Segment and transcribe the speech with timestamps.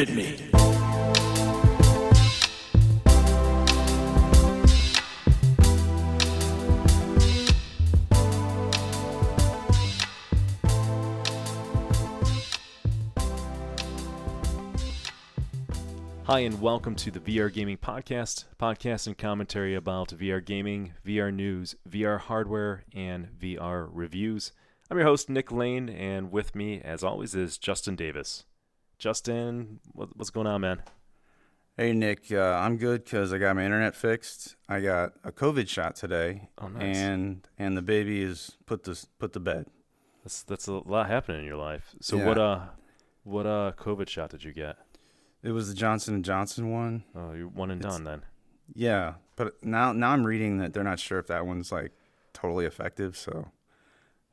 [0.00, 0.34] Hit me.
[16.24, 21.30] Hi, and welcome to the VR Gaming Podcast, podcast and commentary about VR gaming, VR
[21.30, 24.52] news, VR hardware, and VR reviews.
[24.90, 28.46] I'm your host, Nick Lane, and with me, as always, is Justin Davis.
[29.00, 30.82] Justin, what, what's going on, man?
[31.76, 34.56] Hey Nick, uh, I'm good because I got my internet fixed.
[34.68, 36.96] I got a COVID shot today, Oh, nice.
[36.98, 39.66] and and the baby is put to put to bed.
[40.22, 41.94] That's that's a lot happening in your life.
[42.02, 42.26] So Yeah.
[42.26, 42.60] what uh
[43.24, 44.76] what uh COVID shot did you get?
[45.42, 47.04] It was the Johnson and Johnson one.
[47.14, 48.22] Oh, you're one and It's- done then.
[48.74, 51.92] Yeah, but now now I'm reading that they're not sure if that one's like
[52.34, 53.16] totally effective.
[53.16, 53.48] So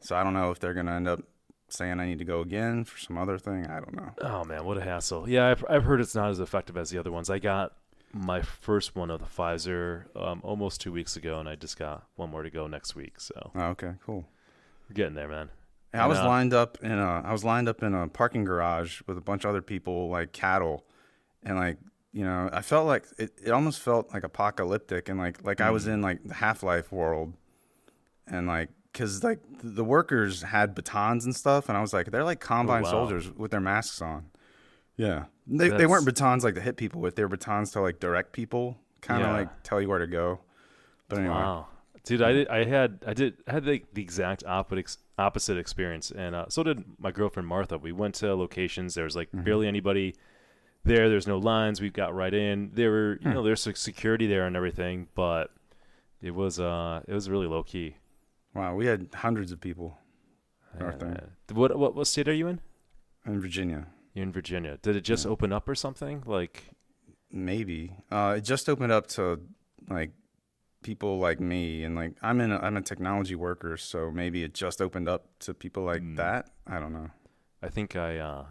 [0.02, 1.22] so I don't know if they're gonna end up
[1.69, 3.65] saying I need to go again for some other thing.
[3.67, 4.11] I don't know.
[4.21, 5.27] Oh man, what a hassle.
[5.29, 7.29] Yeah, I've I've heard it's not as effective as the other ones.
[7.29, 7.73] I got
[8.13, 12.05] my first one of the Pfizer um, almost two weeks ago, and I just got
[12.15, 13.19] one more to go next week.
[13.19, 14.25] So Oh, okay, cool.
[14.89, 15.49] we're getting there, man.
[15.93, 16.27] I was No.
[16.27, 19.43] lined up in a I was lined up in a parking garage with a bunch
[19.45, 20.85] of other people like cattle
[21.43, 21.77] and like
[22.13, 25.71] you know I felt like it, it almost felt like apocalyptic and like like I
[25.71, 27.33] was in like the Half-Life world
[28.27, 32.23] and like cuz like the, workers had batons and stuff and I was like they're
[32.23, 32.90] like combine wow.
[32.92, 34.26] soldiers with their masks on.
[34.95, 35.26] Yeah.
[35.45, 38.34] They they weren't batons like to hit people with, they were batons to like direct
[38.34, 39.34] people, kind of Yeah.
[39.38, 40.40] like tell you where to go.
[41.08, 41.36] But anyway.
[41.36, 41.68] Wow,
[42.03, 42.48] dude, I did.
[42.50, 46.64] I had I did I had the, the exact opposite opposite experience, and uh, so
[46.64, 47.78] did my girlfriend Martha.
[47.78, 48.94] We went to locations.
[48.95, 49.44] There was like Mm-hmm.
[49.45, 50.16] barely anybody
[50.84, 51.08] there.
[51.09, 51.80] There's no lines.
[51.80, 52.72] We got right in.
[52.73, 53.28] There were Hmm.
[53.30, 55.52] you know there's security there and everything, but
[56.22, 57.95] it was uh it was really low key.
[58.58, 60.00] Wow, we had hundreds of people
[60.80, 61.17] Our Uh, thing.
[61.53, 62.59] what what what state are you in?
[63.25, 63.88] in Virginia.
[64.13, 64.78] You're in Virginia.
[64.81, 65.31] Did it just Yeah.
[65.31, 66.23] open up or something?
[66.25, 66.73] Like
[67.29, 67.94] Maybe.
[68.09, 69.41] Uh, it just opened up to
[69.90, 70.12] like
[70.81, 72.51] people like me, and like I'm in.
[72.53, 76.16] A, I'm a technology worker, so maybe it just opened up to people like Mm.
[76.16, 76.50] that.
[76.66, 77.09] I don't know.
[77.62, 78.45] I think I uh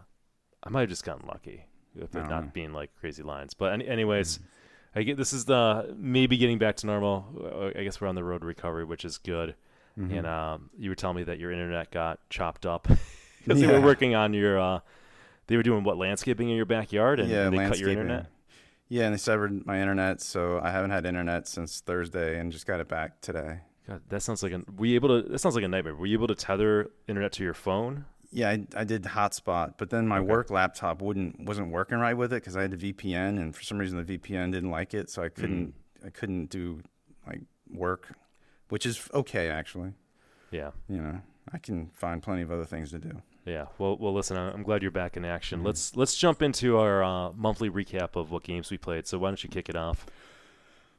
[0.62, 2.50] I might have just gotten lucky with it don't know.
[2.52, 3.54] being like crazy lines.
[3.54, 4.40] But any, anyways,
[4.94, 7.72] I get this is the maybe getting back to normal.
[7.76, 9.54] I guess we're on the road to recovery, which is good.
[9.98, 10.18] Mhm.
[10.18, 12.86] And um, you were telling me that your internet got chopped up
[13.44, 14.58] because they were working on your.
[14.60, 14.80] Uh,
[15.46, 18.26] they were doing what landscaping in your backyard, and, yeah, and they cut your internet.
[18.88, 22.66] Yeah, and they severed my internet, so I haven't had internet since Thursday, and just
[22.66, 23.60] got it back today.
[23.88, 24.62] God, that sounds like a.
[24.76, 25.28] Were you able to?
[25.28, 25.94] That sounds like a nightmare.
[25.94, 28.04] Were you able to tether internet to your phone?
[28.32, 30.26] Yeah, I, I did hotspot, but then my Okay.
[30.26, 33.62] work laptop wouldn't wasn't working right with it because I had a VPN, and for
[33.62, 35.68] some reason the VPN didn't like it, so I couldn't
[36.02, 36.06] Mm.
[36.06, 36.80] I couldn't do
[37.26, 37.40] like
[37.72, 38.08] work,
[38.68, 39.92] which is okay actually.
[40.50, 40.70] Yeah.
[40.88, 41.20] You know,
[41.52, 43.22] I can find plenty of other things to do.
[43.44, 43.66] Yeah.
[43.78, 44.12] Well, well.
[44.12, 45.60] Listen, I'm glad you're back in action.
[45.60, 45.66] Mhm.
[45.66, 49.06] Let's let's jump into our uh, monthly recap of what games we played.
[49.06, 50.04] So why don't you kick it off?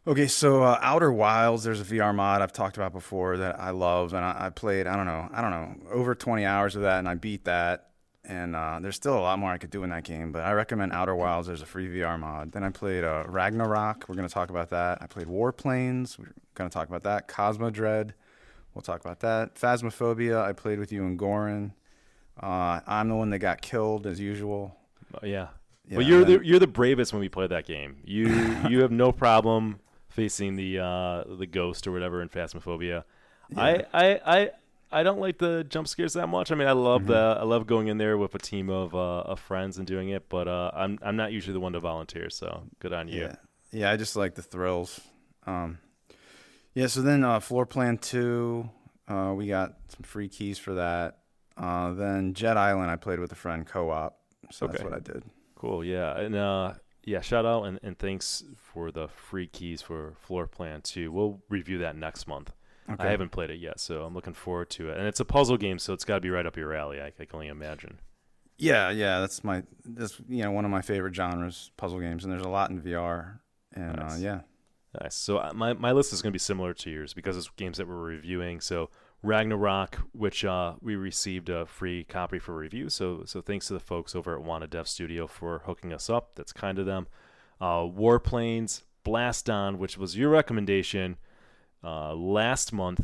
[0.06, 3.72] Okay, so uh, Outer Wilds, there's a VR mod I've talked about before that I
[3.72, 4.88] love, and I, I played.
[4.88, 7.87] I don't know, I don't know, over 20 hours of that, and I beat that.
[8.29, 10.51] And uh, there's still a lot more I could do in that game, but I
[10.51, 11.47] recommend Outer Wilds.
[11.47, 12.51] There's a free VR mod.
[12.51, 14.09] Then I played uh, Ragnarock.
[14.09, 14.97] We're going to talk about that.
[15.01, 16.19] I played Warplanes.
[16.19, 17.29] We're going to talk about that.
[17.29, 18.11] Cosmodread.
[18.73, 19.55] We'll talk about that.
[19.55, 20.41] Phasmophobia.
[20.43, 21.71] I played with you and Goran.
[22.41, 24.75] Uh, I'm the one that got killed as usual.
[25.15, 25.47] Uh, yeah.
[25.89, 27.95] Yeah, well, you're then- the you're the bravest when we play that game.
[28.03, 28.27] You
[28.69, 33.05] you have no problem facing the uh, the ghost or whatever in Phasmophobia.
[33.55, 34.49] I, I I
[34.92, 36.52] I don't like the jump scares that much.
[36.52, 37.08] I mean, I love Mhm.
[37.08, 40.09] the I love going in there with a team of uh, of friends and doing
[40.09, 42.30] it, but uh, I'm I'm not usually the one to volunteer.
[42.30, 43.22] So good on you.
[43.22, 43.36] Yeah,
[43.72, 43.92] yeah.
[43.92, 45.00] I just like the thrills.
[45.46, 45.80] Um,
[46.74, 46.88] yeah.
[46.88, 48.70] So then, uh, floor plan two,
[49.08, 51.19] uh, we got some free keys for that.
[51.58, 54.18] Uh, then Jet Island, I played with a friend co-op.
[54.52, 55.24] So that's what I did.
[55.56, 55.84] Cool.
[55.84, 56.18] Yeah.
[56.18, 56.74] And uh,
[57.04, 61.12] yeah, shout out and, and thanks for the free keys for Floor Plan 2.
[61.12, 62.54] We'll review that next month.
[62.89, 63.04] Okay.
[63.07, 64.98] I haven't played it yet, so I'm looking forward to it.
[64.98, 67.01] And it's a puzzle game, so it's got to be right up your alley.
[67.01, 68.00] I, I can only imagine.
[68.57, 69.19] Yeah, yeah.
[69.19, 72.50] That's my that's you know one of my favorite genres, puzzle games, and there's a
[72.50, 73.39] lot in VR.
[73.74, 74.13] And Nice.
[74.13, 74.39] uh, yeah,
[75.01, 75.16] Nice.
[75.16, 77.78] So uh, my, my list is going to be similar to yours because it's games
[77.78, 78.62] that we're reviewing.
[78.62, 78.90] So
[79.24, 82.90] Ragnarock, which uh, we received a free copy for review.
[82.90, 86.31] So so thanks to the folks over at Wanadev Studio for hooking us up.
[86.36, 87.07] That's kind of them.
[87.60, 91.18] Uh, Warplanes, Blaston, which was your recommendation
[91.83, 93.01] uh, last month,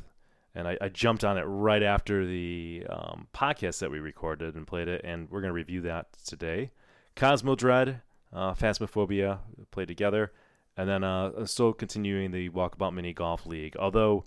[0.55, 4.67] and I, I jumped on it right after the um, podcast that we recorded and
[4.67, 6.71] played it, and we're going to review that today.
[7.15, 9.39] Cosmodread, uh, Phasmophobia,
[9.71, 10.31] played together,
[10.75, 13.75] and then uh, still continuing the Walkabout Mini Golf League.
[13.77, 14.25] Although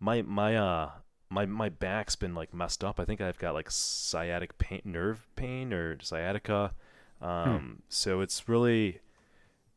[0.00, 0.90] my my uh
[1.30, 3.00] my my back's been like messed up.
[3.00, 6.72] I think I've got like sciatic pain, nerve pain, or sciatica.
[7.20, 9.00] Um, so it's really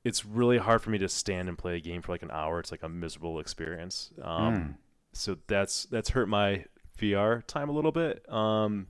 [0.04, 2.60] it's really hard for me to stand and play a game for like an hour.
[2.60, 4.12] It's like a miserable experience.
[4.22, 4.72] Um, Hmm.
[5.14, 6.66] so that's that's hurt my
[7.00, 8.28] VR time a little bit.
[8.32, 8.88] Um,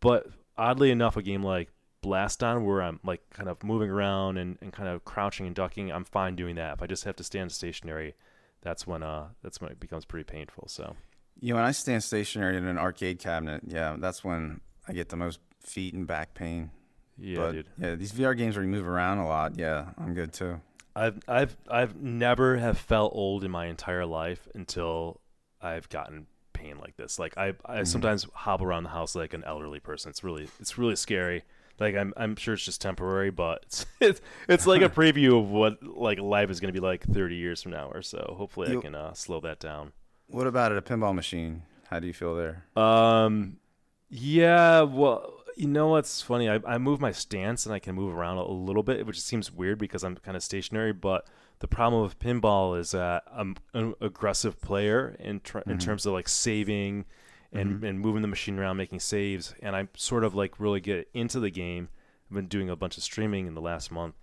[0.00, 0.26] but
[0.56, 1.70] oddly enough, a game like
[2.02, 5.90] Blaston, where I'm like kind of moving around and, and kind of crouching and ducking,
[5.90, 6.74] I'm fine doing that.
[6.74, 8.14] If I just have to stand stationary,
[8.62, 10.68] that's when uh that's when it becomes pretty painful.
[10.68, 10.96] So
[11.40, 15.16] Yeah, when I stand stationary in an arcade cabinet, yeah, that's when I get the
[15.16, 16.70] most feet and back pain.
[17.18, 17.66] Yeah, but dude.
[17.78, 20.60] yeah, these VR games where you move around a lot, yeah, I'm good too.
[20.94, 25.20] I've I've I've never have felt old in my entire life until
[25.60, 27.18] I've gotten pain like this.
[27.18, 30.10] Like I I sometimes hobble around the house like an elderly person.
[30.10, 31.44] It's really it's really scary.
[31.78, 35.50] Like I'm I'm sure it's just temporary, but it's it's, it's like a preview of
[35.50, 38.34] what like life is going to be like 30 years from now or so.
[38.38, 39.92] Hopefully I can uh, slow that down.
[40.28, 41.62] What about at a pinball machine?
[41.90, 42.64] How do you feel there?
[42.74, 43.58] Um,
[44.08, 44.80] yeah.
[44.82, 46.48] Well, you know what's funny?
[46.48, 49.50] I I move my stance and I can move around a little bit, which seems
[49.50, 50.92] weird because I'm kind of stationary.
[50.92, 51.26] But
[51.58, 55.78] the problem with pinball is that I'm an aggressive player in tr- in mm-hmm.
[55.78, 57.06] terms of like saving
[57.52, 57.84] and mm-hmm.
[57.86, 61.40] and moving the machine around, making saves, and I sort of like really get into
[61.40, 61.88] the game.
[62.30, 64.14] I've been doing a bunch of streaming in the last month,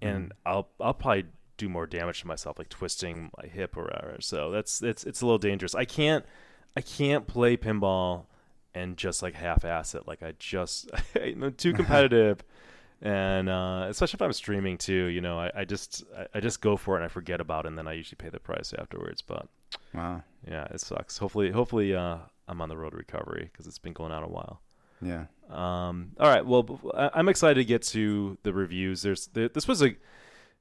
[0.00, 0.32] and mm.
[0.46, 1.26] I'll I'll probably
[1.58, 4.16] do more damage to myself, like twisting my hip or whatever.
[4.20, 5.74] So that's it's it's a little dangerous.
[5.74, 6.24] I can't
[6.74, 8.26] I can't play pinball
[8.74, 10.06] and just like half-ass it.
[10.06, 12.42] Like I just I'm too competitive,
[13.02, 15.06] and uh, especially if I'm streaming too.
[15.06, 17.64] You know, I, I just I, I just go for it and I forget about
[17.64, 19.22] it, and then I usually pay the price afterwards.
[19.22, 19.48] But
[19.94, 20.22] Wow.
[20.46, 21.18] yeah, it sucks.
[21.18, 24.28] Hopefully, hopefully uh, I'm on the road to recovery because it's been going on a
[24.28, 24.60] while.
[25.00, 25.26] Yeah.
[25.48, 26.44] Um, all right.
[26.44, 29.02] Well, I'm excited to get to the reviews.
[29.02, 29.94] There's there, this was a.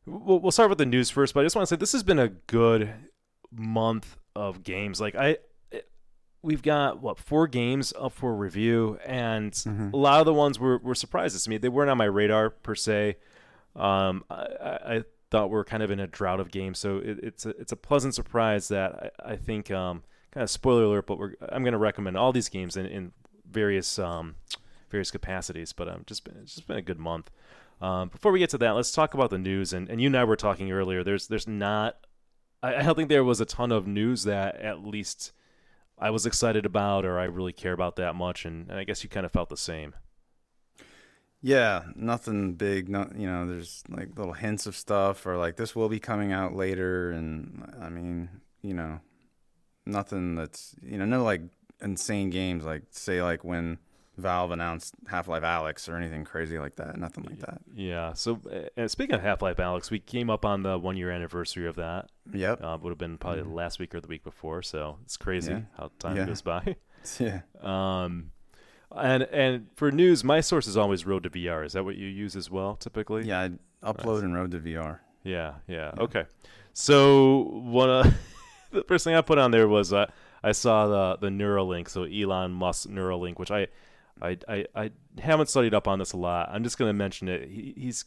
[0.06, 2.04] We'll, we'll start with the news first, but I just want to say this has
[2.04, 2.94] been a good
[3.52, 5.02] month of games.
[5.02, 5.38] Like I,
[6.48, 9.54] we've got what four games up for review, and
[9.94, 11.58] a lot of the ones were were surprises to me.
[11.58, 13.18] They weren't on my radar per se.
[13.76, 17.20] Um, I, I thought we are kind of in a drought of games, so it,
[17.22, 19.70] it's a, it's a pleasant surprise that I, I think.
[19.70, 20.04] Um,
[20.38, 23.12] kind of spoiler alert, but we're I'm going to recommend all these games in, in
[23.50, 24.36] various um,
[24.90, 25.74] various capacities.
[25.74, 27.32] But um, just been it's just been a good month.
[27.82, 29.74] Um, before we get to that, let's talk about the news.
[29.74, 31.04] And, and you and I were talking earlier.
[31.04, 31.98] There's there's not.
[32.64, 35.32] I don't think there was a ton of news that at least
[36.00, 38.46] I was excited about or I really care about that much.
[38.46, 39.96] And, and I guess you kind of felt the same.
[41.42, 42.90] Yeah, nothing big.
[42.90, 46.32] No, you know, there's like little hints of stuff, or like this will be coming
[46.32, 48.30] out later, and I mean,
[48.64, 49.00] you know,
[49.86, 51.42] nothing that's you know, no like
[51.80, 53.78] insane games like say like when
[54.18, 56.98] Valve announced Half Life Alyx or anything crazy like that.
[56.98, 57.60] Nothing like that.
[57.76, 58.14] Yeah.
[58.14, 58.40] So
[58.78, 61.76] uh, speaking of Half Life, Alyx, we came up on the one year anniversary of
[61.76, 62.10] that.
[62.34, 62.64] Yep.
[62.64, 64.62] Uh, would have been probably last week or the week before.
[64.64, 65.62] So it's crazy Yeah.
[65.78, 66.26] how time Yeah.
[66.26, 66.76] goes by.
[67.20, 67.42] Yeah.
[67.62, 68.32] Um,
[68.92, 71.66] and and for news, my source is always Road to VR.
[71.66, 73.24] Is that what you use as well, typically?
[73.26, 73.42] Yeah.
[73.84, 75.00] I upload and Road to VR.
[75.24, 75.92] Yeah, yeah.
[75.98, 76.26] Okay.
[76.74, 78.12] So one uh,
[78.72, 80.08] the first thing I put on there was uh,
[80.44, 83.68] I saw the the Neuralink, so Elon Musk Neuralink, which I
[84.22, 86.50] I I, I haven't studied up on this a lot.
[86.52, 87.50] I'm just going to mention it.
[87.50, 88.06] He, he's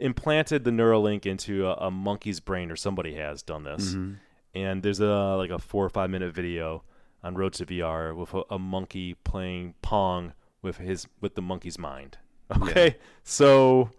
[0.00, 3.90] implanted the Neuralink into a, a monkey's brain, or somebody has done this.
[3.90, 4.14] Mm-hmm.
[4.54, 6.82] And there's a like a four or five minute video
[7.22, 10.32] on Road to VR with a, a monkey playing Pong
[10.62, 12.18] with his with the monkey's mind.
[12.62, 13.90] Okay, so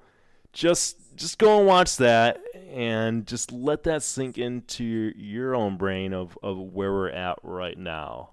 [0.53, 2.39] just just go and watch that
[2.71, 7.37] and just let that sink into your, your own brain of, of where we're at
[7.43, 8.31] right now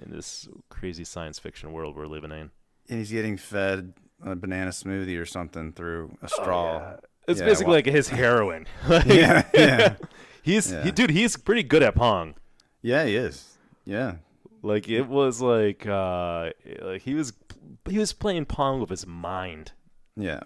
[0.00, 2.50] in this crazy science fiction world we're living in.
[2.88, 3.94] And he's getting fed
[4.24, 6.94] a banana smoothie or something through a straw.
[6.94, 8.66] Oh, It's Yeah, basically well- like his heroin.
[8.88, 9.94] Like, yeah, yeah,
[10.42, 10.82] he's Yeah.
[10.84, 11.10] he, dude.
[11.10, 12.34] He's pretty good at pong.
[12.82, 13.04] yeah.
[13.04, 13.56] He is.
[13.84, 14.16] Yeah,
[14.62, 16.50] Like it was like uh
[16.82, 17.32] like he was
[17.88, 19.72] he was playing pong with his mind.
[20.16, 20.40] yeah.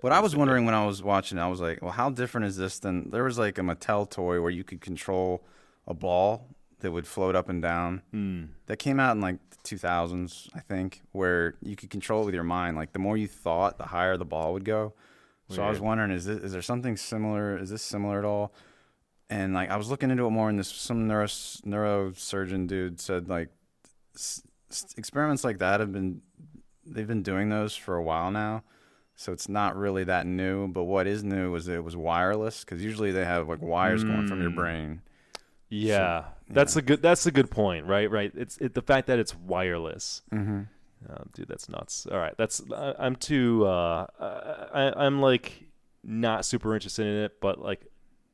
[0.00, 2.56] What I was wondering when I was watching, I was like, well, how different is
[2.56, 5.44] this than there was like a Mattel toy where you could control
[5.86, 6.48] a ball
[6.80, 8.02] that would float up and down.
[8.10, 8.44] Hmm.
[8.66, 12.34] That came out in like the 2000s, I think, where you could control it with
[12.34, 12.76] your mind.
[12.76, 14.94] Like the more you thought, the higher the ball would go.
[15.48, 17.58] So I was wondering, is this, is there something similar?
[17.58, 18.52] Is this similar at all?
[19.28, 23.28] And like I was looking into it more, and this some neuro neurosurgeon dude said
[23.28, 23.48] like
[24.96, 26.22] experiments like that have been
[26.86, 28.62] they've been doing those for a while now.
[29.16, 32.82] So it's not really that new, but what is new is it was wireless because
[32.82, 34.54] usually they have like wires going from your Mm.
[34.56, 35.02] brain.
[35.68, 38.10] Yeah, that's a good that's a good point, right?
[38.10, 38.32] Right.
[38.34, 40.22] It's it, the fact that it's wireless.
[40.32, 40.62] Mm-hmm.
[41.08, 42.06] Oh, dude, that's nuts.
[42.10, 43.64] All right, that's I, I'm too.
[43.66, 44.06] Uh,
[44.72, 45.64] I, I'm like
[46.04, 47.86] not super interested in it, but like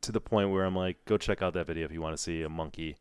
[0.03, 2.23] to the point where I'm like, go check out that video if you want to
[2.23, 2.97] see a monkey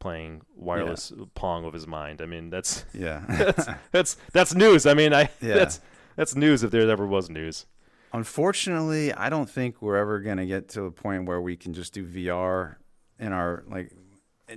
[0.00, 2.20] playing wireless pong with his mind.
[2.20, 3.24] I mean, that's Yeah.
[3.28, 4.84] that's that's that's news.
[4.86, 5.54] I mean, I Yeah.
[5.54, 5.80] that's
[6.16, 7.66] that's news if there ever was news.
[8.12, 11.74] Unfortunately, I don't think we're ever going to get to the point where we can
[11.74, 12.76] just do VR
[13.18, 13.92] in our like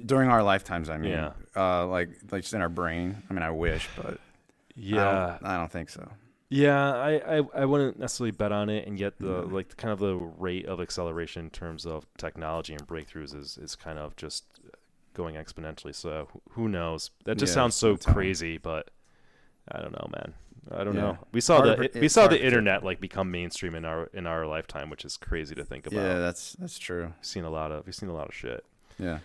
[0.06, 0.90] during our lifetimes.
[0.90, 1.32] I mean, Yeah.
[1.56, 3.24] uh, like like just in our brain.
[3.30, 4.20] I mean, I wish, but
[4.76, 6.08] Yeah, I don't, I don't think so.
[6.50, 10.00] Yeah, I, I, I wouldn't necessarily bet on it, and yet the like kind of
[10.00, 14.46] the rate of acceleration in terms of technology and breakthroughs is, is kind of just
[15.14, 15.94] going exponentially.
[15.94, 17.12] So who knows?
[17.26, 18.92] That just Yeah, sounds so crazy, but
[19.70, 20.34] I don't know, man.
[20.72, 21.02] I don't Yeah.
[21.02, 21.18] know.
[21.34, 24.26] We saw Hard the pre- we saw the internet like become mainstream in our in
[24.26, 25.98] our lifetime, which is crazy to think about.
[26.02, 27.08] Yeah, that's that's true.
[27.18, 28.64] We've seen a lot of we've seen a lot of shit.
[29.00, 29.20] Yeah.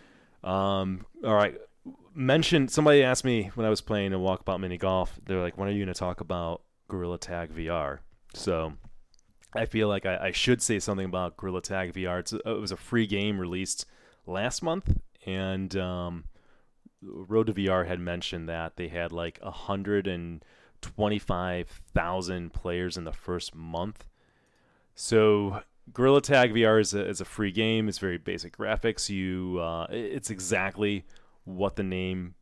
[0.44, 1.56] Um, all right.
[2.14, 5.18] Mention somebody asked me when I was playing a walkabout mini golf.
[5.24, 8.00] They're like, "When are you going to talk about Gorilla Tag VR?"
[8.34, 8.74] So
[9.54, 12.40] I feel like I, I should say something about Gorilla Tag VR.
[12.44, 13.86] It was a free game released
[14.26, 16.24] last month, and um,
[17.02, 19.50] Road to VR had mentioned that they had like a
[22.28, 24.06] and players in the first month.
[24.94, 27.88] So Gorilla Tag VR is a, is a free game.
[27.88, 29.08] It's very basic graphics.
[29.08, 31.04] You, uh, it's exactly
[31.44, 32.34] what the name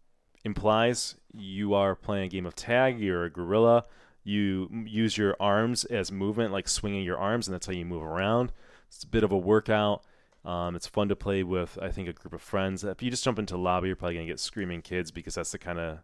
[0.45, 1.17] implies.
[1.33, 3.01] You are playing a game of tag.
[3.01, 3.85] You're a gorilla.
[4.25, 8.03] You use your arms as movement, like swinging your arms, and that's how you move
[8.03, 8.53] around.
[8.89, 10.05] It's a bit of a workout.
[10.45, 12.85] Um, it's fun to play with, I think, a group of friends.
[12.85, 15.59] If you just jump into lobby, you're probably gonna get screaming kids because that's the
[15.59, 15.99] kind of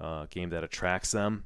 [0.00, 1.44] uh, game that attracts them.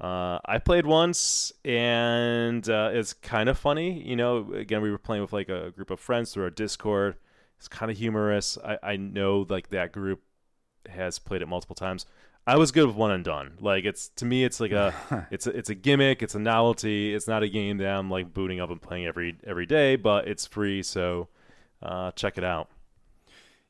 [0.00, 4.00] Uh, I played once, and uh, it's kind of funny.
[4.02, 7.16] You know, again, we were playing with like a group of friends through our Discord.
[7.58, 8.56] It's kind of humorous.
[8.64, 10.22] I, I know like that group
[10.88, 12.06] has played it multiple times.
[12.46, 13.58] I was good with one and done.
[13.60, 16.22] Like it's to me, it's like a it's a, it's a gimmick.
[16.22, 17.12] It's a novelty.
[17.12, 20.28] It's not a game that I'm like booting up and playing every every day, but
[20.28, 21.28] it's free, so
[21.82, 22.70] uh, check it out.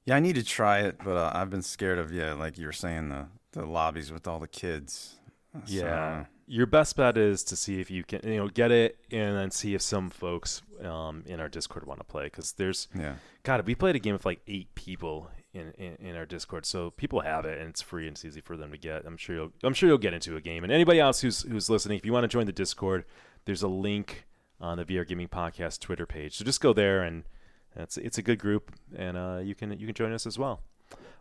[0.05, 2.67] Yeah, I need to try it, but uh, I've been scared of yeah, like you
[2.67, 5.18] were saying the the lobbies with all the kids.
[5.65, 6.25] So, Yeah.
[6.51, 9.51] Your best bet is to see if you can, you know, get it and then
[9.51, 12.25] see if some folks um, in our Discord want to play.
[12.25, 13.17] Because there's, yeah.
[13.43, 16.91] God, we played a game with like eight people in, in, in our Discord, so
[16.93, 19.05] people have it and it's free and it's easy for them to get.
[19.05, 20.65] I'm sure you'll, I'm sure you'll get into a game.
[20.65, 23.05] And anybody else who's who's listening, if you want to join the Discord,
[23.45, 24.27] there's a link
[24.61, 26.37] on the VR Gaming Podcast Twitter page.
[26.37, 27.25] So just go there and
[27.77, 30.63] it's it's a good group, and uh, you can you can join us as well.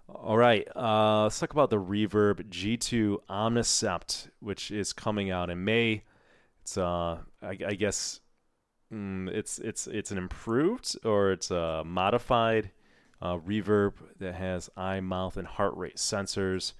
[0.09, 5.65] All right, uh, let's talk about the Reverb G2 Omnicept, which is coming out in
[5.65, 6.03] May.
[6.61, 8.21] It's uh, I, I guess
[8.91, 12.71] mm, it's it's it's an improved or it's a modified
[13.21, 16.71] uh, reverb that has eye, mouth, and heart rate sensors.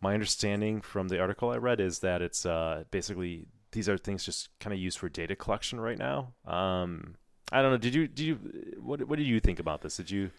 [0.00, 4.24] My understanding from the article I read is that it's uh, basically these are things
[4.24, 6.34] just kind of used for data collection right now.
[6.46, 7.16] Um,
[7.50, 7.78] I don't know.
[7.78, 8.34] Did you did you
[8.80, 9.96] what what did you think about this?
[9.96, 10.30] Did you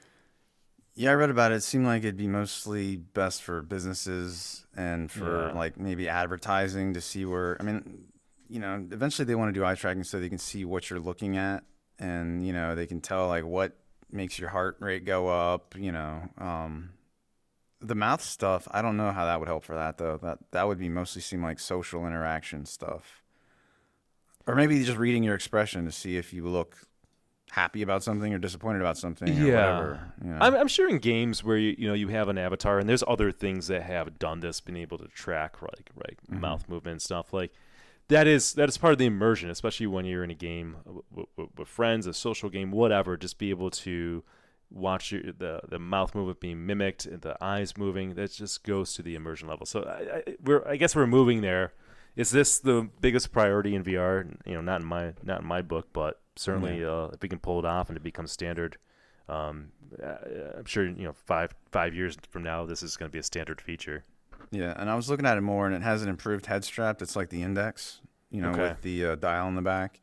[0.99, 1.55] Yeah, I read about it.
[1.57, 5.51] It seemed like it'd be mostly best for businesses and for Yeah.
[5.53, 7.55] like maybe advertising to see where.
[7.59, 8.07] I mean,
[8.49, 10.99] you know, eventually they want to do eye tracking so they can see what you're
[10.99, 11.63] looking at,
[11.99, 13.77] and you know they can tell like what
[14.11, 15.75] makes your heart rate go up.
[15.77, 16.93] You know, um,
[17.79, 18.67] the mouth stuff.
[18.71, 20.17] I don't know how that would help for that though.
[20.17, 23.21] That that would be mostly seem like social interaction stuff,
[24.47, 26.87] or maybe just reading your expression to see if you look
[27.51, 29.77] happy about something or disappointed about something or Yeah.
[29.79, 30.13] whatever.
[30.23, 30.37] You know?
[30.41, 33.03] I'm, I'm sure in games where you you know you have an avatar and there's
[33.07, 36.39] other things that have done this, been able to track like like Mhm.
[36.41, 37.51] mouth movement and stuff like
[38.09, 41.03] that is that is part of the immersion, especially when you're in a game w-
[41.35, 43.17] w- with friends, a social game, whatever.
[43.17, 44.23] Just be able to
[44.69, 48.15] watch your, the the mouth movement being mimicked, and the eyes moving.
[48.15, 49.65] That just goes to the immersion level.
[49.65, 51.73] So I, I, we're I guess we're moving there.
[52.17, 54.35] Is this the biggest priority in VR?
[54.45, 57.39] You know, not in my not in my book, but certainly uh, if we can
[57.39, 58.77] pull it off and it becomes standard,
[59.29, 59.67] um,
[60.03, 60.15] uh,
[60.57, 63.23] I'm sure you know five five years from now this is going to be a
[63.23, 64.03] standard feature.
[64.51, 66.99] Yeah, and I was looking at it more, and it has an improved head strap
[66.99, 68.61] that's like the index, you know, Okay.
[68.69, 69.99] with the uh, dial in the back.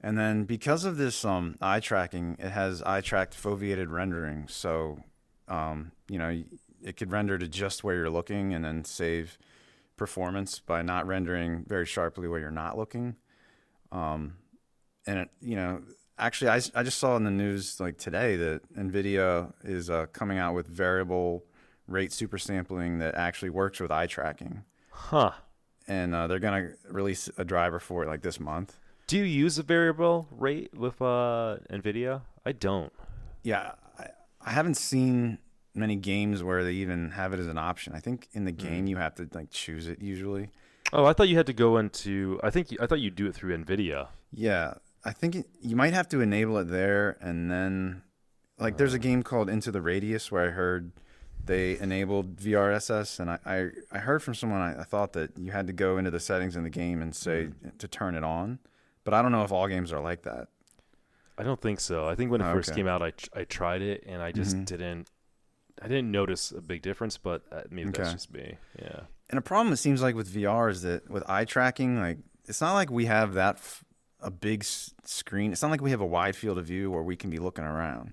[0.00, 4.46] And then because of this um, eye tracking, it has eye tracked foveated rendering.
[4.48, 5.02] So,
[5.48, 6.42] um, you know,
[6.82, 9.36] it could render to just where you're looking and then save
[10.00, 13.16] performance by not rendering very sharply where you're not looking.
[13.92, 14.38] Um,
[15.06, 15.82] and, it, you know,
[16.18, 20.38] actually, I, I just saw in the news like today that NVIDIA is uh, coming
[20.38, 21.44] out with variable
[21.86, 24.64] rate super sampling that actually works with eye tracking.
[24.90, 25.32] Huh.
[25.86, 28.78] And uh, they're going to release a driver for it like this month.
[29.06, 32.22] Do you use a variable rate with uh, NVIDIA?
[32.46, 32.92] I don't.
[33.42, 34.06] Yeah, I,
[34.40, 35.38] I haven't seen
[35.74, 37.92] many games where they even have it as an option.
[37.94, 38.56] I think in the hmm.
[38.68, 40.50] game you have to like choose it usually.
[40.92, 42.40] Oh, I thought you had to go into.
[42.42, 44.08] I think I thought you do it through NVIDIA.
[44.32, 44.74] Yeah,
[45.04, 48.02] I think it, you might have to enable it there, and then
[48.58, 49.00] like there's a uh.
[49.00, 50.92] game called Into the Radius where I heard
[51.44, 55.52] they enabled VRSS, and I I, I heard from someone I, I thought that you
[55.52, 57.68] had to go into the settings in the game and say hmm.
[57.78, 58.58] to turn it on,
[59.04, 60.48] but I don't know if all games are like that.
[61.40, 62.06] I don't think so.
[62.06, 62.76] I think when it Oh, first okay.
[62.76, 64.66] came out, I, I tried it and I just Mhm.
[64.66, 65.10] didn't.
[65.82, 68.56] I didn't notice a big difference, but uh, maybe that's just me.
[68.80, 69.00] Yeah.
[69.30, 72.60] And a problem it seems like with VR is that with eye tracking, like it's
[72.60, 73.84] not like we have that f-
[74.20, 75.52] a big s- screen.
[75.52, 77.64] It's not like we have a wide field of view where we can be looking
[77.64, 78.12] around.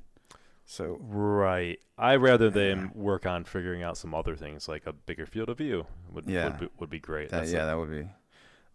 [0.66, 1.80] So Right.
[1.98, 5.58] I rather them work on figuring out some other things like a bigger field of
[5.58, 6.46] view would Yeah.
[6.50, 7.30] would, be, would be great.
[7.30, 8.08] that, yeah, that would be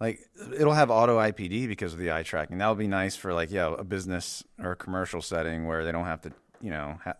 [0.00, 0.18] like
[0.58, 2.58] it'll have auto IPD because of the eye tracking.
[2.58, 5.92] That would be nice for like yeah a business or a commercial setting where they
[5.92, 7.14] don't have to you know ha-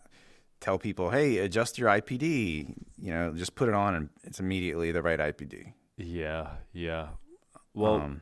[0.63, 2.73] tell people hey adjust your IPD.
[2.97, 5.73] You know just put it on and it's immediately the right IPD.
[5.97, 7.09] yeah, yeah.
[7.73, 8.21] Well, Um,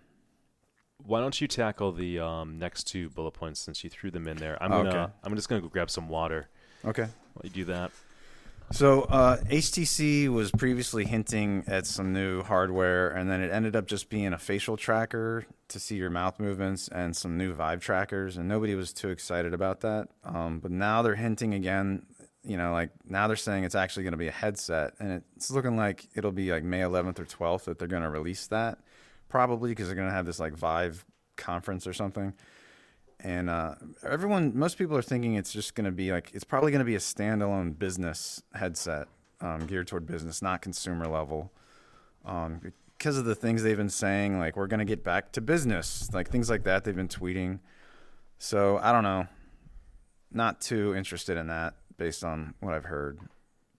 [0.98, 4.38] why don't you tackle the um, next two bullet points since you threw them in
[4.38, 4.62] there?
[4.62, 5.14] I'm gonna okay.
[5.24, 6.50] I'm just gonna go grab some water
[6.86, 7.08] okay.
[7.34, 7.92] while you do that.
[8.72, 13.86] So uh, HTC was previously hinting at some new hardware, and then it ended up
[13.86, 18.38] just being a facial tracker to see your mouth movements and some new Vive trackers,
[18.38, 20.08] and nobody was too excited about that.
[20.24, 22.04] Um, but now they're hinting again.
[22.44, 25.52] You know, like now they're saying it's actually going to be a headset, and it's
[25.52, 28.80] looking like it'll be like May 11th or 12th that they're going to release that,
[29.30, 31.06] probably because they're going to have this like Vive
[31.38, 32.34] conference or something.
[33.20, 36.72] And uh, everyone most people are thinking it's just going to be like it's probably
[36.72, 39.08] going to be a standalone business headset
[39.42, 41.52] um, geared toward business not consumer level.
[42.26, 45.42] Um, because of the things they've been saying like we're going to get back to
[45.42, 47.60] business like things like that they've been tweeting.
[48.40, 49.28] So i don't know.
[50.32, 53.20] Not too interested in that based on what i've heard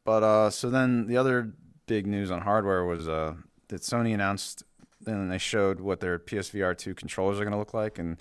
[0.05, 1.53] but uh, so then the other
[1.87, 3.35] big news on hardware was uh,
[3.69, 4.63] that sony announced
[5.07, 8.17] and they showed what their psvr 2 controllers are going to look like and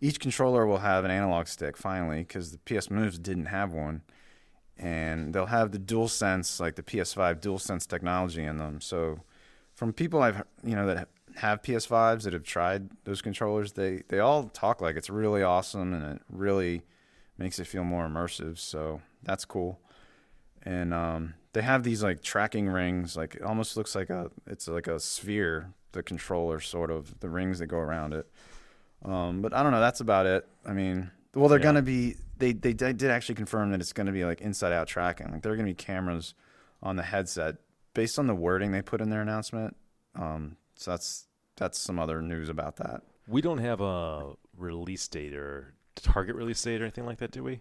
[0.00, 4.02] each controller will have an analog stick finally because the PS Moves didn't have one,
[4.76, 8.80] and they'll have the dual sense like the PS5 dual sense technology in them.
[8.80, 9.20] So,
[9.74, 14.18] from people I've you know that have PS5s that have tried those controllers, they they
[14.18, 16.82] all talk like it's really awesome and it really
[17.38, 18.58] makes it feel more immersive.
[18.58, 19.80] So that's cool.
[20.62, 24.68] And um, they have these like tracking rings, like it almost looks like a it's
[24.68, 25.72] like a sphere.
[25.92, 28.26] The controller, sort of the rings that go around it.
[29.02, 29.80] Um, but I don't know.
[29.80, 30.46] That's about it.
[30.66, 31.62] I mean, well, they're Yeah.
[31.64, 32.16] gonna be.
[32.38, 35.30] They, they did actually confirm that it's gonna be like inside out tracking.
[35.32, 36.34] Like there are gonna be cameras
[36.82, 37.56] on the headset
[37.94, 39.74] based on the wording they put in their announcement.
[40.16, 43.00] Um, so that's that's some other news about that.
[43.26, 47.42] We don't have a release date or target release date or anything like that, do
[47.42, 47.60] we?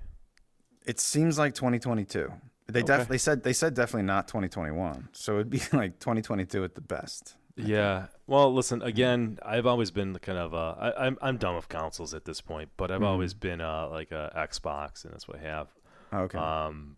[0.86, 2.32] It seems like 2022.
[2.68, 2.98] They Okay.
[2.98, 5.10] def- they said they said definitely not 2021.
[5.12, 7.36] So it'd be like 2022 at the best.
[7.58, 8.08] Yeah.
[8.28, 8.82] Well, listen.
[8.82, 12.42] Again, I've always been kind of uh, I, I'm I'm done with consoles at this
[12.42, 13.06] point, but I've Mhm.
[13.08, 15.68] always been uh, like a Xbox, and that's what I have.
[16.14, 16.38] Okay.
[16.38, 16.98] Um,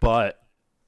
[0.00, 0.40] but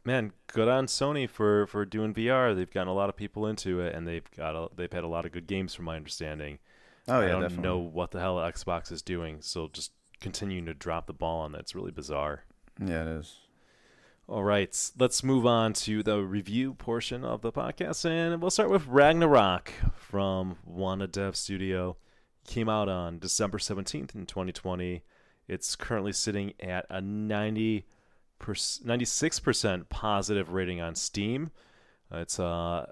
[0.05, 2.55] man, good on Sony for for doing VR.
[2.55, 5.09] They've gotten a lot of people into it, and they've got a, they've had a
[5.09, 6.59] lot of good games, from my understanding.
[7.09, 7.65] oh yeah, I don't definitely.
[7.69, 11.53] know what the hell Xbox is doing, so just continuing to drop the ball on
[11.53, 12.45] that's really bizarre.
[12.81, 13.37] Yeah, it is.
[14.29, 18.71] All right, let's move on to the review portion of the podcast, and we'll start
[18.71, 21.97] with Ragnarock from Wanadev Studio.
[22.47, 25.05] Came out on December 17th in 2020.
[25.49, 27.87] It's currently sitting at a 90
[28.41, 31.51] 96% positive rating on Steam.
[32.13, 32.87] Uh, It's uh,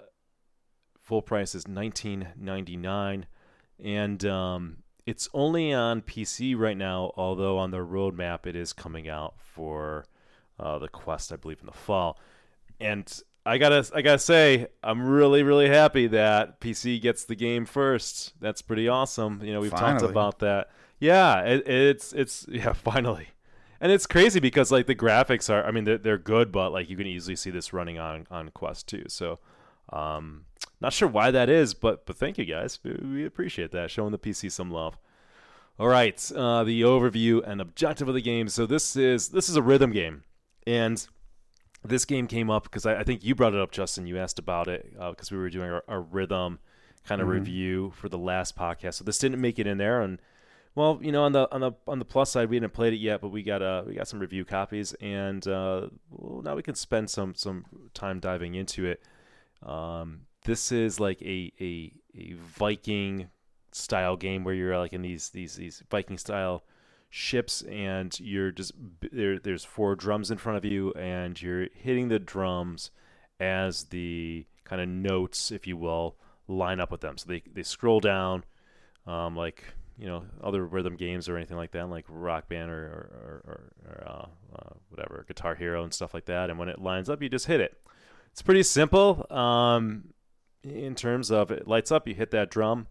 [1.01, 3.23] full price is 19.99,
[3.83, 7.11] and um, it's only on PC right now.
[7.15, 10.05] Although on the roadmap, it is coming out for
[10.59, 12.19] uh, the Quest, I believe, in the fall.
[12.79, 17.65] And I gotta, I gotta say, I'm really, really happy that PC gets the game
[17.65, 18.33] first.
[18.41, 19.41] That's pretty awesome.
[19.43, 20.69] You know, we've talked about that.
[20.99, 23.29] Yeah, it, it's, it's, yeah, finally.
[23.79, 26.89] And it's crazy because like the graphics are, I mean, they're, they're good, but like
[26.89, 29.03] you can easily see this running on on Quest 2.
[29.09, 29.39] So,
[29.91, 30.45] um,
[30.81, 32.79] not sure why that is, but but thank you guys.
[32.83, 34.97] We, appreciate that, showing the PC some love.
[35.79, 38.47] All right, uh, the overview and objective of the game.
[38.47, 40.23] So this is this is a rhythm game,
[40.65, 41.05] and
[41.83, 44.07] this game came up because I, I think you brought it up, Justin.
[44.07, 46.59] You asked about it because we were doing our, our rhythm
[47.05, 47.31] kind of Mhm.
[47.31, 48.95] review for the last podcast.
[48.95, 50.19] So this didn't make it in there, and
[50.75, 52.97] well, you know, on the on the on the plus side, we hadn't played it
[52.97, 56.63] yet, but we got uh we got some review copies, and uh, well, now we
[56.63, 59.01] can spend some some time diving into it.
[59.65, 63.29] Um, this is like a a a Viking
[63.71, 66.63] style game where you're like in these these these Viking style
[67.09, 68.73] ships and you're just
[69.11, 72.91] there there's four drums in front of you and you're hitting the drums
[73.39, 76.15] as the kind of notes if you will
[76.47, 77.17] line up with them.
[77.17, 78.43] So they they scroll down
[79.07, 79.63] um, like
[79.97, 83.73] you know other rhythm games or anything like that like rock band or or, or,
[83.85, 86.49] or uh, uh, whatever guitar hero and stuff like that.
[86.49, 87.77] And when it lines up you just hit it
[88.35, 90.09] it's pretty simple um,
[90.63, 92.87] in terms of it lights up you hit that drum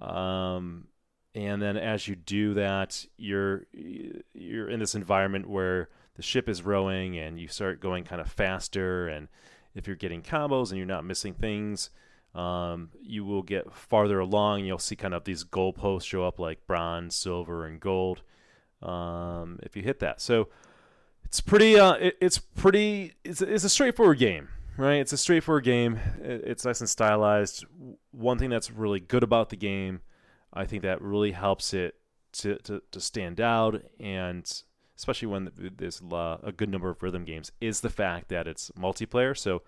[0.00, 0.88] um,
[1.34, 6.62] and then as you do that, you're you're in this environment where the ship is
[6.62, 9.06] rowing, and you start going kind of faster.
[9.06, 9.28] And
[9.74, 11.90] if you're getting combos and you're not missing things,
[12.34, 14.64] um, you will get farther along.
[14.64, 18.22] You'll see kind of these goalposts show up like bronze, silver, and gold.
[18.82, 20.48] Um, if you hit that, so
[21.30, 21.78] it's pretty.
[21.78, 23.14] Uh, it, it's pretty.
[23.22, 24.96] It's, it's a straightforward game, right?
[24.96, 25.98] It's a straightforward game.
[26.20, 27.64] It, it's nice and stylized.
[28.10, 30.00] One thing that's really good about the game
[30.52, 31.94] I think that really helps it
[32.32, 34.50] to, to, to stand out, and
[34.96, 39.36] especially when there's a good number of rhythm games, is the fact that it's multiplayer.
[39.36, 39.62] So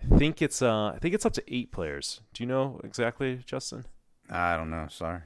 [0.00, 2.20] I think it's uh, I think it's up to eight players.
[2.32, 3.84] Do you know exactly, Justin?
[4.30, 4.86] I don't know.
[4.88, 5.22] Sorry.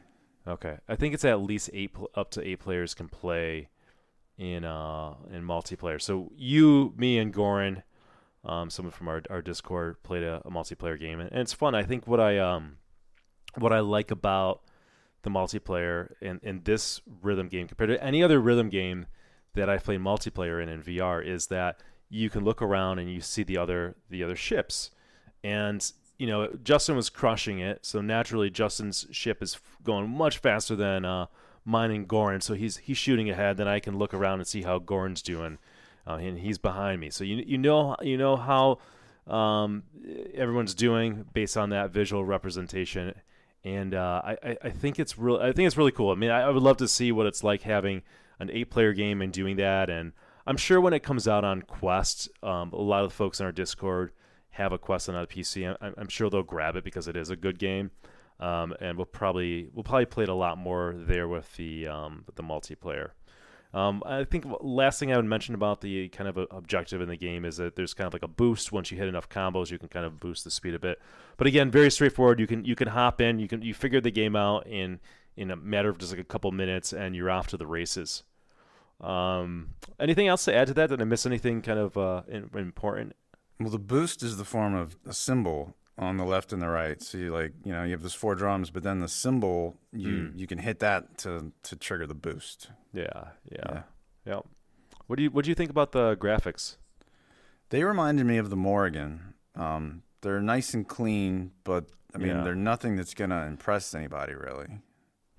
[0.49, 3.69] Okay, I think it's at least eight up to eight players can play
[4.39, 6.01] in uh in multiplayer.
[6.01, 7.83] So you, me, and Goran,
[8.45, 11.75] um, someone from our our Discord played a, a multiplayer game, and it's fun.
[11.75, 12.77] I think what I um
[13.57, 14.63] what I like about
[15.23, 19.07] the multiplayer in, in this rhythm game compared to any other rhythm game
[19.55, 23.21] that I've played multiplayer in in VR is that you can look around and you
[23.21, 24.91] see the other the other ships,
[25.43, 30.77] and you know Justin was crushing it, so naturally Justin's ship is going much faster
[30.77, 31.27] than uh,
[31.67, 33.59] mine and Goran, so he's he's shooting ahead.
[33.59, 35.59] Then I can look around and see how Goran's doing,
[36.07, 37.11] uh, and he's behind me.
[37.11, 38.79] So you you know you know how
[39.27, 39.83] um,
[40.35, 43.13] everyone's doing based on that visual representation
[43.67, 45.39] and uh, I, I think it's real.
[45.39, 46.13] I think it's really cool.
[46.13, 48.03] I mean, I, I, would love to see what it's like having
[48.39, 49.91] an eight-player game and doing that.
[49.91, 50.13] And
[50.47, 53.47] I'm sure when it comes out on Quest, um, a lot of the folks in
[53.47, 54.13] our Discord
[54.51, 55.77] have a Quest on a PC.
[55.81, 57.91] I'm, I'm, sure they'll grab it because it is a good game.
[58.39, 62.25] Um, and we'll probably we'll probably play it a lot more there with the um,
[62.35, 63.11] the multiplayer.
[63.73, 67.17] Um, I think last thing I would mention about the kind of objective in the
[67.17, 69.79] game is that there's kind of like a boost once you hit enough combos, you
[69.79, 70.99] can kind of boost the speed a bit.
[71.37, 72.41] But again, very straightforward.
[72.41, 75.01] You can you can hop in, you can you figure the game out in
[75.37, 78.23] in a matter of just like a couple minutes, and you're off to the races.
[79.01, 80.89] Um, anything else to add to that?
[80.89, 83.15] Did I miss anything kind of uh, important?
[83.61, 87.01] Well, the boost is the form of a cymbal on the left and the right.
[87.03, 90.09] So you like, you know, you have those four drums, but then the cymbal, you
[90.09, 90.39] mm.
[90.39, 92.71] you can hit that to to trigger the boost.
[92.93, 93.83] Yeah, yeah, yeah.
[94.25, 94.41] yeah.
[95.07, 96.77] What do you what do you think about the graphics?
[97.71, 99.35] They reminded me of the Morrigan.
[99.55, 102.43] Um, they're nice and clean, but I mean, yeah.
[102.43, 104.81] they're nothing that's gonna impress anybody really.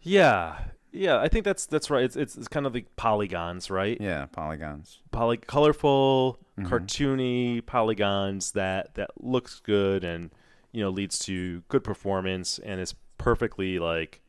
[0.01, 0.59] Yeah,
[0.91, 2.03] yeah, I think that's that's right.
[2.03, 3.97] It's it's, it's kind of like polygons, right?
[3.99, 4.99] Yeah, polygons.
[5.11, 6.73] Poly colorful, mm-hmm.
[6.73, 10.31] cartoony polygons that that looks good and
[10.77, 14.21] you know leads to good performance and is perfectly like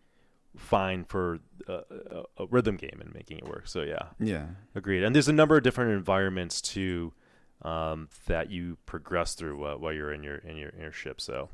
[0.56, 3.68] fine for a, a, a, rhythm game and making it work.
[3.68, 5.02] So yeah, yeah, agreed.
[5.02, 7.12] And there's a number of different environments too
[7.60, 11.20] um, that you progress through uh, while you're in your in your, in your ship.
[11.20, 11.50] So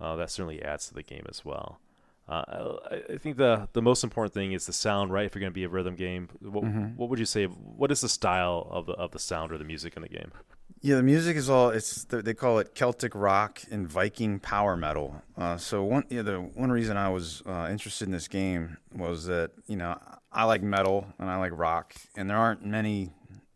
[0.00, 1.78] uh, that certainly adds to the game as well.
[2.26, 5.26] Uh, I, I, think the the most important thing is the sound, right?
[5.26, 6.96] If you're going to be a rhythm game, what, mm-hmm.
[6.96, 7.44] what would you say?
[7.44, 10.32] What is the style of the of the sound or the music in the game?
[10.80, 15.22] Yeah, the music is all it's they call it Celtic rock and Viking power metal.
[15.36, 19.26] Uh, so one yeah, the one reason I was uh, interested in this game was
[19.26, 19.98] that you know
[20.32, 23.10] I like metal and I like rock, and there aren't many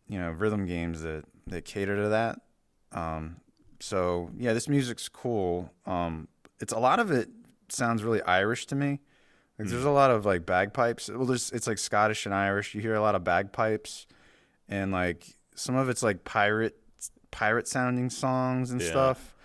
[0.07, 2.39] you know rhythm games that that cater to that.
[2.91, 3.37] Um,
[3.79, 5.71] so yeah, this music's cool.
[5.85, 6.27] Um,
[6.59, 7.29] it's a lot of it
[7.69, 8.99] sounds really Irish to me.
[9.57, 9.71] Like, mm.
[9.71, 11.09] There's a lot of like bagpipes.
[11.09, 12.75] Well, there's it's like Scottish and Irish.
[12.75, 14.07] You hear a lot of bagpipes,
[14.67, 16.82] and like some of it's like pirate
[17.33, 18.89] pirate sounding songs and yeah.
[18.89, 19.35] stuff.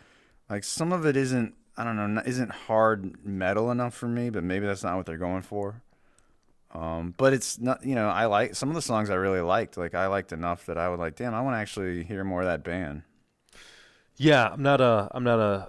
[0.49, 4.45] Like some of it isn't I don't know isn't hard metal enough for me, but
[4.45, 5.83] maybe that's not what they're going for.
[6.73, 9.77] Um, but it's not you know I like some of the songs I really liked.
[9.77, 12.43] Like I liked enough that I would like, damn, I want to actually hear more
[12.43, 13.03] of that band.
[14.17, 15.69] Yeah, I'm not a I'm not a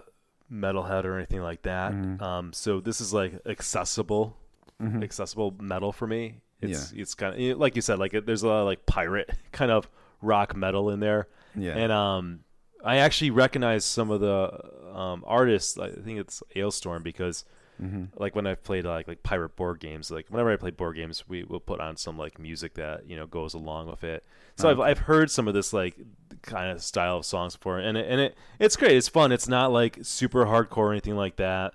[0.52, 1.94] metalhead or anything like that.
[1.94, 2.24] Mm-hmm.
[2.24, 4.36] Um, so this is like accessible,
[4.82, 5.02] mm-hmm.
[5.04, 6.42] accessible metal for me.
[6.62, 7.02] It's yeah.
[7.02, 9.90] it's kind of like you said, like there's a lot of like pirate kind of
[10.22, 11.28] rock metal in there.
[11.62, 11.76] Yeah.
[11.76, 12.39] And um,
[12.84, 14.52] I actually recognize some of the
[14.93, 15.78] um, artists.
[15.78, 17.45] I think it's Alestorm because
[17.82, 18.06] mm-hmm.
[18.17, 21.28] like when I've played like like pirate board games, like whenever I play board games,
[21.28, 24.26] we will put on some like music that you know goes along with it.
[24.56, 25.95] So I've I've heard some of this like
[26.41, 28.91] kind of style of songs before, and it, and it it's great.
[28.98, 29.32] It's fun.
[29.32, 31.74] It's not like super hardcore or anything like that.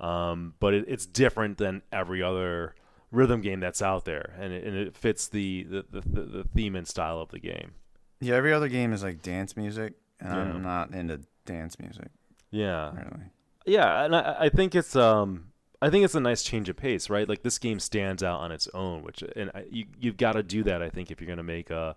[0.00, 2.74] Um, but it, it's different than every other
[3.10, 6.76] rhythm game that's out there, and it, and it fits the the, the the theme
[6.76, 7.72] and style of the game.
[8.20, 10.40] Yeah, every other game is like dance music, and yeah.
[10.40, 12.08] I'm not into dance music.
[12.50, 13.30] Yeah, really.
[13.66, 15.48] Yeah, and I, I think it's um
[15.82, 17.28] I think it's a nice change of pace, right?
[17.28, 20.42] Like this game stands out on its own, which and I, you you've got to
[20.42, 20.82] do that.
[20.82, 21.96] I think if you're going to make a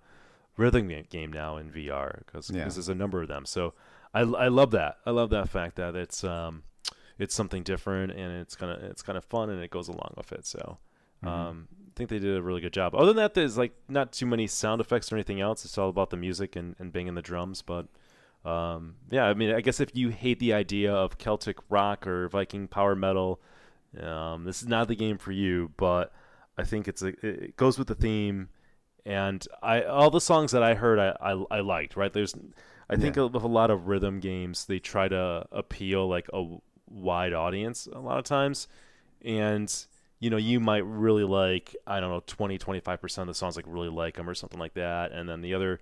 [0.58, 2.62] rhythm game now in VR, because yeah.
[2.62, 3.45] there's a number of them.
[3.45, 3.73] So
[4.13, 4.97] I, I love that.
[5.05, 6.63] I love that fact that it's um
[7.17, 10.13] it's something different and it's kind of it's kind of fun and it goes along
[10.17, 10.45] with it.
[10.45, 10.77] So
[11.23, 12.95] Um, I think they did a really good job.
[12.95, 15.65] Other than that, there's like not too many sound effects or anything else.
[15.65, 17.62] It's all about the music and, and banging the drums.
[17.62, 17.88] But
[18.45, 22.30] um, yeah, I mean, I guess if you hate the idea of Celtic rock or
[22.30, 23.41] Viking power metal,
[24.02, 25.71] um, this is not the game for you.
[25.78, 26.13] But
[26.58, 28.49] I think it's a, it goes with the theme,
[29.06, 31.95] and I all the songs that I heard I I, I liked.
[31.95, 32.34] Right, there's
[32.89, 33.23] I think Yeah.
[33.25, 36.58] with a lot of rhythm games they try to appeal like a
[36.89, 38.67] wide audience a lot of times,
[39.23, 39.71] and
[40.19, 43.55] you know you might really like I don't know 20 25 percent of the songs
[43.55, 45.79] like really like them or something like that, and then the other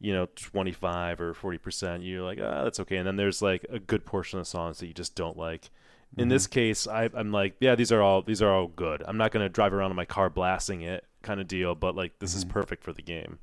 [0.00, 3.64] you know 25 or 40 percent you're like ah that's okay, and then there's like
[3.70, 5.70] a good portion of the songs that you just don't like.
[6.16, 9.02] In this case, I, I'm like, yeah, these are all these are all good.
[9.04, 11.74] I'm not gonna drive around in my car blasting it, kind of deal.
[11.74, 13.40] But like, this is perfect for the game.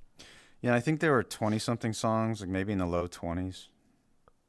[0.62, 3.68] Yeah, I think there were twenty something songs, like maybe in the low twenties.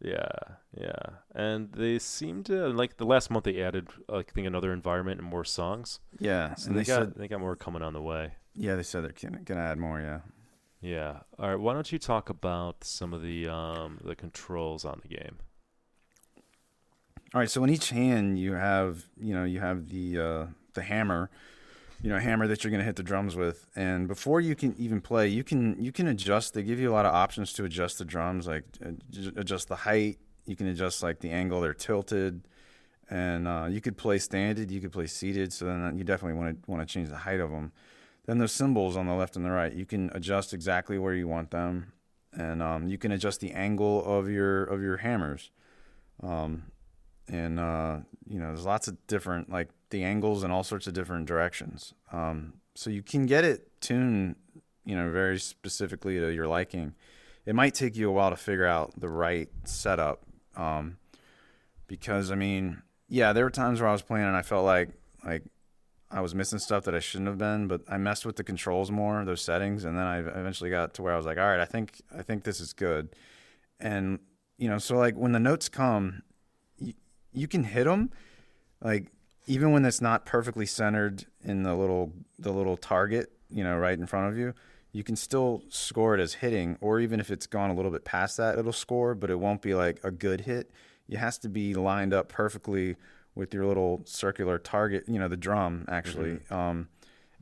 [0.05, 0.29] Yeah,
[0.77, 0.93] yeah,
[1.35, 5.21] and they seem to like the last month they added, like, I think another environment
[5.21, 6.01] and more songs.
[6.19, 8.33] Yeah, So and they, they, got said they got more coming on the way.
[8.57, 10.01] yeah they said they're gonna, gonna add more.
[10.01, 10.21] Yeah.
[10.81, 11.21] Yeah.
[11.39, 11.61] All right.
[11.61, 15.39] Why don't you talk about some of the um the controls on the game?
[17.35, 20.83] All right, so in each hand you have, you know, you have the uh, the
[20.83, 21.31] hammer,
[22.03, 24.75] you know, hammer that you're going to hit the drums with, and before you can
[24.77, 26.53] even play, you can you can adjust.
[26.53, 28.91] They give you a lot of options to adjust the drums, like uh,
[29.37, 30.19] adjust the height.
[30.45, 32.49] You can adjust like the angle they're tilted,
[33.09, 35.53] and uh, you could play standard, you could play seated.
[35.53, 37.71] So then you definitely want to want to change the height of them.
[38.27, 41.29] Then those cymbals on the left and the right, you can adjust exactly where you
[41.29, 41.93] want them,
[42.33, 45.53] and um, you can adjust the angle of your of your hammers.
[46.21, 46.65] Um,
[47.29, 50.95] and uh, you know there's lots of different like the angles and all sorts of
[50.95, 51.95] different directions.
[52.13, 54.37] Um, so you can get it tuned
[54.85, 56.95] you know very specifically to your liking.
[57.45, 60.23] It might take you a while to figure out the right setup
[60.57, 60.99] um,
[61.87, 64.91] because i mean yeah there were times where i was playing and i felt like
[65.25, 65.43] like
[66.11, 68.91] i was missing stuff that i shouldn't have been but i messed with the controls
[68.91, 71.61] more those settings and then i eventually got to where i was like all right
[71.61, 73.15] i think i think this is good.
[73.81, 74.21] And
[74.59, 76.23] you know so like when the notes come
[77.33, 78.11] you can hit them
[78.81, 79.07] like
[79.47, 83.99] even when it's not perfectly centered in the little the little target you know right
[83.99, 84.55] in front of you
[84.93, 88.05] you can still score it as hitting or even if it's gone a little bit
[88.05, 90.71] past that it'll score but it won't be like a good hit.
[91.09, 92.97] It has to be lined up perfectly
[93.35, 96.41] with your little circular target you know the drum actually.
[96.51, 96.89] Um,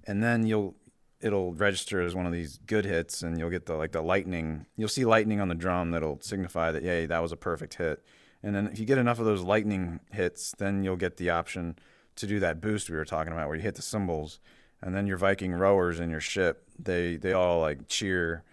[0.07, 0.75] and then you'll
[1.21, 4.67] it'll register as one of these good hits and you'll get the like the lightning
[4.77, 8.03] you'll see lightning on the drum that'll signify that yay that was a perfect hit
[8.43, 11.79] and then if you get enough of those lightning hits, then you'll get the option
[12.17, 14.41] to do that boost we were talking about, where you hit the cymbals,
[14.83, 18.45] and then your Viking rowers in your ship, they they all like cheer,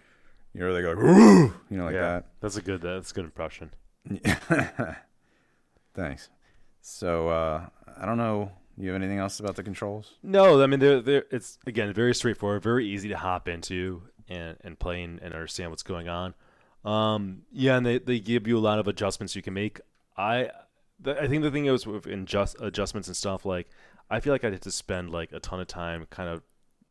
[0.52, 1.54] you know, they go, Woo!
[1.70, 3.70] you know, like yeah, that's a good that's a good impression.
[4.04, 5.04] that.
[5.94, 6.28] Thanks.
[6.80, 7.66] So uh,
[8.00, 8.52] I don't know.
[8.76, 10.14] You have anything else about the controls?
[10.22, 14.56] No, I mean they're, they're it's again very straightforward, very easy to hop into and
[14.60, 16.34] and play and, and understand what's going on.
[16.84, 19.80] Um, yeah, and they, they give you a lot of adjustments you can make.
[20.16, 20.50] I
[21.06, 23.68] I think the thing is with adjust, adjustments and stuff like
[24.10, 26.42] I feel like I had to spend like a ton of time kind of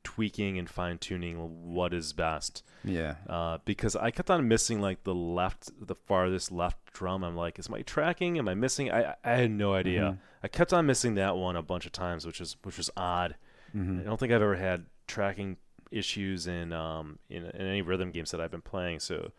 [0.03, 2.63] tweaking and fine tuning what is best.
[2.85, 3.15] Yeah.
[3.27, 7.23] Uh, because I kept on missing like the left, the farthest left drum.
[7.23, 8.37] I'm like, is my tracking?
[8.37, 8.91] Am I missing?
[8.91, 10.01] I I had no idea.
[10.01, 10.17] Mhm.
[10.43, 13.35] I kept on missing that one a bunch of times, which is which was odd.
[13.75, 14.01] Mhm.
[14.01, 15.57] I don't think I've ever had tracking
[15.91, 18.99] issues in um in, in any rhythm games that I've been playing.
[18.99, 19.31] So,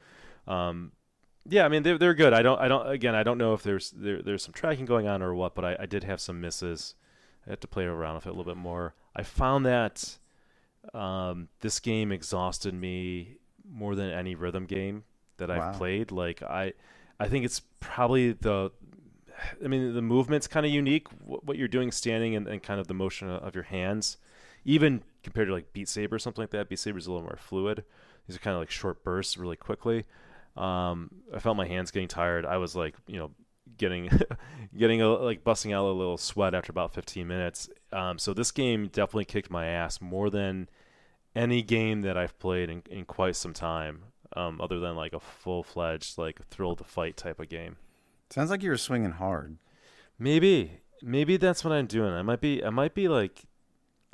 [0.49, 0.93] um,
[1.49, 2.33] yeah, I mean they're they're good.
[2.33, 5.07] I don't I don't again I don't know if there's there, there's some tracking going
[5.07, 6.95] on or what, but I, I did have some misses.
[7.47, 8.95] I had to play around with it a little bit more.
[9.15, 10.19] I found that
[10.95, 13.37] um, this game exhausted me
[13.71, 15.05] more than any rhythm game
[15.39, 16.11] that I've played.
[16.11, 16.73] Like I,
[17.19, 18.71] I think it's probably the,
[19.65, 21.09] I mean the movement's kind of unique.
[21.25, 24.19] What, what you're doing standing and, and kind of the motion of your hands,
[24.65, 26.69] even compared to like Beat Saber or something like that.
[26.69, 27.85] Beat Saber's a little more fluid.
[28.27, 30.05] These are kind of like short bursts, really quickly.
[30.59, 32.45] Um, I felt my hands getting tired.
[32.45, 33.31] I was like, you know,
[33.77, 34.11] getting
[34.77, 37.69] getting a, like busting out a little sweat after about 15 minutes.
[37.93, 40.69] Um, so this game definitely kicked my ass more than
[41.35, 44.03] any game that I've played in, in quite some time,
[44.35, 47.77] um, other than like a full fledged like thrill to fight type of game.
[48.31, 49.57] Sounds like you were swinging hard.
[50.19, 52.13] Maybe maybe that's what I'm doing.
[52.13, 53.45] I might be I might be like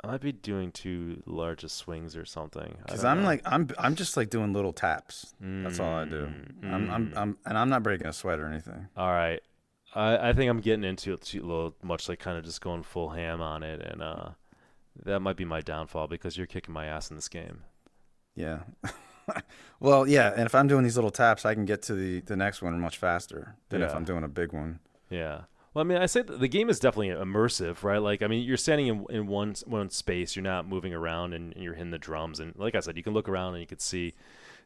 [0.05, 2.77] I might be doing too large of swings or something.
[2.85, 3.27] Because I'm know.
[3.27, 5.33] like I'm I'm just like doing little taps.
[5.41, 6.29] That's all I do.
[6.61, 7.17] Mm, I'm, I'm mm.
[7.17, 8.87] I'm and I'm not breaking a sweat or anything.
[8.95, 9.41] All right.
[9.95, 12.83] I, I think I'm getting into it too little much like kind of just going
[12.83, 14.29] full ham on it and uh
[15.03, 17.63] that might be my downfall because you're kicking my ass in this game.
[18.35, 18.59] Yeah.
[19.79, 22.35] well, yeah, and if I'm doing these little taps, I can get to the the
[22.35, 24.79] next one much faster than if I'm doing a big one.
[25.09, 25.41] Yeah.
[25.75, 27.97] Well, I mean, I say the game is definitely immersive, right?
[27.97, 31.53] Like, I mean, you're standing in, in one one space, you're not moving around, and,
[31.53, 32.39] and, you're hitting the drums.
[32.39, 34.13] And like I said, you can look around and you can see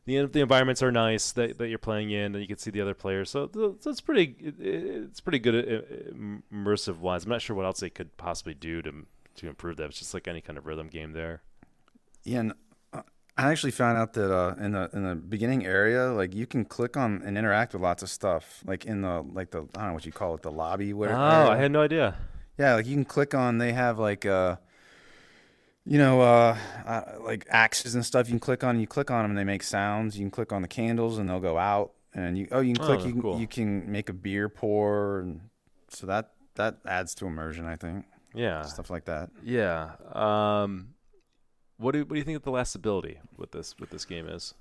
[0.06, 2.80] the the environments are nice that, that you're playing in, and you can see the
[2.80, 3.32] other players.
[3.32, 7.24] So, so it's pretty it's pretty good uh, uh, immersive wise.
[7.24, 8.94] I'm not sure what else they could possibly do to
[9.38, 9.86] to improve that.
[9.86, 11.42] It's just like any kind of rhythm game there.
[12.24, 12.54] Yeah, and
[13.40, 16.66] I actually found out that uh, in the in the beginning area, like you can
[16.66, 18.62] click on and interact with lots of stuff.
[18.66, 20.92] Like in the like the I don't know what you call it, the lobby.
[20.94, 21.50] Where, oh, area.
[21.52, 22.16] I had no idea.
[22.58, 23.58] Yeah, like you can click on.
[23.58, 24.58] They have like uh,
[25.86, 28.28] you know, uh, uh, like axes and stuff.
[28.28, 28.78] You can click on.
[28.78, 30.18] You click on them, and they make sounds.
[30.18, 31.94] You can click on the candles, and they'll go out.
[32.14, 33.00] And you oh, you can click.
[33.04, 33.40] Oh, you, cool.
[33.40, 35.42] you can make a beer pour, and
[35.88, 37.66] so that that adds to immersion.
[37.66, 38.04] I think.
[38.34, 38.64] Yeah.
[38.64, 39.30] Stuff like that.
[39.44, 39.92] Yeah.
[40.12, 40.90] Um,
[41.80, 44.54] what do what do you think of the lastability with this with this game is?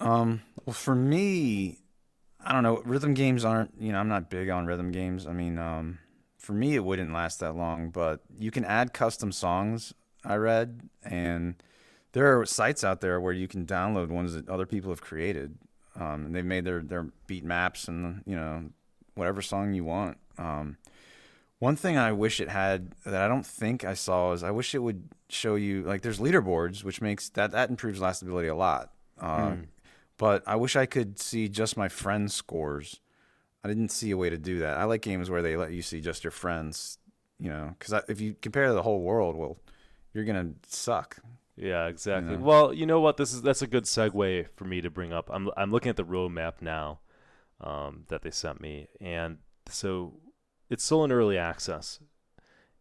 [0.00, 1.78] Um, well, for me,
[2.44, 2.82] I don't know.
[2.84, 3.72] Rhythm games aren't.
[3.78, 5.26] You know, I'm not big on rhythm games.
[5.26, 5.98] I mean, um,
[6.38, 7.90] for me, it wouldn't last that long.
[7.90, 9.94] But you can add custom songs.
[10.24, 11.62] I read, and
[12.12, 15.58] there are sites out there where you can download ones that other people have created.
[15.94, 18.70] Um, they've made their their beat maps and you know
[19.14, 20.16] whatever song you want.
[20.38, 20.78] Um,
[21.58, 24.74] one thing I wish it had that I don't think I saw is I wish
[24.74, 28.92] it would show you like there's leaderboards, which makes that that improves lastability a lot.
[29.20, 29.66] Uh, mm.
[30.18, 33.00] But I wish I could see just my friends' scores.
[33.62, 34.78] I didn't see a way to do that.
[34.78, 36.98] I like games where they let you see just your friends.
[37.38, 39.58] You know, because if you compare the whole world, well,
[40.14, 41.18] you're gonna suck.
[41.56, 42.32] Yeah, exactly.
[42.32, 42.44] You know?
[42.44, 43.16] Well, you know what?
[43.16, 45.28] This is that's a good segue for me to bring up.
[45.32, 47.00] I'm I'm looking at the roadmap now
[47.60, 50.14] um, that they sent me, and so
[50.70, 52.00] it's still in early access.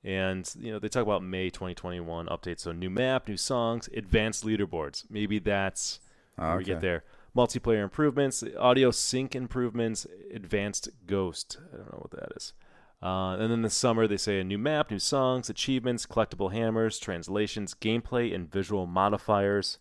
[0.05, 2.59] And you know they talk about May 2021 updates.
[2.59, 5.05] So new map, new songs, advanced leaderboards.
[5.09, 5.99] Maybe that's
[6.37, 6.47] okay.
[6.47, 7.03] where we get there.
[7.35, 11.57] Multiplayer improvements, audio sync improvements, advanced ghost.
[11.73, 12.53] I don't know what that is.
[13.01, 16.99] Uh, and then the summer they say a new map, new songs, achievements, collectible hammers,
[16.99, 19.79] translations, gameplay, and visual modifiers.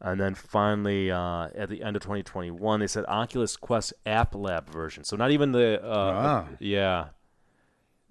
[0.00, 4.68] And then finally, uh, at the end of 2021, they said Oculus Quest App Lab
[4.68, 5.04] version.
[5.04, 7.06] So not even the uh, yeah,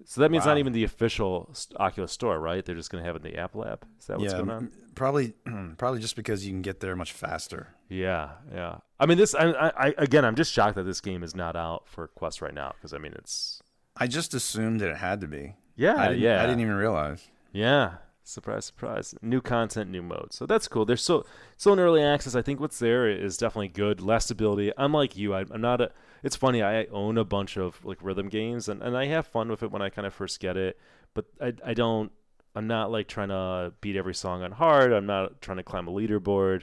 [0.04, 0.52] so that means wow.
[0.52, 2.64] not even the official Oculus Store, right?
[2.64, 3.84] They're just going to have it in the App Lab.
[3.98, 4.70] Is that what's yeah, going on?
[4.94, 5.34] Probably,
[5.78, 7.68] probably just because you can get there much faster.
[7.88, 8.78] Yeah, yeah.
[8.98, 9.34] I mean, this.
[9.34, 12.54] I, I again, I'm just shocked that this game is not out for Quest right
[12.54, 13.62] now because I mean, it's.
[13.96, 15.56] I just assumed that it had to be.
[15.76, 16.42] Yeah, I yeah.
[16.42, 17.26] I didn't even realize.
[17.52, 19.14] Yeah, surprise, surprise.
[19.22, 20.32] New content, new mode.
[20.32, 20.84] So that's cool.
[20.84, 21.24] They're so
[21.56, 22.34] so in early access.
[22.34, 24.00] I think what's there is definitely good.
[24.00, 24.72] Less stability.
[24.76, 25.34] I'm like you.
[25.34, 25.90] I, I'm not a
[26.22, 26.62] it's funny.
[26.62, 29.70] I own a bunch of like rhythm games, and, and I have fun with it
[29.70, 30.78] when I kind of first get it.
[31.14, 32.12] But I I don't.
[32.54, 34.92] I'm not like trying to beat every song on hard.
[34.92, 36.62] I'm not trying to climb a leaderboard.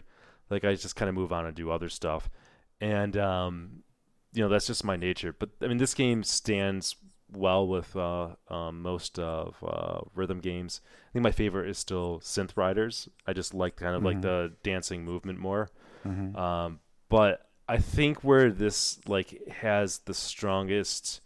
[0.50, 2.30] Like I just kind of move on and do other stuff,
[2.80, 3.84] and um,
[4.34, 5.36] you know that's just my nature.
[5.38, 6.96] But I mean, this game stands
[7.32, 10.82] well with uh, um, most of uh, rhythm games.
[11.10, 13.10] I think my favorite is still Synth Riders.
[13.26, 14.06] I just like kind of mm-hmm.
[14.06, 15.72] like the dancing movement more.
[16.06, 16.36] Mm-hmm.
[16.36, 21.22] Um, but I think where this like has the strongest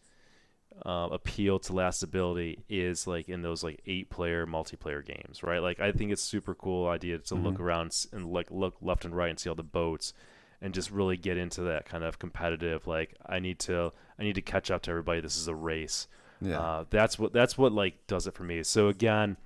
[0.85, 5.59] uh, appeal to lastability is like in those like eight player multiplayer games, right?
[5.59, 7.45] Like I think it's super cool idea to mm-hmm.
[7.45, 10.13] look around and like look left and right and see all the boats
[10.61, 14.35] and just really get into that kind of competitive like I need to I need
[14.35, 15.19] to catch up to everybody.
[15.19, 16.07] This is a race.
[16.41, 16.59] Yeah.
[16.59, 18.63] Uh, that's what that's what like does it for me.
[18.63, 19.37] So again,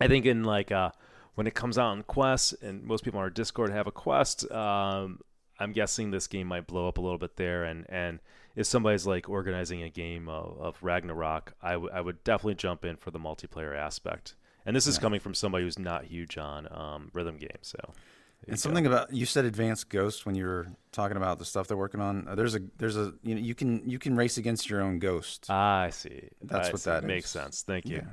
[0.00, 0.90] I think in like uh
[1.34, 4.50] when it comes out in Quest, and most people on our Discord have a Quest,
[4.50, 5.20] um,
[5.58, 7.64] I'm guessing this game might blow up a little bit there.
[7.64, 8.18] And, and
[8.56, 12.84] if somebody's like organizing a game of, of Ragnarock, I, w- I would definitely jump
[12.84, 14.34] in for the multiplayer aspect.
[14.66, 15.02] And this is yeah.
[15.02, 17.50] coming from somebody who's not huge on um, rhythm games.
[17.62, 17.78] So,
[18.46, 18.90] and something go.
[18.90, 22.28] about you said advanced ghost when you were talking about the stuff they're working on.
[22.28, 24.98] Uh, there's a there's a you know you can you can race against your own
[24.98, 25.46] ghost.
[25.48, 26.28] Ah, I see.
[26.42, 26.90] That's I what see.
[26.90, 27.30] that makes is.
[27.30, 27.62] sense.
[27.62, 27.96] Thank you.
[27.96, 28.08] Yeah.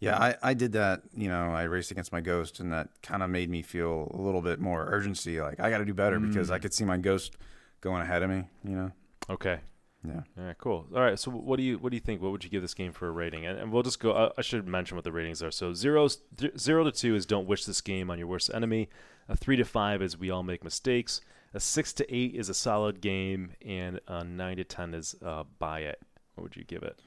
[0.00, 1.02] Yeah, I, I did that.
[1.16, 4.20] You know, I raced against my ghost, and that kind of made me feel a
[4.20, 5.40] little bit more urgency.
[5.40, 6.28] Like I got to do better mm.
[6.28, 6.62] because I mm.
[6.62, 7.36] could see my ghost
[7.80, 8.44] going ahead of me.
[8.64, 8.92] You know.
[9.30, 9.60] Okay.
[10.06, 10.20] Yeah.
[10.38, 10.58] All right.
[10.58, 10.86] Cool.
[10.94, 11.18] All right.
[11.18, 12.22] So, what do you what do you think?
[12.22, 13.44] What would you give this game for a rating?
[13.44, 14.12] And, and we'll just go.
[14.12, 15.50] I, I should mention what the ratings are.
[15.50, 16.08] So, zero
[16.56, 18.88] zero to two is don't wish this game on your worst enemy.
[19.28, 21.20] A three to five is we all make mistakes.
[21.52, 25.44] A six to eight is a solid game, and a nine to ten is uh,
[25.58, 26.00] buy it.
[26.34, 27.00] What would you give it?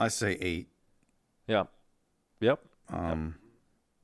[0.00, 0.68] I say eight.
[1.46, 1.64] Yeah.
[2.40, 2.60] Yep.
[2.90, 3.40] Um, yep.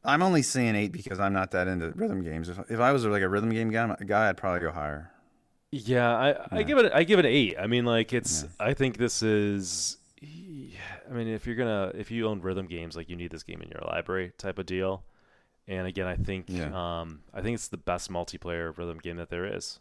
[0.04, 2.48] I'm only saying eight because I'm not that into rhythm games.
[2.48, 5.10] If, if I was like a rhythm game guy, guy, I'd probably go higher.
[5.72, 6.46] Yeah, I, yeah.
[6.52, 7.56] I give it I give it an eight.
[7.58, 8.42] I mean, like it's.
[8.42, 8.48] Yeah.
[8.66, 9.98] I think this is.
[10.22, 13.60] I mean, if you're gonna if you own rhythm games, like you need this game
[13.62, 15.04] in your library type of deal.
[15.68, 17.00] And again, I think yeah.
[17.00, 19.78] um, I think it's the best multiplayer rhythm game that there is.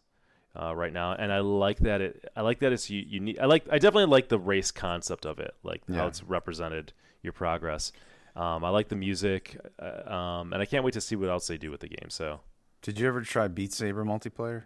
[0.59, 2.29] uh, right now, and I like that it.
[2.35, 3.39] I like that it's unique.
[3.39, 3.65] I like.
[3.71, 5.97] I definitely like the race concept of it, like Yeah.
[5.97, 7.91] how it's represented your progress.
[8.35, 11.47] Um, I like the music, uh, um, and I can't wait to see what else
[11.47, 12.09] they do with the game.
[12.09, 12.39] So
[12.81, 14.63] Did you ever try Beat Saber multiplayer?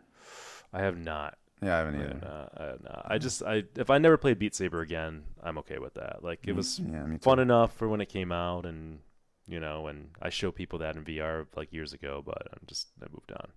[0.71, 1.37] I have not.
[1.61, 2.09] Yeah, I haven't I, either.
[2.13, 3.05] have not, I, have not.
[3.09, 6.23] I just I if I never play Beat Saber again, I'm okay with that.
[6.23, 8.99] Like it was yeah, fun enough for when it came out, and
[9.47, 12.87] you know, and I show people that in VR like years ago, but I'm just
[13.01, 13.47] I moved on.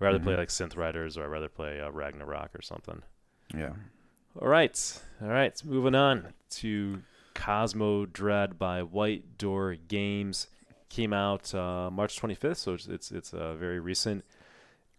[0.00, 0.38] I'd rather play Mhm.
[0.38, 3.02] like Synth Riders, or I'd rather play uh, Ragnarock or something.
[3.54, 3.72] Yeah.
[4.40, 5.60] All right, all right.
[5.64, 7.02] Moving on to
[7.38, 10.48] Cosmodread by White Door Games.
[10.88, 14.24] Came out uh, March 25th, so it's it's, it's uh, very recent.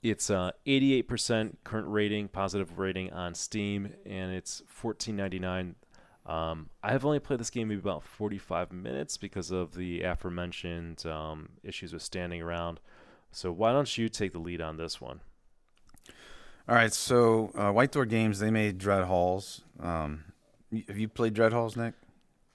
[0.01, 5.75] It's uh, 88% current rating, positive rating on Steam, and it's 14.99.
[6.25, 11.05] Um, I have only played this game maybe about 45 minutes because of the aforementioned
[11.05, 12.79] um, issues with standing around.
[13.33, 15.19] So why don't you take the lead on this one?
[16.69, 19.63] All right, so uh, White Door Games they made Dread Halls.
[19.81, 20.23] Um,
[20.87, 21.95] have you played Dread Halls, Nick?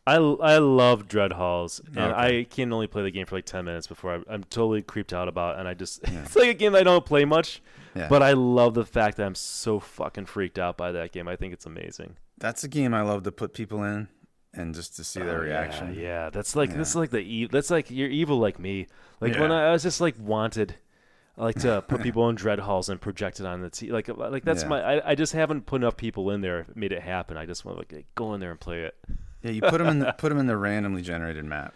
[0.06, 2.40] I, I love Dread Halls, and Okay.
[2.40, 5.12] I can only play the game for like 10 minutes before I, I'm totally creeped
[5.14, 6.22] out about it, and I just, Yeah.
[6.24, 7.62] it's like a game that I don't play much,
[7.94, 8.08] Yeah.
[8.08, 11.26] but I love the fact that I'm so fucking freaked out by that game.
[11.26, 12.16] I think it's amazing.
[12.36, 14.08] That's a game I love to put people in
[14.52, 15.94] and just to see their Oh, reaction.
[15.98, 18.88] Yeah, that's like, this is like the, e- that's like, you're evil like me.
[19.20, 20.74] Like when I, I was just like wanted,
[21.38, 23.90] I like to put people in Dread Halls and project it on the T.
[23.90, 24.68] Like, like that's Yeah.
[24.68, 27.38] my, I, I just haven't put enough people in there, made it happen.
[27.38, 28.94] I just want to like, go in there and play it.
[29.44, 31.74] Yeah, you put them in the, put them in the randomly generated map.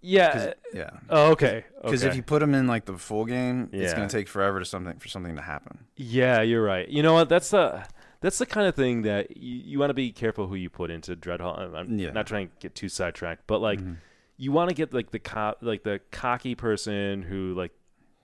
[0.00, 0.32] Yeah.
[0.32, 0.90] 'Cause- yeah.
[1.10, 1.64] Oh, okay.
[1.82, 2.10] Because okay.
[2.10, 4.98] if you put them in like the full game, it's gonna take forever to something
[4.98, 5.86] for something to happen.
[5.96, 6.88] Yeah, you're right.
[6.88, 7.28] You know what?
[7.28, 7.84] That's the
[8.20, 10.90] that's the kind of thing that you, you want to be careful who you put
[10.90, 11.58] into Dreadhall.
[11.58, 12.10] I'm- I'm Yeah.
[12.10, 13.96] not trying to get too sidetracked, but like Mhm.
[14.36, 17.72] you want to get like the co- like the cocky person who like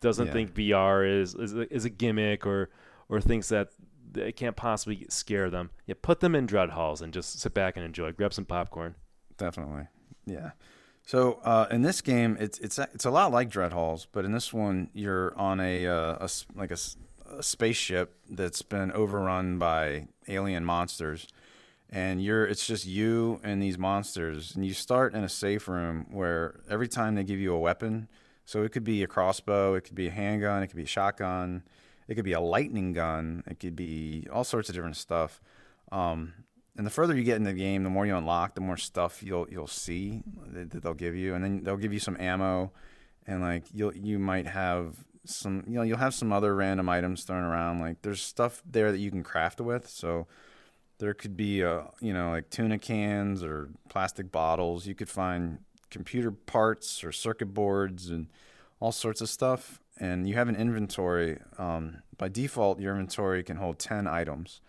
[0.00, 0.32] doesn't Yeah.
[0.32, 2.70] think VR is is a, is a gimmick or
[3.08, 3.70] or thinks that
[4.16, 5.70] it can't possibly scare them.
[5.86, 8.12] Yeah, put them in Dread Halls and just sit back and enjoy.
[8.12, 8.94] Grab some popcorn.
[9.36, 9.88] Definitely.
[10.26, 10.50] Yeah.
[11.06, 14.32] So uh, in this game, it's it's it's a lot like Dread Halls, but in
[14.32, 16.78] this one, you're on a, uh, a like a,
[17.30, 21.28] a spaceship that's been overrun by alien monsters,
[21.90, 26.06] and you're it's just you and these monsters, and you start in a safe room
[26.10, 28.08] where every time they give you a weapon,
[28.46, 30.86] so it could be a crossbow, it could be a handgun, it could be a
[30.86, 31.64] shotgun,
[32.08, 35.40] it could be a lightning gun, it could be all sorts of different stuff.
[35.92, 36.34] Um,
[36.76, 39.22] and the further you get in the game, the more you unlock, the more stuff
[39.22, 42.72] you'll you'll see that, that they'll give you, and then they'll give you some ammo,
[43.26, 47.24] and like you'll you might have some you know you'll have some other random items
[47.24, 47.80] thrown around.
[47.80, 49.88] Like there's stuff there that you can craft with.
[49.88, 50.26] So
[50.98, 54.86] there could be uh you know like tuna cans or plastic bottles.
[54.86, 55.58] You could find
[55.90, 58.26] computer parts or circuit boards and
[58.80, 59.80] all sorts of stuff.
[59.98, 61.38] And you have an inventory.
[61.58, 64.60] Um, by default, your inventory can hold ten items.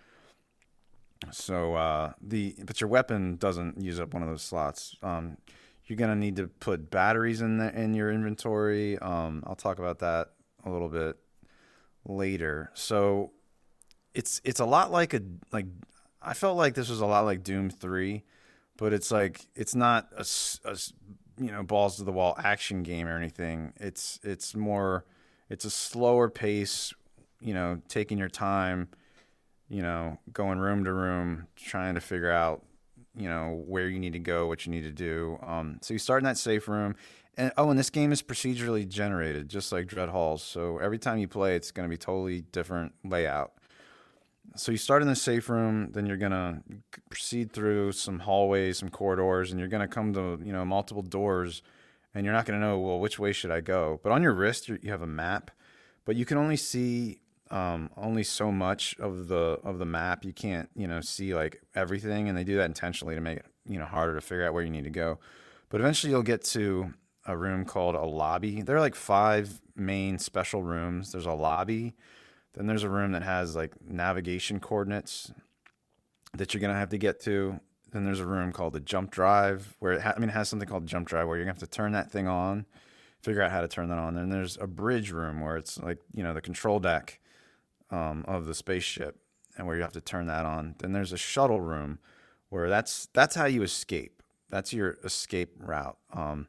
[1.31, 4.95] So uh, the but your weapon doesn't use up one of those slots.
[5.01, 5.37] Um,
[5.85, 8.97] you're gonna need to put batteries in the in your inventory.
[8.99, 10.29] Um, I'll talk about that
[10.63, 11.17] a little bit
[12.05, 12.71] later.
[12.73, 13.31] So
[14.13, 15.21] it's it's a lot like a
[15.51, 15.65] like
[16.21, 18.23] I felt like this was a lot like Doom Three,
[18.77, 20.25] but it's like it's not a
[21.39, 23.73] you know balls to the wall action game or anything.
[23.77, 25.05] It's it's more
[25.49, 26.93] it's a slower pace.
[27.41, 28.89] You know, taking your time
[29.69, 32.63] you know, going room to room, trying to figure out,
[33.17, 35.39] you know, where you need to go, what you need to do.
[35.41, 36.95] Um, so you start in that safe room,
[37.37, 40.43] and oh, and this game is procedurally generated, just like Dread Halls.
[40.43, 43.53] So every time you play, it's going to be totally different layout.
[44.55, 46.61] So you start in the safe room, then you're gonna
[47.09, 51.61] proceed through some hallways, some corridors, and you're gonna come to you know multiple doors,
[52.15, 53.99] and you're not gonna know well which way should I go.
[54.01, 55.51] But on your wrist, you have a map,
[56.05, 57.19] but you can only see
[57.51, 60.23] um, only so much of the of the map.
[60.25, 63.45] You can't you know see like everything, and they do that intentionally to make it
[63.67, 65.19] you know harder to figure out where you need to go.
[65.69, 66.93] But eventually, you'll get to
[67.25, 68.61] a room called a lobby.
[68.61, 71.11] There are like five main special rooms.
[71.11, 71.95] There's a lobby,
[72.53, 75.31] then there's a room that has like navigation coordinates
[76.33, 77.59] that you're gonna have to get to.
[77.95, 80.49] Then there's a room called the jump drive where it ha- I mean it has
[80.49, 82.65] something called jump drive where you're gonna have to turn that thing on,
[83.21, 84.15] figure out how to turn that on.
[84.15, 87.21] Then there's a bridge room where it's like you know the control deck
[87.91, 89.17] um, of the spaceship
[89.57, 90.75] and where you have to turn that on.
[90.79, 91.99] Then there's a shuttle room
[92.49, 94.21] where that's that's how you escape.
[94.49, 95.97] That's your escape route.
[96.11, 96.47] Um,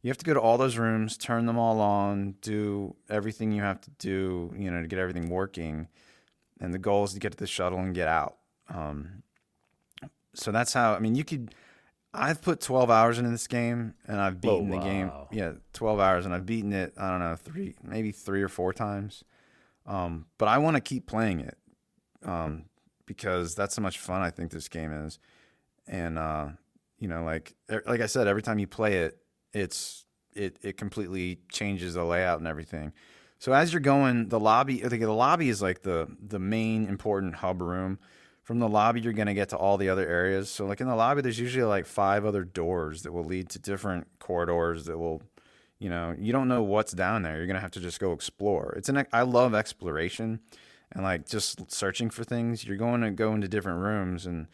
[0.00, 3.62] you have to go to all those rooms, turn them all on, do everything you
[3.62, 5.88] have to do, you know, to get everything working.
[6.60, 8.36] And the goal is to get to the shuttle and get out.
[8.72, 9.23] Um,
[10.34, 10.94] so that's how.
[10.94, 11.54] I mean, you could.
[12.16, 15.10] I've put 12 hours into this game, and I've Whoa, beaten the game.
[15.32, 16.94] Yeah, 12 hours, and I've beaten it.
[16.96, 19.24] I don't know, three, maybe three or four times.
[19.86, 21.58] Um, but I want to keep playing it
[22.24, 22.66] um,
[23.06, 25.18] because that's how much fun I think this game is.
[25.86, 26.48] And uh,
[26.98, 29.18] you know, like er, like I said, every time you play it,
[29.52, 32.92] it's it it completely changes the layout and everything.
[33.38, 36.86] So as you're going, the lobby, I think the lobby is like the the main
[36.86, 37.98] important hub room.
[38.44, 40.50] From the lobby, you're going to get to all the other areas.
[40.50, 43.58] So like in the lobby, there's usually like five other doors that will lead to
[43.58, 45.22] different corridors that will,
[45.78, 47.38] you know, you don't know what's down there.
[47.38, 48.74] You're going to have to just go explore.
[48.76, 50.40] It's an I love exploration
[50.92, 52.66] and like just searching for things.
[52.66, 54.46] You're going to go into different rooms and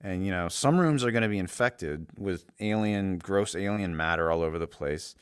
[0.00, 4.30] and you know some rooms are going to be infected with alien, gross alien matter
[4.30, 5.14] all over the place.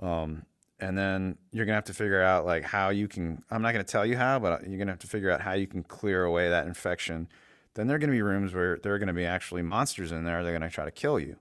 [0.00, 0.46] Um,
[0.78, 3.84] and then you're gonna have to figure out like how you can i'm not gonna
[3.84, 6.50] tell you how but you're gonna have to figure out how you can clear away
[6.50, 7.28] that infection
[7.76, 10.42] then there are gonna be rooms where there are gonna be actually monsters in there
[10.42, 11.36] they're gonna try to kill you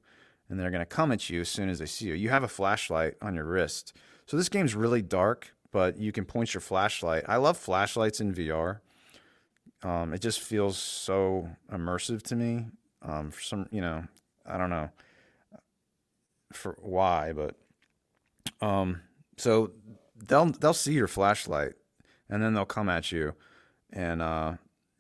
[0.50, 2.14] and they're gonna come at you as soon as they see you.
[2.14, 3.94] You have a flashlight on your wrist.
[4.28, 7.26] So this game's really dark but you can point your flashlight.
[7.28, 8.80] I love flashlights in vr
[9.84, 12.68] um, it just feels so immersive to me.
[13.02, 14.04] Um, for some you know
[14.48, 14.90] i don't know
[16.54, 17.56] for why but
[18.62, 19.02] um,
[19.38, 19.72] so
[20.28, 21.74] they'll they'll see your flashlight,
[22.30, 23.34] and then they'll come at you,
[23.92, 24.54] and uh,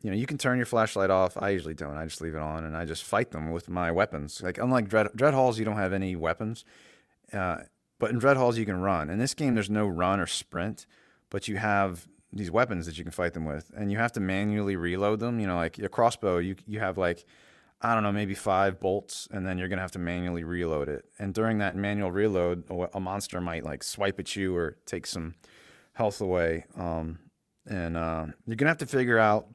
[0.05, 1.35] you know you can turn your flashlight off.
[1.35, 1.97] I usually don't.
[1.97, 4.39] I just leave it on, and I just fight them with my weapons.
[4.39, 6.63] Like unlike Dread, Dread Halls, you don't have any weapons,
[7.33, 7.61] uh,
[7.97, 9.09] but in Dread Halls you can run.
[9.09, 10.85] In this game, there's no run or sprint,
[11.31, 14.19] but you have these weapons that you can fight them with, and you have to
[14.19, 15.39] manually reload them.
[15.39, 17.25] You know, like your crossbow, you you have like
[17.81, 21.05] I don't know, maybe five bolts, and then you're gonna have to manually reload it.
[21.17, 25.33] And during that manual reload, a monster might like swipe at you or take some
[25.93, 26.65] health away.
[26.77, 27.17] Um,
[27.67, 29.47] and uh, you're gonna have to figure out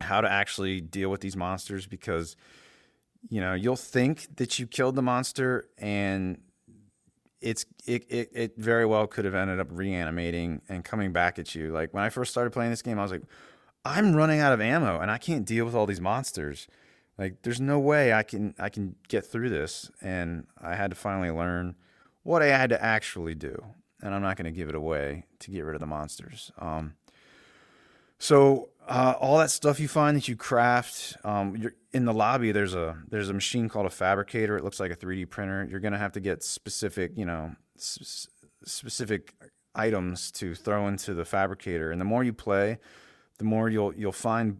[0.00, 2.36] how to actually deal with these monsters because
[3.28, 6.40] you know you'll think that you killed the monster and
[7.40, 11.54] it's it, it, it very well could have ended up reanimating and coming back at
[11.54, 11.72] you.
[11.72, 13.22] Like when i first started playing this game i was like
[13.84, 16.66] i'm running out of ammo and i can't deal with all these monsters.
[17.20, 19.90] Like there's no way I can I can get through this.
[20.00, 21.76] And I had to finally learn
[22.22, 23.62] what I had to actually do.
[24.02, 26.50] And I'm not going to give it away to get rid of the monsters.
[26.58, 26.94] Um,
[28.18, 32.50] so uh, all that stuff you find that you craft, um, you're in the lobby.
[32.50, 34.56] There's a there's a machine called a fabricator.
[34.56, 35.66] It looks like a 3D printer.
[35.70, 39.34] You're gonna have to get specific, you know, specific
[39.76, 41.92] items to throw into the fabricator.
[41.92, 42.78] And the more you play,
[43.38, 44.58] the more you'll you'll find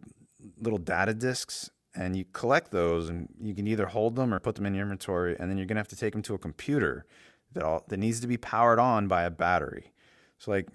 [0.61, 4.55] little data disks and you collect those and you can either hold them or put
[4.55, 6.37] them in your inventory and then you're going to have to take them to a
[6.37, 7.05] computer
[7.51, 9.91] that all, that needs to be powered on by a battery
[10.37, 10.67] so like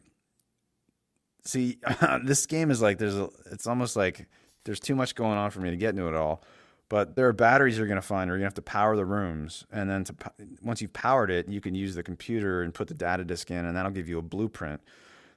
[1.47, 1.79] see
[2.25, 4.27] this game is like there's a it's almost like
[4.65, 6.43] there's too much going on for me to get into it all
[6.89, 8.97] but there are batteries you're going to find or you're going to have to power
[8.97, 10.15] the rooms and then to
[10.63, 13.65] once you've powered it you can use the computer and put the data disk in
[13.65, 14.81] and that'll give you a blueprint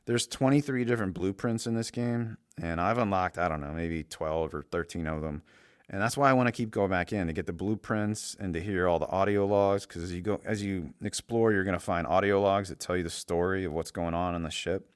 [0.05, 4.53] there's 23 different blueprints in this game and i've unlocked i don't know maybe 12
[4.53, 5.41] or 13 of them
[5.89, 8.53] and that's why I want to keep going back in to get the blueprints and
[8.53, 9.87] to hear all the audio logs.
[9.87, 12.95] Because as you go, as you explore, you're going to find audio logs that tell
[12.95, 14.87] you the story of what's going on in the ship.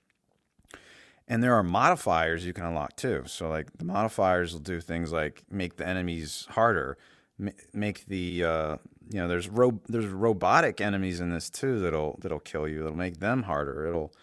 [1.28, 3.24] And there are modifiers you can unlock too.
[3.28, 6.98] So like the modifiers will do things like make the enemies harder,
[7.74, 8.78] make the uh,
[9.10, 12.82] you know there's ro- there's robotic enemies in this too that'll that'll kill you.
[12.82, 13.88] It'll make them harder.
[13.88, 14.14] It'll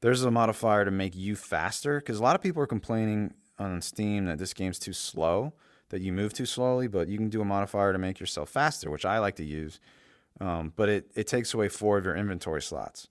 [0.00, 3.80] there's a modifier to make you faster because a lot of people are complaining on
[3.80, 5.52] Steam that this game's too slow
[5.90, 8.90] that you move too slowly, but you can do a modifier to make yourself faster,
[8.90, 9.78] which I like to use.
[10.40, 13.08] Um, but it, it takes away four of your inventory slots.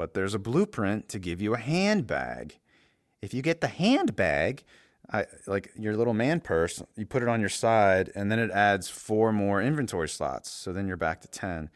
[0.00, 2.58] But there's a blueprint to give you a handbag.
[3.20, 4.64] If you get the handbag,
[5.12, 8.50] I, like your little man purse, you put it on your side, and then it
[8.50, 10.50] adds four more inventory slots.
[10.50, 11.68] So then you're back to ten.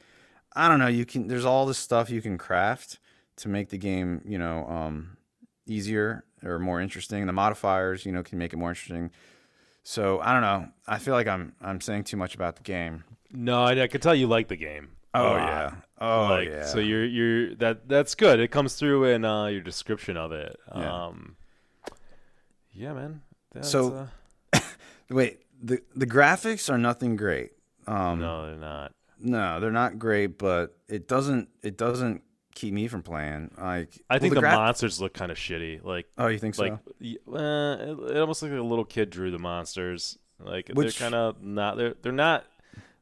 [0.56, 0.86] I don't know.
[0.86, 1.28] You can.
[1.28, 2.98] There's all this stuff you can craft
[3.36, 5.18] to make the game, you know, um,
[5.66, 7.26] easier or more interesting.
[7.26, 9.10] The modifiers, you know, can make it more interesting.
[9.82, 10.68] So I don't know.
[10.86, 13.04] I feel like I'm I'm saying too much about the game.
[13.30, 14.93] No, I, I could tell you like the game.
[15.14, 15.74] Oh yeah.
[16.00, 16.66] Oh like, yeah.
[16.66, 18.40] So you're you're that that's good.
[18.40, 20.56] It comes through in uh, your description of it.
[20.74, 21.06] Yeah.
[21.06, 21.36] Um,
[22.72, 23.22] yeah, man.
[23.52, 24.08] That's, so
[24.52, 24.60] uh...
[25.10, 27.52] wait, the the graphics are nothing great.
[27.86, 28.92] Um, no, they're not.
[29.20, 32.22] No, they're not great, but it doesn't it doesn't
[32.54, 33.50] keep me from playing.
[33.58, 35.84] Like I think well, the, the monsters look kind of shitty.
[35.84, 37.34] Like oh, you think like, so?
[37.34, 40.18] Uh, it, it almost looks like a little kid drew the monsters.
[40.40, 41.76] Like Which, they're kind of not.
[41.76, 42.44] They're they're not.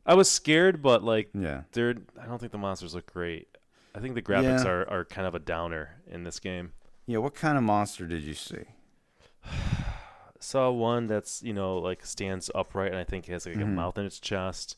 [0.04, 1.94] I was scared, but like yeah, they're.
[2.20, 3.48] I don't think the monsters look great.
[3.94, 4.70] I think the graphics yeah.
[4.70, 6.72] are are kind of a downer in this game.
[7.06, 8.64] Yeah, what kind of monster did you see?
[10.40, 13.62] Saw one that's you know like stands upright and I think has like mm-hmm.
[13.62, 14.76] a mouth in its chest.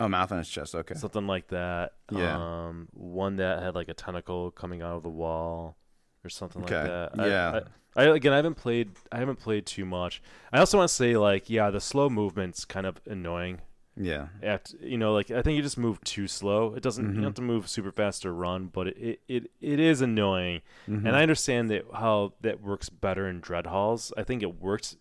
[0.00, 0.74] Oh, mouth in its chest.
[0.74, 0.94] Okay.
[0.94, 1.92] Something like that.
[2.10, 2.36] Yeah.
[2.36, 5.76] Um, one that had like a tentacle coming out of the wall.
[6.24, 7.20] or something Okay, like that.
[7.20, 7.60] I- yeah.
[7.94, 8.92] I, I, again, I haven't played.
[9.12, 10.22] I haven't played too much.
[10.52, 13.60] I also want to say, like, yeah, the slow movement's kind of annoying.
[13.96, 14.28] Yeah.
[14.42, 16.74] At you know, like, I think you just move too slow.
[16.74, 17.04] It doesn't.
[17.04, 17.14] You Mhm.
[17.16, 20.62] don't have to move super fast or run, but it it, it, it is annoying.
[20.88, 21.06] Mhm.
[21.06, 24.12] And I understand that how that works better in Dread Halls.
[24.16, 24.96] I think it works.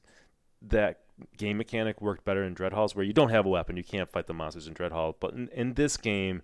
[0.62, 1.00] That
[1.38, 4.10] game mechanic worked better in Dread Halls, where you don't have a weapon, you can't
[4.12, 5.16] fight the monsters in Dread Hall.
[5.20, 6.42] But in, in this game,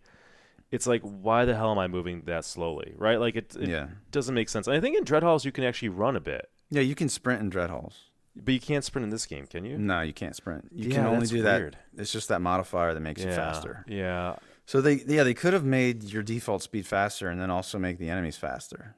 [0.72, 2.94] it's like, why the hell am I moving that slowly?
[2.96, 3.20] Right?
[3.20, 3.88] Like it, it yeah.
[4.12, 4.68] doesn't make sense.
[4.68, 7.10] And I think in Dread Halls you can actually run a bit, Yeah, you can
[7.10, 8.06] sprint in Dread Halls.
[8.44, 9.78] But you can't sprint in this game, can you?
[9.78, 10.70] No, you can't sprint.
[10.72, 11.78] You Yeah, can only do weird.
[11.96, 12.02] that.
[12.02, 13.86] It's just that modifier that makes yeah, you faster.
[13.88, 14.36] Yeah,
[14.66, 17.98] So they yeah they could have made your default speed faster and then also make
[18.00, 18.96] the enemies faster.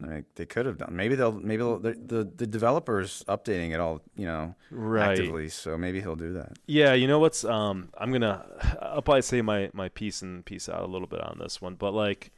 [0.00, 0.96] Like they could have done.
[0.96, 5.10] Maybe they'll maybe they'll, the the the developers updating it all you know right.
[5.10, 5.48] actively.
[5.48, 6.58] So maybe he'll do that.
[6.66, 8.44] Yeah, you know what's um I'm gonna
[8.80, 11.76] I'll probably say my my piece and piece out a little bit on this one,
[11.76, 12.32] but like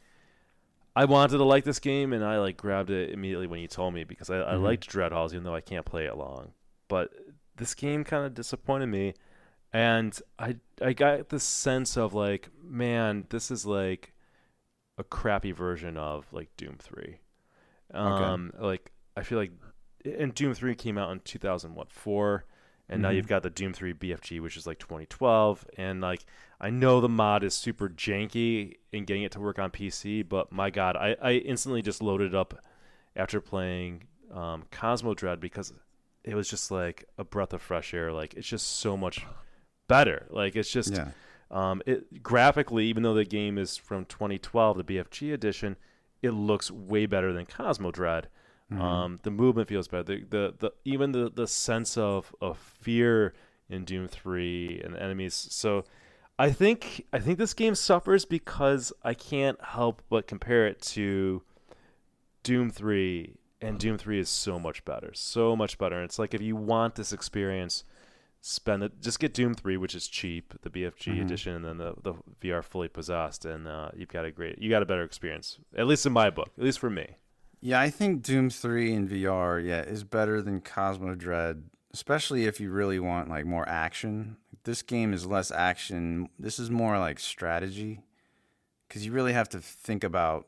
[0.96, 3.94] I wanted to like this game and I like grabbed it immediately when you told
[3.94, 4.62] me because I, I Mhm.
[4.62, 6.52] liked Dread Halls even though I can't play it long.
[6.88, 7.12] But
[7.56, 9.14] this game kind of disappointed me
[9.72, 14.12] and I I got this sense of like man this is like
[14.98, 17.20] a crappy version of like Doom 3.
[17.92, 19.52] Um like I feel like
[20.04, 22.44] and Doom 3 came out in 2000 what 4
[22.88, 23.16] and now Mhm.
[23.16, 26.24] you've got the Doom 3 BFG which is like 2012 and like
[26.60, 30.52] I know the mod is super janky in getting it to work on PC but
[30.52, 32.62] my god I, I instantly just loaded it up
[33.16, 35.72] after playing um, Cosmodread because
[36.24, 39.24] it was just like a breath of fresh air like it's just so much
[39.88, 41.10] better like it's just Yeah.
[41.50, 45.76] um, it graphically, even though the game is from 2012, the BFG edition,
[46.22, 48.24] it looks way better than Cosmodread.
[48.72, 48.80] Mhm.
[48.80, 50.04] Um, the movement feels better.
[50.04, 53.34] The, the, the even the, the sense of, of fear
[53.68, 55.34] in Doom 3 and enemies.
[55.50, 55.84] So
[56.38, 61.42] I think I think this game suffers because I can't help but compare it to
[62.42, 65.10] Doom 3 and Doom 3 is so much better.
[65.14, 65.96] So much better.
[65.96, 67.84] And it's like if you want this experience
[68.46, 71.22] spend it just get Doom 3 which is cheap, the BFG Mhm.
[71.22, 74.68] edition and then the, the VR fully possessed and uh, you've got a great you
[74.68, 75.58] got a better experience.
[75.76, 77.16] At least in my book, at least for me.
[77.66, 81.62] Yeah, I think Doom 3 in VR, yeah, is better than Cosmodread,
[81.94, 84.36] especially if you really want like more action.
[84.64, 86.28] This game is less action.
[86.38, 88.02] This is more like strategy
[88.90, 90.46] cuz you really have to think about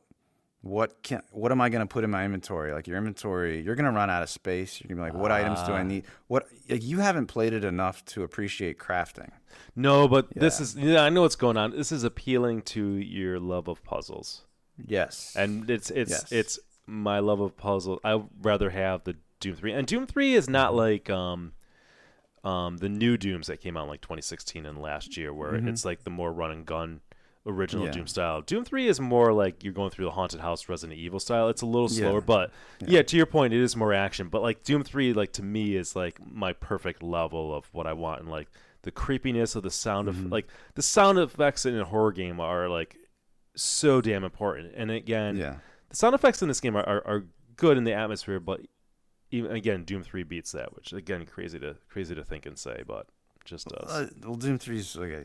[0.61, 2.73] what can what am I going to put in my inventory?
[2.75, 4.81] Like your inventory, you're going to run out of space.
[4.81, 5.85] You're going to be like what items do I Ah.
[5.85, 6.05] need?
[6.27, 9.31] What like, you haven't played it enough to appreciate crafting.
[9.75, 11.71] No, but this is yeah, I know what's going on.
[11.71, 14.45] This is appealing to your love of puzzles.
[14.77, 15.35] Yes.
[15.35, 16.33] And it's it's Yes.
[16.33, 18.01] it's my love of puzzles.
[18.05, 19.72] I'd rather have the Doom 3.
[19.72, 20.76] And Doom 3 is not Mm-hmm.
[20.78, 21.53] like um
[22.45, 25.68] um the new Dooms that came out in like 2016 and last year where Mhm.
[25.68, 27.01] it's like the more run and gun
[27.45, 27.93] original Yeah.
[27.93, 28.41] Doom style.
[28.43, 31.49] Doom 3 is more like you're going through the haunted house Resident Evil style.
[31.49, 32.09] It's a little Yeah.
[32.11, 32.87] slower, but Yeah.
[32.91, 33.03] yeah.
[33.03, 34.28] to your point, it is more action.
[34.28, 37.93] But like Doom 3 like to me is like my perfect level of what I
[37.93, 38.49] want and like
[38.82, 40.30] the creepiness of the sound of Mhm.
[40.30, 42.97] like the sound effects in a horror game are like
[43.57, 44.72] so damn important.
[44.76, 45.57] And again, yeah.
[45.89, 47.24] The sound effects in this game are, are, are
[47.57, 48.61] good in the atmosphere, but
[49.30, 52.82] even again, Doom Three beats that, which again crazy to crazy to think and say,
[52.87, 53.07] but
[53.45, 53.91] just does.
[53.91, 55.24] Uh, well, Doom 3 is like a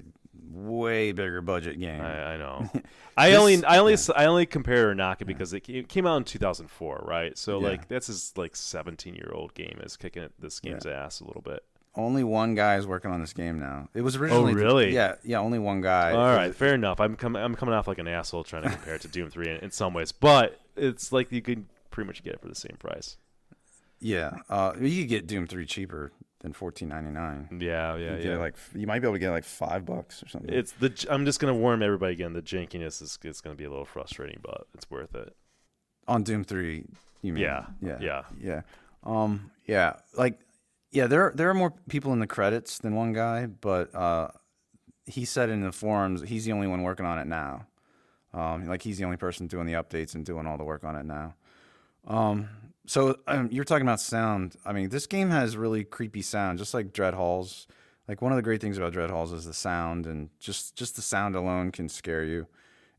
[0.51, 1.99] way bigger budget game.
[2.01, 2.69] I, I know.
[3.17, 4.13] I only I only yeah.
[4.15, 7.37] I only compare or knock it because it came, it came out in 2004, right?
[7.37, 7.69] So Yeah.
[7.69, 11.41] like that's his like 17 year old game is kicking this game's ass a little
[11.41, 11.63] bit.
[11.95, 13.89] Only one guy is working on this game now.
[13.93, 14.93] It was originally Oh, really?
[14.93, 16.11] Yeah, yeah, only one guy.
[16.13, 16.99] All right, fair enough.
[17.01, 19.49] I'm coming I'm coming off like an asshole trying to compare it to Doom Three
[19.49, 22.55] in, in some ways, but it's like you could pretty much get it for the
[22.55, 23.17] same price.
[23.99, 27.61] Yeah, uh, you could get Doom 3 cheaper than 14.99.
[27.61, 28.37] Yeah, yeah, you yeah.
[28.37, 30.51] like you might be able to get like 5 bucks or something.
[30.51, 31.05] It's the.
[31.09, 32.33] I'm just gonna warn everybody again.
[32.33, 35.35] The jankiness is, is gonna be a little frustrating, but it's worth it.
[36.07, 36.83] on Doom 3,
[37.21, 37.43] you mean?
[37.43, 37.97] Yeah, Yeah.
[38.01, 38.21] yeah.
[38.41, 38.61] Yeah.
[39.03, 40.39] Um yeah, like
[40.91, 44.29] yeah, there there are more people in the credits than one guy, but uh
[45.05, 47.65] he said in the forums he's the only one working on it now.
[48.33, 50.95] Um like he's the only person doing the updates and doing all the work on
[50.95, 51.35] it now.
[52.05, 52.49] Um
[52.87, 54.55] so um, you're talking about sound.
[54.65, 57.67] I mean, this game has really creepy sound, just like Dread Halls.
[58.07, 60.95] Like one of the great things about Dread Halls is the sound, and just just
[60.95, 62.47] the sound alone can scare you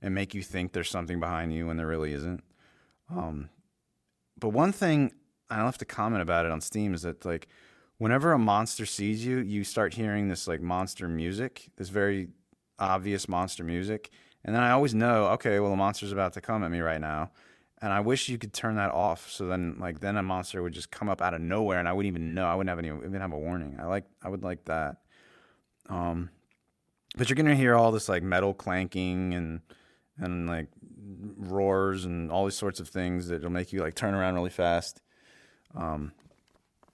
[0.01, 2.43] and make you think there's something behind you when there really isn't.
[3.11, 3.51] Um,
[4.39, 5.13] but one thing
[5.51, 7.49] I left a comment about it on Steam is that like
[8.03, 12.27] whenever a monster sees you, you start hearing this like monster music, this very
[12.77, 14.11] obvious monster music,
[14.45, 17.01] and then I always know, okay, well the monster's about to come at me right
[17.01, 17.31] now.
[17.81, 20.73] And I wish you could turn that off, so then like then a monster would
[20.73, 22.45] just come up out of nowhere, and I wouldn't even know.
[22.45, 23.77] I wouldn't have any even have a warning.
[23.81, 24.97] I like I would like that.
[25.89, 26.31] Um,
[27.17, 29.61] but you're gonna hear all this like metal clanking and
[30.19, 30.67] and like
[31.37, 35.01] roars and all these sorts of things that'll make you like turn around really fast.
[35.77, 36.13] Um,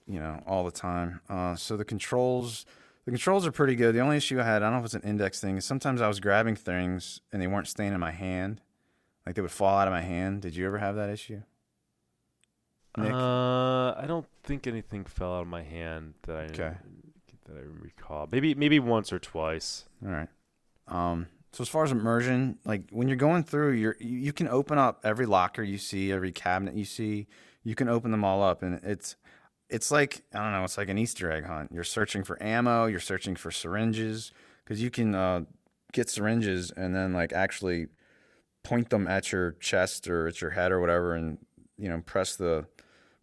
[0.09, 1.21] you know, all the time.
[1.29, 2.65] Uh, so the controls,
[3.05, 3.95] the controls are pretty good.
[3.95, 6.01] The only issue I had, I don't know if it's an index thing, is sometimes
[6.01, 8.61] I was grabbing things and they weren't staying in my hand,
[9.27, 10.43] like they would fall out of my hand.
[10.43, 11.43] Did you ever have that issue?
[12.97, 13.13] Nick?
[13.13, 16.75] Uh, I don't think anything fell out of my hand that I Okay.
[17.47, 18.29] that I recall.
[18.33, 19.85] Maybe maybe once or twice.
[20.05, 20.29] All right.
[20.89, 24.49] Um, so as far as immersion, like when you're going through, you're, you you can
[24.49, 27.27] open up every locker you see, every cabinet you see.
[27.63, 29.17] You can open them all up, and it's
[29.69, 31.73] it's like I don't know, it's like an Easter egg hunt.
[31.73, 34.33] You're searching for ammo, you're searching for syringes
[34.65, 35.43] because you can uh,
[35.93, 37.89] get syringes and then like actually
[38.63, 41.39] point them at your chest or at your head or whatever, and
[41.77, 42.67] you know press the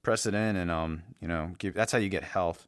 [0.02, 2.68] press it in, and um you know give that's how you get health.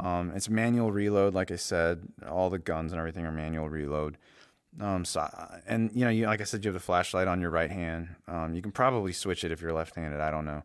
[0.00, 2.06] Um, it's manual reload, like I said.
[2.28, 4.16] All the guns and everything are manual reload.
[4.80, 5.28] Um, so
[5.66, 8.08] and you know, you like I said, you have the flashlight on your right hand.
[8.28, 10.20] Um, you can probably switch it if you're left-handed.
[10.20, 10.62] I don't know.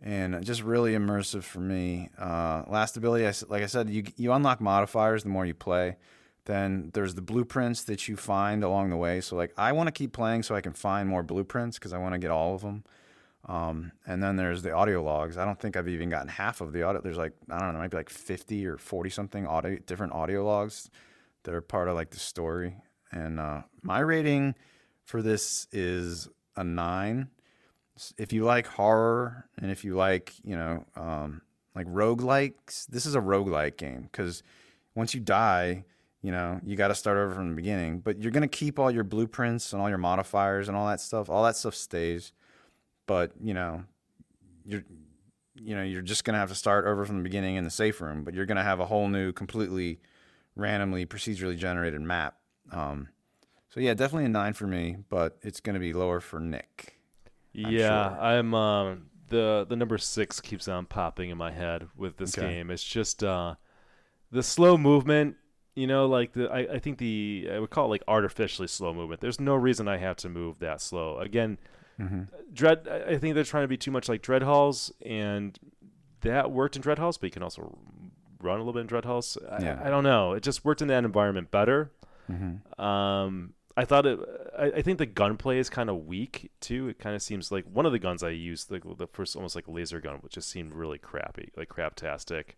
[0.00, 2.08] And just really immersive for me.
[2.16, 5.96] Uh, lastability, like I said, you you unlock modifiers the more you play.
[6.44, 9.20] Then there's the blueprints that you find along the way.
[9.20, 11.98] So like, I want to keep playing so I can find more blueprints because I
[11.98, 12.84] want to get all of them.
[13.46, 15.36] Um, and then there's the audio logs.
[15.36, 17.00] I don't think I've even gotten half of the audio.
[17.00, 20.12] There's like I don't know, there might be like 50 or 40 something audio different
[20.12, 20.90] audio logs
[21.42, 22.76] that are part of like the story.
[23.10, 24.54] And uh, my rating
[25.04, 27.28] for this is a nine.
[28.16, 31.42] If you like horror and if you like, you know, um,
[31.74, 34.42] like roguelikes, this is a roguelike game because
[34.94, 35.84] once you die,
[36.22, 38.00] you know, you got to start over from the beginning.
[38.00, 41.00] But you're going to keep all your blueprints and all your modifiers and all that
[41.00, 41.28] stuff.
[41.30, 42.32] All that stuff stays
[43.08, 43.82] but you know
[44.64, 44.84] you're
[45.56, 47.70] you know you're just going to have to start over from the beginning in the
[47.70, 49.98] safe room but you're going to have a whole new completely
[50.54, 52.36] randomly procedurally generated map
[52.70, 53.08] um,
[53.68, 56.97] so yeah definitely a nine for me but it's going to be lower for nick
[57.68, 58.20] yeah, sure.
[58.22, 62.46] I'm um the the number 6 keeps on popping in my head with this Okay.
[62.48, 62.70] game.
[62.70, 63.54] It's just uh
[64.30, 65.36] the slow movement,
[65.74, 68.92] you know, like the I, I think the I would call it like artificially slow
[68.94, 69.20] movement.
[69.20, 71.18] There's no reason I have to move that slow.
[71.18, 71.58] Again,
[72.00, 72.22] mm-hmm.
[72.52, 75.58] Dread I I think they're trying to be too much like Dread Halls and
[76.22, 77.78] that worked in Dread Halls, but you can also
[78.40, 79.36] run a little bit in Dread Halls.
[79.50, 79.80] I, Yeah.
[79.84, 80.32] I don't know.
[80.32, 81.92] It just worked in that environment better.
[82.30, 82.80] Mm-hmm.
[82.80, 84.18] Um, I thought it.
[84.58, 86.88] I, I think the gunplay is kind of weak too.
[86.88, 89.54] It kind of seems like one of the guns I used, the, the first almost
[89.54, 92.56] like laser gun, which just seemed really crappy, like craptastic.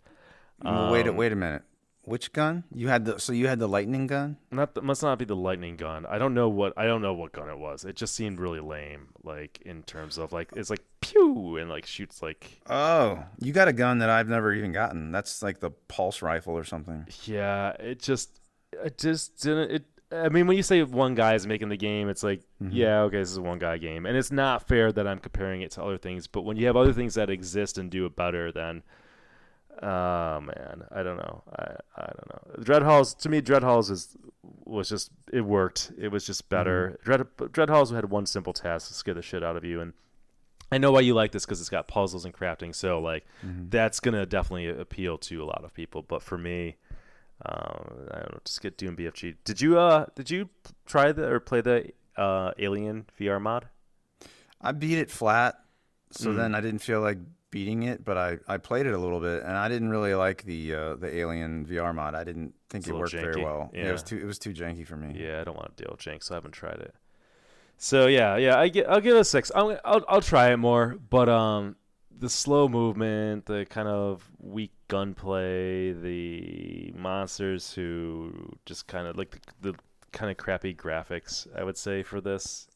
[0.62, 1.62] wait a Um, wait a minute
[2.02, 5.18] which gun you had the so you had the lightning gun Not the, must not
[5.18, 6.06] be the lightning gun.
[6.06, 7.84] I don't know what I don't know what gun it was.
[7.84, 11.86] It just seemed really lame, like in terms of like it's like pew and like
[11.86, 15.70] shoots like oh you got a gun that i've never even gotten that's like the
[15.88, 17.70] pulse rifle or something yeah.
[17.72, 18.40] It just
[18.72, 19.70] it just didn't.
[19.70, 22.70] It I mean, when you say one guy is making the game, it's like Mhm.
[22.72, 25.62] yeah, okay, this is a one guy game, and it's not fair that I'm comparing
[25.62, 26.26] it to other things.
[26.26, 28.82] But when you have other things that exist and do it better, then
[29.82, 31.42] oh man, I don't know.
[31.56, 32.62] I I don't know.
[32.64, 34.16] Dread Halls to me, Dread Halls is
[34.64, 35.92] was just it worked.
[35.98, 36.98] It was just better.
[37.04, 39.92] Dread Dread Halls had one simple task to scare the shit out of you, and
[40.72, 42.74] I know why you like this because it's got puzzles and crafting.
[42.74, 43.70] So like Mhm.
[43.70, 46.02] that's gonna definitely appeal to a lot of people.
[46.02, 46.76] But for me,
[47.46, 49.36] um, I don't know, just get Doom BFG.
[49.44, 50.48] Did you uh did you
[50.86, 53.68] try the or play the uh Alien VR mod?
[54.60, 55.54] I beat it flat,
[56.10, 56.36] so Mhm.
[56.36, 57.18] then I didn't feel like
[57.50, 60.44] beating it, but I, I played it a little bit, and I didn't really like
[60.44, 62.14] the uh, the Alien VR mod.
[62.14, 63.70] I didn't think It's it worked very janky.
[63.72, 63.88] yeah.
[63.88, 65.18] it was too it was too janky for me.
[65.18, 66.94] Yeah, I don't want to deal with Jinx, so I haven't tried it.
[67.78, 69.50] So yeah, yeah, I get I'll give it a six.
[69.54, 71.76] I'll I'll, I'll try it more, but um,
[72.16, 78.32] the slow movement, the kind of weak gunplay, the monsters who
[78.66, 79.78] just kind of like the, the
[80.12, 82.66] kind of crappy graphics, I would say for this.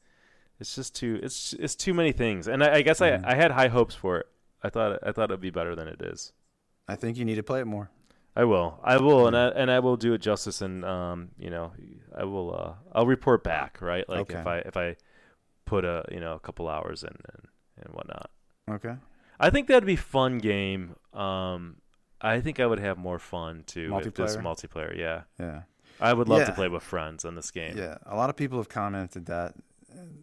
[0.61, 3.25] It's just too it's it's too many things, and I, I guess Mhm.
[3.25, 4.27] I I had high hopes for it.
[4.63, 6.33] I thought I thought it'd be better than it is.
[6.87, 7.91] I think you need to play it more.
[8.37, 8.81] I will.
[8.83, 11.73] I will, and I and I will do it justice, and um, you know,
[12.17, 12.55] I will.
[12.55, 14.09] Uh, I'll report back, right?
[14.09, 14.97] Like if I if I
[15.67, 17.49] put a you know a couple hours in and
[17.83, 18.31] and whatnot.
[18.71, 18.95] Okay.
[19.41, 20.97] I think that'd be fun game.
[21.13, 21.77] Um,
[22.21, 24.43] I think I would have more fun too if this Multiplayer?
[24.43, 24.97] multiplayer.
[24.97, 25.63] Yeah, Yeah.
[26.01, 27.77] I would love to play with friends on this game.
[27.79, 27.99] Yeah.
[28.07, 29.55] A lot of people have commented that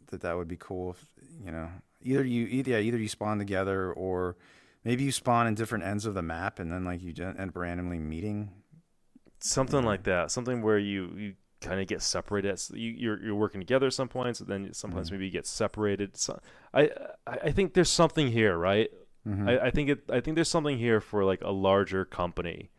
[0.07, 0.91] that that would be cool.
[0.91, 1.05] If,
[1.45, 1.69] you know,
[2.01, 4.35] either you either, yeah either you spawn together or
[4.83, 7.55] maybe you spawn in different ends of the map and then like you end up
[7.55, 8.51] randomly meeting.
[9.39, 9.87] Something Yeah.
[9.89, 10.31] like that.
[10.31, 12.59] Something where you you kind of get separated.
[12.59, 15.13] So you, you're you're working together at some points, and then sometimes Mhm.
[15.13, 16.17] maybe you get separated.
[16.17, 16.39] So
[16.73, 16.89] I
[17.25, 18.89] I I think there's something here, right?
[19.27, 19.47] Mhm.
[19.49, 20.03] I, I think it.
[20.09, 22.71] I think there's something here for like a larger company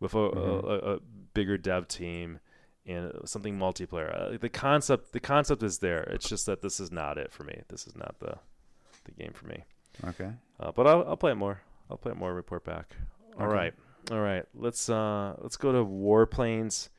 [0.00, 0.64] with a, Mhm.
[0.64, 1.00] a, a, a
[1.34, 2.40] bigger dev team,
[2.86, 4.34] and something multiplayer.
[4.34, 6.02] Uh, the concept the concept is there.
[6.04, 7.62] It's just that this is not it for me.
[7.68, 8.38] This is not the
[9.04, 9.64] the game for me.
[10.06, 10.30] Okay.
[10.60, 11.62] Uh, but I'll, I'll play it more.
[11.90, 12.34] I'll play it more.
[12.34, 12.94] Report back.
[13.38, 13.54] All Okay.
[13.54, 13.74] right,
[14.10, 14.44] all right.
[14.54, 16.90] Let's uh let's go to Warplanes,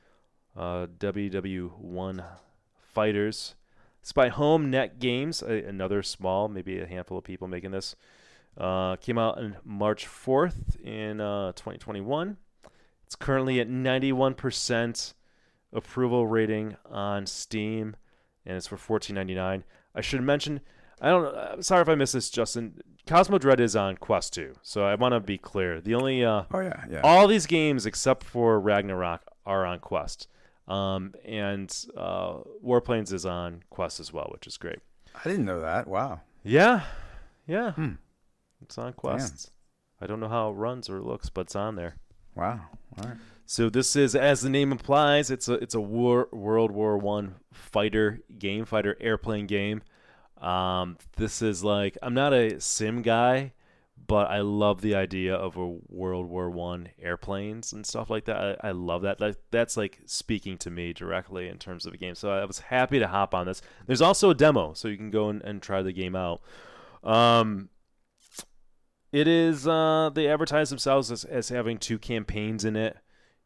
[0.58, 2.24] uh, WW1
[2.94, 3.56] Fighters.
[4.02, 7.96] It's by Home Net Games, a, another small, maybe a handful of people making this.
[8.60, 12.38] Uh, came out on March 4th in uh, 2021.
[13.06, 15.14] It's currently at 91%
[15.74, 17.96] approval rating on Steam,
[18.46, 19.64] and it's for 14.99.
[19.96, 20.60] I should mention,
[21.02, 21.26] I don't.
[21.26, 22.82] Uh, sorry if I missed this, Justin.
[23.08, 25.82] Cosmodread is on Quest 2, so I want to be clear.
[25.82, 27.02] The only uh, Oh yeah, yeah.
[27.04, 30.28] all these games except for Ragnarock are on Quest,
[30.68, 34.80] um, and uh, Warplanes is on Quest as well, which is great.
[35.16, 35.88] I didn't know that.
[35.88, 36.22] Wow.
[36.44, 36.82] Yeah,
[37.48, 37.94] yeah, Hmm.
[38.62, 39.52] It's on Quest.
[40.02, 41.96] I don't know how it runs or looks, but it's on there.
[42.36, 42.62] Wow.
[42.98, 43.18] All right.
[43.46, 47.36] So this is, as the name implies, it's a it's a war World War One
[47.52, 49.82] fighter game, fighter airplane game.
[50.38, 53.54] Um, this is like I'm not a sim guy,
[54.08, 58.60] but I love the idea of a World War One airplanes and stuff like that.
[58.64, 59.18] I, I love that.
[59.18, 59.38] that.
[59.50, 62.16] That's like speaking to me directly in terms of a game.
[62.16, 63.62] So I was happy to hop on this.
[63.88, 66.42] There's also a demo, so you can go and, and try the game out.
[67.04, 67.70] Um,
[69.12, 72.98] it is uh, they advertise themselves as, as having two campaigns in it.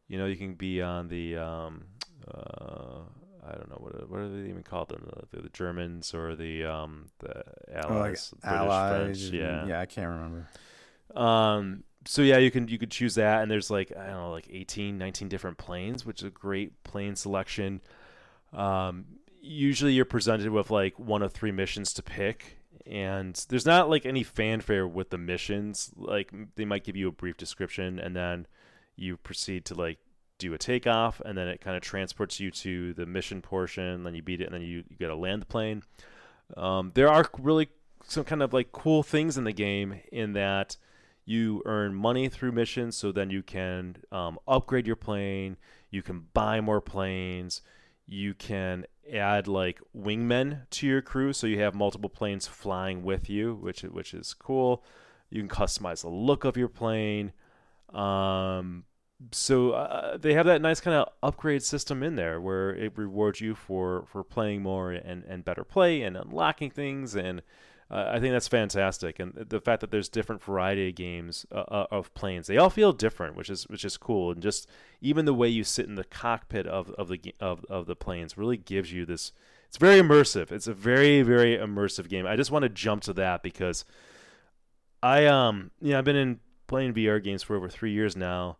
[0.08, 1.84] You know, you can be on the um,
[2.28, 3.00] uh,
[3.46, 6.64] I don't know what what are they even called them the, the Germans or the
[6.64, 7.42] um, the
[7.74, 9.28] Oh, like Allies, British, allies.
[9.28, 9.66] French, yeah.
[9.66, 10.48] Yeah, I can't remember.
[11.14, 14.30] Um, so yeah, you can you could choose that, and there's like I don't know,
[14.30, 17.80] like 18, 19 different planes, which is a great plane selection.
[18.52, 19.06] Um,
[19.40, 24.04] usually you're presented with like one of three missions to pick, and there's not like
[24.06, 25.90] any fanfare with the missions.
[25.96, 28.46] Like they might give you a brief description, and then
[28.96, 29.98] you proceed to like
[30.38, 34.04] do a takeoff, and then it kind of transports you to the mission portion.
[34.04, 35.82] Then you beat it, and then you, you got to land the plane.
[36.56, 37.68] Um, there are really
[38.06, 40.76] some kind of like cool things in the game in that
[41.24, 45.56] you earn money through missions, so then you can um, upgrade your plane.
[45.90, 47.62] You can buy more planes.
[48.06, 53.28] You can add like wingmen to your crew, so you have multiple planes flying with
[53.30, 54.84] you, which which is cool.
[55.30, 57.32] You can customize the look of your plane.
[57.92, 58.84] Um,
[59.32, 63.40] so uh, they have that nice kind of upgrade system in there where it rewards
[63.40, 67.42] you for for playing more and and better play and unlocking things and
[67.90, 69.18] uh, I think that's fantastic.
[69.18, 72.70] And the fact that there's different variety of games uh, uh, of planes they all
[72.70, 74.32] feel different which is which is cool.
[74.32, 74.68] And just
[75.00, 78.38] even the way you sit in the cockpit of of the of of the planes
[78.38, 79.32] really gives you this
[79.68, 80.52] it's very immersive.
[80.52, 82.26] It's a very very immersive game.
[82.26, 83.84] I just want to jump to that because
[85.02, 88.56] I um yeah I've been in playing VR games for over 3 years now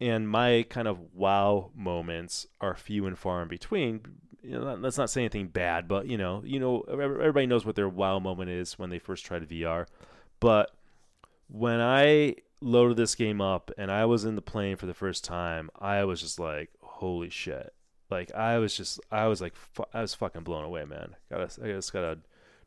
[0.00, 4.00] and my kind of wow moments are few and far in between.
[4.42, 7.76] You know, let's not say anything bad, but you know, you know, everybody knows what
[7.76, 9.86] their wow moment is when they first tried VR.
[10.40, 10.70] But
[11.48, 15.24] when I loaded this game up and I was in the plane for the first
[15.24, 17.74] time, I was just like, "Holy shit!"
[18.10, 21.16] Like I was just, I was like, fu- I was fucking blown away, man.
[21.30, 22.18] Gotta, I just gotta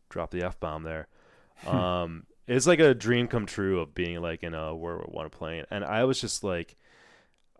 [0.09, 1.07] drop the f bomb there.
[1.67, 5.29] um, it's like a dream come true of being like in a World War One
[5.29, 6.75] plane, and I was just like.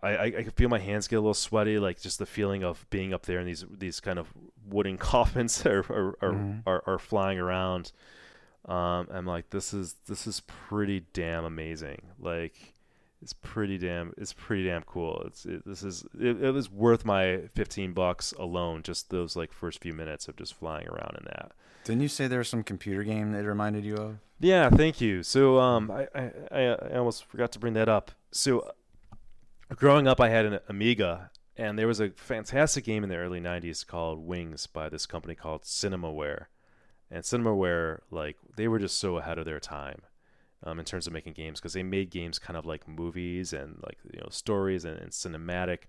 [0.10, 3.14] I, I, feel my hands get a little sweaty, like just the feeling of being
[3.14, 4.28] up there in these these kind of
[4.68, 6.64] wooden coffins are are, are, Mhm.
[6.66, 7.92] are, are flying around.
[8.66, 12.02] Um, I'm like, this is this is pretty damn amazing.
[12.20, 12.74] Like,
[13.22, 15.24] it's pretty damn it's pretty damn cool.
[15.26, 18.84] It's it, this is it, it was worth my 15 bucks alone.
[18.84, 21.52] Just those like first few minutes of just flying around in that.
[21.86, 24.18] Didn't you say there was some computer game that it reminded you of?
[24.40, 25.24] Yeah, thank you.
[25.24, 28.12] So um, I, I, I I almost forgot to bring that up.
[28.32, 28.72] So
[29.76, 33.40] growing up, I had an Amiga, and there was a fantastic game in the early
[33.40, 36.46] '90s called Wings by this company called Cinemaware,
[37.12, 40.02] and Cinemaware like they were just so ahead of their time.
[40.66, 43.80] Um, in terms of making games, because they made games kind of like movies and
[43.86, 45.80] like you know stories and, and cinematic.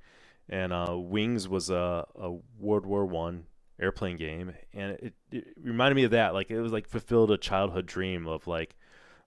[0.49, 3.45] And uh, Wings was a, a World War One
[3.81, 6.35] airplane game, and it, it reminded me of that.
[6.35, 8.75] Like it was like fulfilled a childhood dream of like,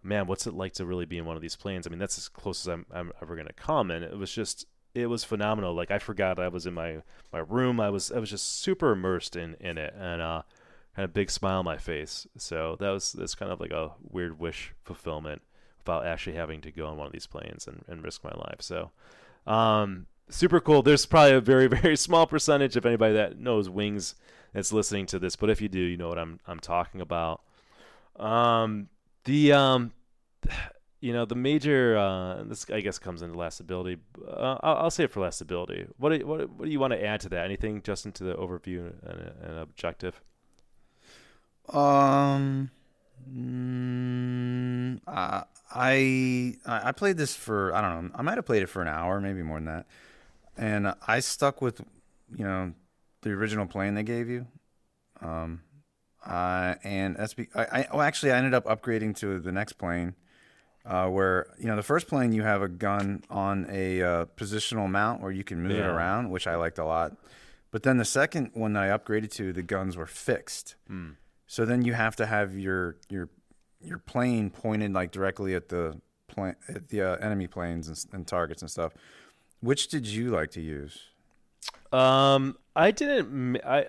[0.03, 1.85] man, what's it like to really be in one of these planes?
[1.85, 4.65] I mean, that's as close as I'm, I'm ever gonna come, and it was just
[4.93, 5.73] it was phenomenal.
[5.73, 7.79] Like I forgot I was in my my room.
[7.79, 10.41] I was I was just super immersed in in it, and uh,
[10.93, 12.27] had a big smile on my face.
[12.37, 15.41] So that was that's kind of like a weird wish fulfillment
[15.79, 18.61] without actually having to go on one of these planes and, and risk my life.
[18.61, 18.91] So.
[19.45, 20.81] Um, super cool.
[20.81, 24.15] There's probably a very very small percentage of anybody that knows wings
[24.53, 27.41] that's listening to this, but if you do, you know what I'm I'm talking about.
[28.17, 28.89] Um,
[29.27, 29.91] the um,
[30.99, 33.99] you know the major uh, this I guess comes into lastability.
[34.27, 35.87] Uh, I'll, I'll say it for lastability.
[35.97, 37.45] What do, what what do you want to add to that?
[37.45, 40.19] Anything, Justin, to the overview and, and objective?
[41.69, 42.71] Um,
[43.29, 45.43] mm, I,
[46.65, 48.11] I played this for I don't know.
[48.15, 49.85] I might have played it for an hour, maybe more than that,
[50.57, 51.81] and I stuck with
[52.35, 52.73] you know
[53.21, 54.47] the original plane they gave you.
[55.21, 55.61] Um,
[56.27, 59.73] uh, and that's be, I, I well actually I ended up upgrading to the next
[59.73, 60.15] plane,
[60.85, 64.89] uh, where you know the first plane you have a gun on a uh, positional
[64.89, 67.15] mount where you can move it around, which I liked a lot.
[67.71, 70.75] But then the second one that I upgraded to, the guns were fixed.
[70.87, 71.11] Hmm.
[71.47, 73.29] So then you have to have your your
[73.81, 78.27] your plane pointed like directly at the plane at the uh, enemy planes and, and
[78.27, 78.93] targets and stuff.
[79.61, 80.99] Which did you like to use?
[81.91, 83.61] Um, I didn't.
[83.65, 83.85] I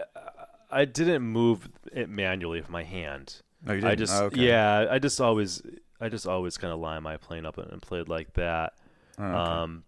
[0.71, 3.43] I didn't move it manually with my hand.
[3.67, 3.99] Oh, you I didn't?
[3.99, 4.47] just Oh, okay.
[4.47, 4.87] yeah.
[4.91, 5.63] I just always
[6.01, 8.75] I just always kind of line my plane up and, and played like that.
[9.19, 9.35] Oh, okay.
[9.35, 9.85] Um,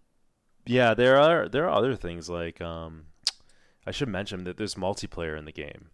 [0.65, 3.05] yeah, there are there are other things like um,
[3.85, 5.89] I should mention that there's multiplayer in the game.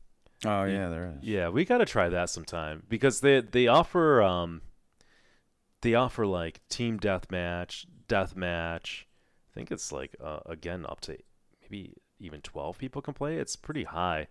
[0.45, 1.23] oh yeah, there is.
[1.23, 4.61] Yeah, we got to try that sometime because they they offer um
[5.81, 9.03] they offer like team deathmatch, deathmatch.
[9.03, 11.17] I think it's like uh, again up to
[11.61, 13.37] maybe even 12 people can play.
[13.37, 14.27] It's pretty high.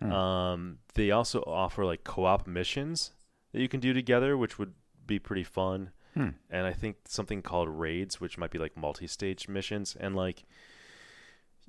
[0.00, 0.12] Hmm.
[0.12, 3.12] Um they also offer like co-op missions
[3.52, 4.74] that you can do together which would
[5.06, 5.90] be pretty fun.
[6.14, 6.30] Hmm.
[6.50, 10.44] And I think something called raids which might be like multi-stage missions and like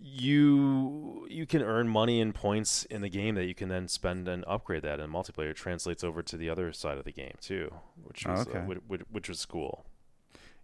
[0.03, 4.27] you you can earn money and points in the game that you can then spend
[4.27, 7.71] and upgrade that and multiplayer translates over to the other side of the game too
[8.03, 8.59] which Oh, was okay.
[8.59, 9.85] uh, which, which, which was cool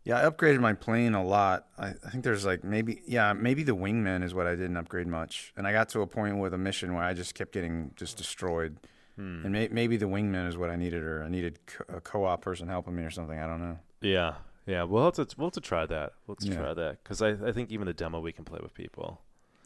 [0.08, 1.68] Yeah, I upgraded my plane a lot.
[1.78, 5.08] I, I think there's like maybe yeah maybe the wingman is what I didn't upgrade
[5.08, 7.92] much, and I got to a point with a mission where I just kept getting
[7.96, 8.78] just destroyed,
[9.18, 9.42] Hmm.
[9.44, 12.42] and may, maybe the wingman is what I needed, or I needed co- a co-op
[12.42, 13.38] person helping me or something.
[13.38, 13.80] I don't know.
[14.02, 14.36] yeah
[14.66, 16.56] yeah we'll have to we'll have to try that we'll to Yeah.
[16.62, 19.22] try that because I, I think even the demo we can play with people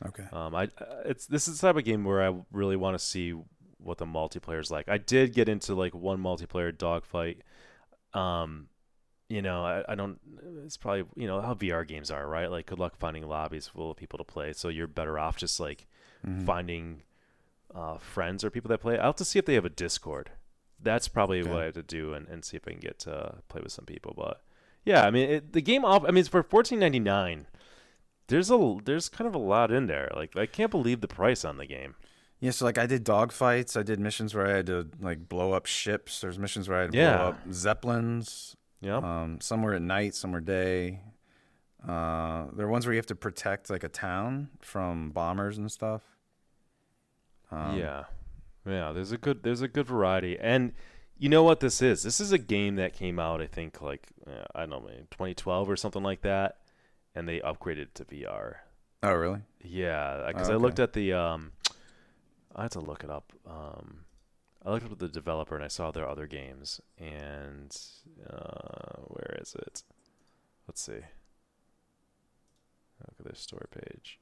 [0.06, 0.26] Okay.
[0.32, 0.70] um I
[1.06, 3.34] it's this is the type of game where I really want to see
[3.80, 7.42] what the multiplayer is like I did get into like one multiplayer dogfight
[8.14, 8.68] um
[9.32, 10.20] you know, I, I don't.
[10.66, 12.50] It's probably you know how VR games are, right?
[12.52, 14.54] Like, good luck finding lobbies full of people to play.
[14.54, 15.88] So you're better off just like
[16.28, 16.46] Mhm.
[16.46, 17.02] finding
[17.74, 18.98] uh, friends or people that play.
[18.98, 20.30] I'll have to see if they have a Discord.
[20.84, 23.36] That's probably what I have to do and, and see if I can get to
[23.48, 24.14] play with some people.
[24.18, 24.42] But
[24.84, 26.04] yeah, I mean, it, the game off.
[26.04, 27.48] I mean, it's for fourteen ninety nine.
[28.28, 30.10] There's a there's kind of a lot in there.
[30.16, 31.96] Like, I can't believe the price on the game.
[32.40, 33.80] Yeah, so like I did dogfights.
[33.80, 36.22] I did missions where I had to like blow up ships.
[36.22, 37.18] There's missions where I had to Yeah.
[37.18, 38.56] blow up zeppelins.
[38.82, 41.02] Yeah, Um, some were at night, some were day.
[41.88, 45.72] Uh, there are ones where you have to protect like a town from bombers and
[45.72, 46.02] stuff.
[47.52, 48.06] Um, yeah,
[48.66, 48.92] yeah.
[48.92, 50.74] There's a good there's a good variety, and
[51.18, 52.04] you know what this is?
[52.04, 55.06] This is a game that came out, I think, like uh, I don't know, maybe
[55.12, 56.58] 2012 or something like that,
[57.14, 58.56] and they upgraded to VR.
[59.04, 59.42] Oh, really?
[59.64, 61.52] Yeah, because Oh, I looked at the um,
[62.56, 63.34] I had to look it up.
[63.46, 64.06] Um,
[64.64, 67.76] I looked up the developer and I saw their other games, and
[68.30, 69.84] uh, where is it?
[70.68, 71.02] Let's see.
[73.00, 74.20] Look at their store page.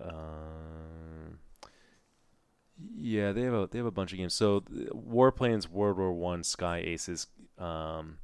[0.00, 1.40] Um,
[2.96, 4.34] yeah, they have a they have a bunch of games.
[4.34, 7.26] So Warplanes, World War One, Sky Aces.
[7.58, 8.18] Um,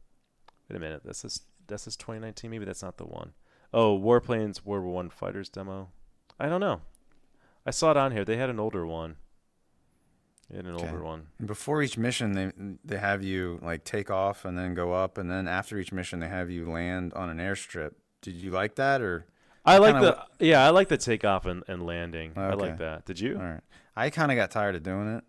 [0.68, 2.50] wait a minute, this is this is 2019.
[2.50, 3.32] Maybe that's not the one.
[3.74, 5.88] Oh, Warplanes, World War One Fighters demo.
[6.38, 6.82] I don't know.
[7.64, 8.24] I saw it on here.
[8.24, 9.16] They had an older one.
[10.54, 10.86] Had an Okay.
[10.86, 11.28] older one.
[11.44, 12.52] Before each mission, they
[12.84, 16.20] they have you like take off and then go up, and then after each mission,
[16.20, 17.94] they have you land on an airstrip.
[18.20, 19.26] Did you like that or?
[19.64, 22.32] I like kinda the yeah, I like the takeoff and, and landing.
[22.36, 23.06] I like that.
[23.06, 23.36] Did you?
[23.36, 23.60] All right.
[23.96, 25.24] I kind of got tired of doing it.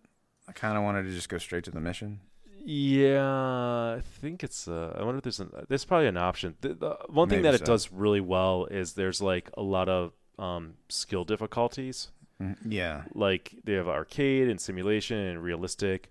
[0.48, 2.20] I kind of wanted to just go straight to the mission.
[2.66, 4.68] Yeah, I think it's.
[4.68, 5.52] Uh, I wonder if there's an.
[5.68, 6.56] There's probably an option.
[6.62, 9.90] The, the one thing Maybe that it does really well is there's like a lot
[9.90, 12.10] of um, skill difficulties.
[12.44, 12.58] Mhm.
[12.66, 13.04] Yeah.
[13.14, 16.10] Like they have arcade and simulation and realistic.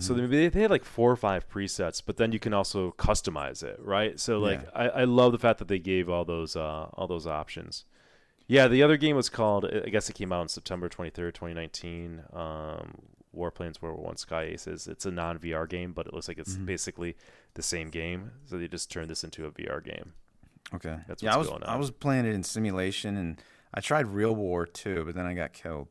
[0.00, 0.30] So Mhm.
[0.30, 3.78] they, they had like four or five presets, but then you can also customize it,
[3.80, 4.18] right?
[4.18, 4.70] So like Yeah.
[4.74, 7.84] I, I love the fact that they gave all those uh, all those options.
[8.48, 9.64] Yeah, the other game was called.
[9.64, 12.22] I guess it came out on September twenty third, twenty nineteen.
[12.32, 12.94] Um,
[13.34, 14.88] Warplanes World War One Sky Aces.
[14.88, 16.64] It's a non VR game, but it looks like it's Mhm.
[16.66, 17.16] basically
[17.54, 18.32] the same game.
[18.46, 20.14] So they just turned this into a VR game.
[20.74, 20.98] Okay.
[21.06, 23.40] That's yeah, I was I was playing it in simulation, and
[23.76, 25.88] I tried Real War too, but then I got killed.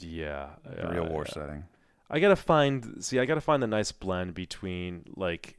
[0.00, 1.64] Yeah, The Real uh, War setting.
[2.10, 3.02] I gotta find.
[3.04, 5.56] See, I gotta find the nice blend between like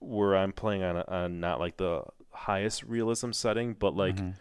[0.00, 4.34] where I'm playing on, a, on not like the highest realism setting, but like Mhm.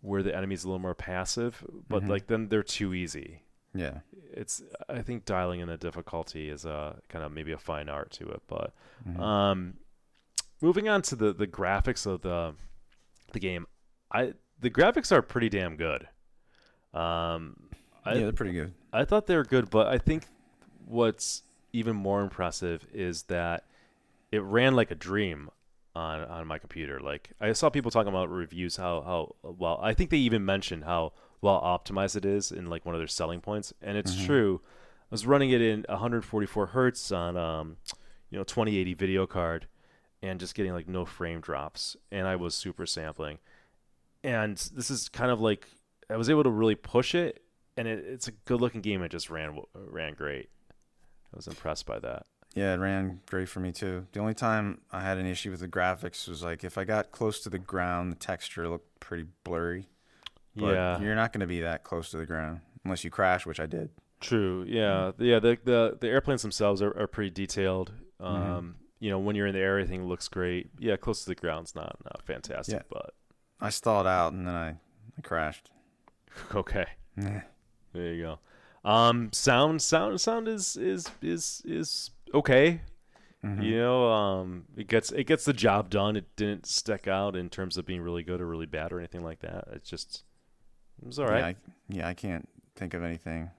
[0.00, 1.64] where the enemy's a little more passive.
[1.88, 2.08] But Mhm.
[2.08, 3.42] like then they're too easy.
[3.74, 4.00] Yeah.
[4.32, 8.10] It's I think dialing in the difficulty is a kind of maybe a fine art
[8.12, 8.74] to it, but
[9.08, 9.18] Mhm.
[9.20, 9.74] um,
[10.60, 12.54] moving on to the the graphics of the
[13.32, 13.66] the game,
[14.10, 16.08] I the graphics are pretty damn good.
[16.94, 17.56] Um,
[18.04, 18.72] I, yeah, they're pretty good.
[18.92, 20.24] I thought they were good, but I think
[20.86, 21.42] what's
[21.72, 23.64] even more impressive is that
[24.30, 25.50] it ran like a dream
[25.94, 27.00] on on my computer.
[27.00, 30.84] Like I saw people talking about reviews how how well I think they even mentioned
[30.84, 34.26] how well optimized it is in like one of their selling points, and it's Mhm.
[34.26, 34.60] true.
[34.64, 37.76] I was running it in 144 hertz on um,
[38.30, 39.66] you know 2080 video card,
[40.22, 43.38] and just getting like no frame drops, and I was super sampling,
[44.24, 45.66] and this is kind of like
[46.10, 47.42] I was able to really push it,
[47.76, 49.02] and it, it's a good looking game.
[49.02, 50.48] It just ran ran great.
[51.32, 52.26] I was impressed by that.
[52.54, 54.06] Yeah, it ran great for me too.
[54.12, 57.10] The only time I had an issue with the graphics was like if I got
[57.10, 59.88] close to the ground, the texture looked pretty blurry.
[60.54, 63.46] But yeah, you're not going to be that close to the ground unless you crash,
[63.46, 63.88] which I did.
[64.20, 64.64] True.
[64.68, 65.12] Yeah.
[65.18, 65.38] Yeah.
[65.38, 67.90] The the, the airplanes themselves are, are pretty detailed.
[68.20, 70.70] Um, You know, when you're in the air, everything looks great.
[70.78, 72.82] Yeah, close to the ground's not not fantastic, Yeah.
[72.90, 73.14] but
[73.62, 74.68] I stalled out and then I,
[75.16, 75.70] I crashed.
[76.54, 76.86] okay.
[77.16, 77.44] There
[77.94, 78.38] you go.
[78.88, 82.80] Um, sound sound sound is is is is okay.
[83.44, 83.62] Mhm.
[83.64, 86.16] You know, um, it gets it gets the job done.
[86.16, 89.22] It didn't stick out in terms of being really good or really bad or anything
[89.22, 89.68] like that.
[89.72, 90.24] It's just
[91.00, 91.46] it was all Yeah.
[91.46, 91.56] I,
[91.88, 93.50] yeah, I can't think of anything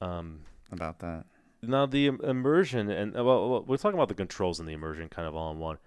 [0.00, 0.40] Um,
[0.72, 1.26] about that.
[1.62, 5.34] now the immersion and well, we're talking about the controls and the immersion kind of
[5.36, 5.78] all in one.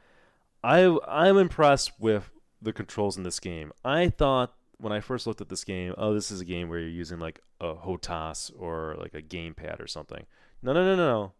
[0.64, 2.30] I I'm impressed with
[2.62, 3.72] the controls in this game.
[3.84, 6.80] I thought when I first looked at this game, oh, this is a game where
[6.80, 10.26] you're using like a HOTAS or like a gamepad or something.
[10.62, 11.32] No, no, no, no, no.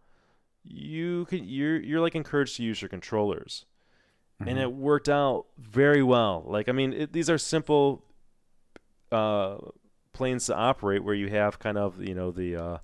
[0.64, 3.66] You can you're you're like encouraged to use your controllers,
[4.40, 4.62] and Mhm.
[4.62, 6.44] it worked out very well.
[6.48, 8.04] Like I mean, it, these are simple
[9.12, 9.58] uh,
[10.14, 12.78] planes to operate where you have kind of you know the uh,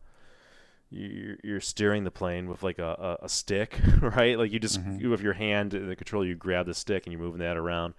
[0.90, 4.38] you're, you're steering the plane with like a, a, a stick, right?
[4.38, 5.00] Like you just Mhm.
[5.02, 7.58] you have your hand in the controller, you grab the stick and you're moving that
[7.58, 7.94] around,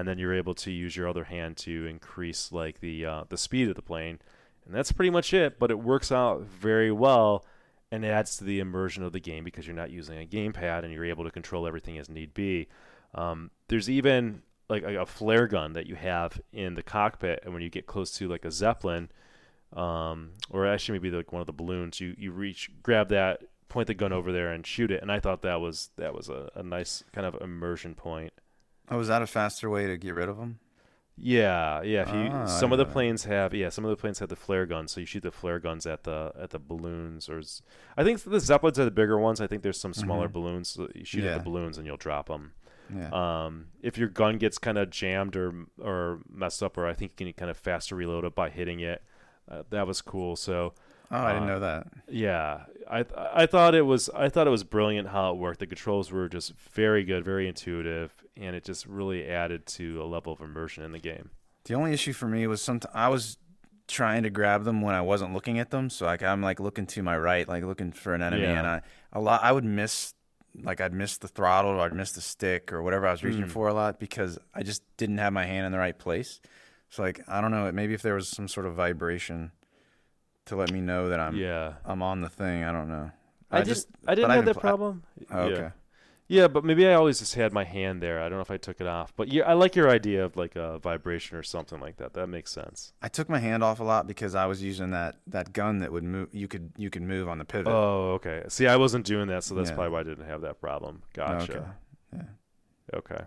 [0.00, 3.36] and then you're able to use your other hand to increase like the uh, the
[3.36, 4.18] speed of the plane,
[4.64, 5.58] and that's pretty much it.
[5.58, 7.44] But it works out very well
[7.92, 10.92] and adds to the immersion of the game because you're not using a gamepad and
[10.92, 12.68] you're able to control everything as need be.
[13.14, 17.52] Um, there's even like a, a flare gun that you have in the cockpit, and
[17.52, 19.10] when you get close to like a zeppelin,
[19.74, 23.86] um, or actually maybe like one of the balloons, you you reach, grab that, point
[23.86, 25.02] the gun over there, and shoot it.
[25.02, 28.32] And I thought that was that was a, a nice kind of immersion point.
[28.90, 30.58] Oh, is that a faster way to get rid of them?
[31.22, 32.02] Yeah, yeah.
[32.02, 34.36] If you Ah, some of the planes have yeah, some of the planes have the
[34.36, 37.42] flare guns, so you shoot the flare guns at the at the balloons, or
[37.96, 39.38] I think the zeppelins are the bigger ones.
[39.40, 40.32] I think there's some smaller Mhm.
[40.32, 40.70] balloons.
[40.70, 42.52] So you shoot at the balloons and you'll drop them.
[42.94, 43.10] Yeah.
[43.12, 47.12] Um, if your gun gets kind of jammed or or messed up, or I think
[47.20, 49.02] you can kind of faster reload it by hitting it.
[49.46, 50.36] Uh, that was cool.
[50.36, 50.72] So
[51.10, 51.86] oh, I didn't uh, know that.
[52.08, 55.60] yeah, I I thought it was I thought it was brilliant how it worked.
[55.60, 60.06] The controls were just very good, very intuitive, and it just really added to a
[60.06, 61.30] level of immersion in the game.
[61.64, 62.80] The only issue for me was some.
[62.94, 63.36] I was
[63.86, 66.86] trying to grab them when I wasn't looking at them, so like I'm like looking
[66.86, 68.58] to my right, like looking for an enemy, Yeah.
[68.58, 68.82] and I
[69.12, 70.14] a lot I would miss,
[70.62, 73.44] like I'd miss the throttle or I'd miss the stick or whatever I was reaching
[73.44, 73.50] Mm.
[73.50, 76.40] for a lot because I just didn't have my hand in the right place.
[76.88, 79.52] So like I don't know, maybe if there was some sort of vibration
[80.46, 82.64] to let me know that I'm yeah, I'm on the thing.
[82.64, 83.10] I don't know.
[83.50, 85.02] I, I just- I didn't I have that didn't pl- I- problem.
[85.30, 85.54] Oh, yeah.
[85.56, 85.70] okay.
[86.30, 88.20] Yeah, but maybe I always just had my hand there.
[88.20, 90.36] I don't know if I took it off, but yeah, I like your idea of
[90.36, 92.12] like a vibration or something like that.
[92.14, 92.92] That makes sense.
[93.02, 95.90] I took my hand off a lot because I was using that that gun that
[95.90, 96.28] would move.
[96.30, 97.72] You could you could move on the pivot.
[97.72, 98.44] Oh, okay.
[98.46, 99.74] See, I wasn't doing that, so that's Yeah.
[99.74, 101.02] probably why I didn't have that problem.
[101.14, 101.74] Gotcha.
[102.14, 102.24] okay.
[102.94, 103.24] Okay.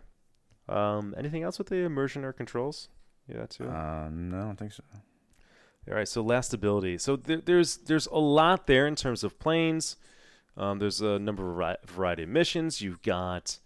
[0.70, 2.88] Um, anything else with the immersion or controls?
[3.28, 3.68] Yeah, too.
[3.68, 4.84] Uh, no, I don't think so.
[5.90, 7.02] All right, so lastability.
[7.02, 9.98] So there, there's there's a lot there in terms of planes.
[10.56, 12.82] Um, there's a number of variety of missions.
[12.82, 13.60] You've got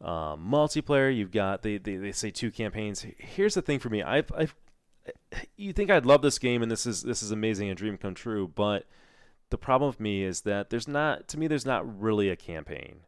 [0.00, 1.14] um, multiplayer.
[1.14, 3.04] You've got they, they they say two campaigns.
[3.18, 4.02] Here's the thing for me.
[4.02, 4.54] I've I've
[5.56, 8.14] you think I'd love this game and this is this is amazing and dream come
[8.14, 8.84] true, but
[9.50, 13.00] the problem with me is that there's not to me there's not really a campaign.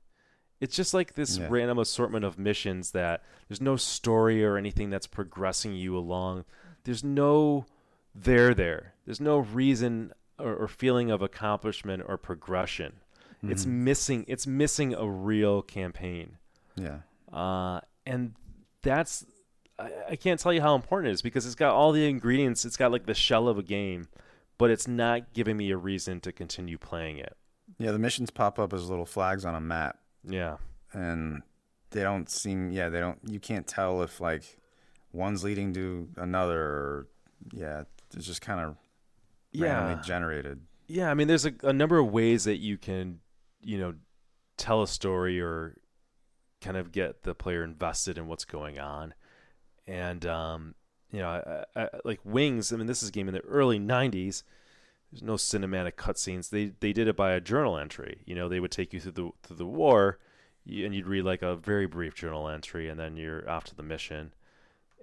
[0.60, 1.46] It's just like this Yeah.
[1.50, 6.44] random assortment of missions that there's no story or anything that's progressing you along.
[6.84, 7.66] There's no
[8.14, 8.94] there there.
[9.04, 12.94] There's no reason or, or feeling of accomplishment or progression.
[13.42, 13.68] It's Mhm.
[13.68, 14.24] missing.
[14.28, 16.38] It's missing a real campaign,
[16.76, 16.98] yeah.
[17.32, 18.34] uh, and
[18.82, 19.24] that's
[19.78, 22.64] I, I can't tell you how important it is because it's got all the ingredients.
[22.66, 24.08] It's got like the shell of a game,
[24.58, 27.34] but it's not giving me a reason to continue playing it.
[27.78, 30.58] Yeah, the missions pop up as little flags on a map, Yeah,
[30.92, 31.42] and
[31.92, 32.72] they don't seem.
[32.72, 33.18] Yeah, they don't.
[33.26, 34.58] You can't tell if like
[35.12, 36.60] one's leading to another.
[36.60, 37.06] Or,
[37.52, 37.84] yeah,
[38.14, 38.76] it's just kind of
[39.58, 40.60] randomly yeah, generated.
[40.88, 41.10] yeah.
[41.10, 43.20] I mean, there's a, a number of ways that you can,
[43.62, 43.94] you know,
[44.56, 45.76] tell a story or
[46.60, 49.14] kind of get the player invested in what's going on.
[49.86, 50.74] And um,
[51.10, 52.72] you know, I, I, like Wings.
[52.72, 54.42] I mean, this is a game in the early '90s.
[55.10, 56.50] There's no cinematic cutscenes.
[56.50, 58.22] They they did it by a journal entry.
[58.26, 60.18] You know, they would take you through the through the war,
[60.66, 63.82] and you'd read like a very brief journal entry, and then you're off to the
[63.82, 64.32] mission.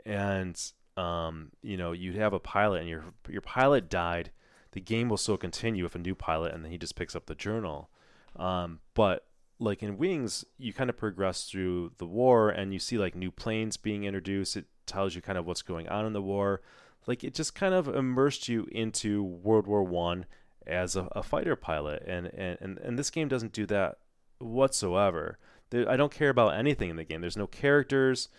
[0.05, 0.59] And
[0.95, 4.31] um, you know, you'd have a pilot, and your your pilot died.
[4.71, 7.25] The game will still continue with a new pilot, and then he just picks up
[7.25, 7.89] the journal.
[8.37, 9.25] Um, but
[9.59, 13.31] like in Wings, you kind of progress through the war, and you see like new
[13.31, 14.55] planes being introduced.
[14.55, 16.61] It tells you kind of what's going on in the war.
[17.05, 20.25] Like it just kind of immersed you into World War One
[20.65, 23.97] as a, a, fighter pilot, and, and and and this game doesn't do that
[24.39, 25.37] whatsoever.
[25.69, 27.21] There, I don't care about anything in the game.
[27.21, 28.29] There's no characters.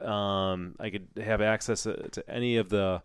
[0.00, 3.02] Um, I could have access to, to any of the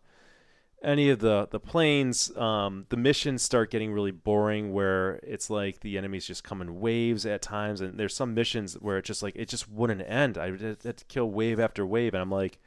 [0.84, 5.80] any of the the planes um, the missions start getting really boring where it's like
[5.80, 7.82] the enemies just come in waves at times.
[7.82, 10.38] And there's some missions where it just like it just wouldn't end.
[10.38, 12.14] I had to kill wave after wave.
[12.14, 12.60] And i'm like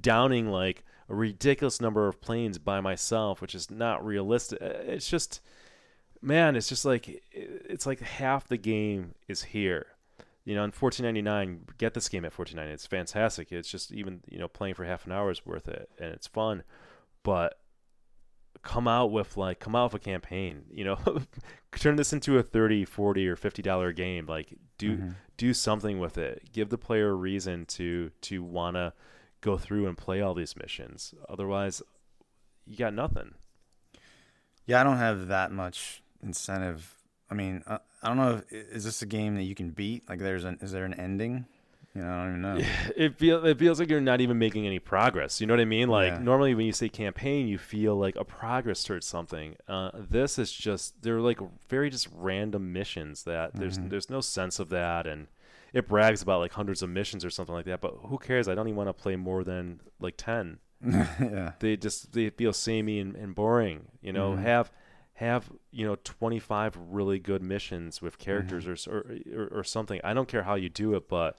[0.00, 4.60] downing like a ridiculous number of planes by myself which is not realistic.
[4.60, 5.40] Uh, it's just
[6.20, 9.86] man it's just like it's like half the game is here.
[10.42, 12.58] You know, in 14.99, get this game at 14.99.
[12.70, 13.52] It's fantastic.
[13.52, 16.26] It's just even you know playing for half an hour is worth it, and it's
[16.26, 16.64] fun
[17.22, 17.58] but
[18.62, 20.98] come out with like come out with a campaign you know?
[21.78, 25.10] Turn this into a 30 40 or 50 dollar game like do mm-hmm.
[25.36, 26.50] do something with it.
[26.52, 28.92] Give the player a reason to to want to
[29.40, 31.14] go through and play all these missions.
[31.28, 31.82] Otherwise
[32.66, 33.34] you got nothing.
[34.66, 36.96] Yeah i don't have that much incentive.
[37.30, 40.08] I mean i, I don't know if, is this a game that you can beat?
[40.08, 41.46] Like there's an is there an ending
[41.94, 42.66] you know, I don't even know.
[42.96, 45.40] It feels it feels like you're not even making any progress.
[45.40, 45.88] You know what I mean?
[45.88, 46.18] Like yeah.
[46.18, 49.56] normally when you say campaign, you feel like a progress towards something.
[49.66, 53.88] Uh, this is just they're like very just random missions that there's mm-hmm.
[53.88, 55.26] there's no sense of that, and
[55.72, 57.80] it brags about like hundreds of missions or something like that.
[57.80, 58.48] But who cares?
[58.48, 60.58] I don't even want to play more than like ten.
[60.86, 61.52] yeah.
[61.58, 63.88] They just they feel samey and, and boring.
[64.00, 64.42] You know, mm-hmm.
[64.42, 64.70] have
[65.14, 69.36] have you know 25 really good missions with characters mm-hmm.
[69.36, 70.00] or, or or something.
[70.04, 71.36] I don't care how you do it, but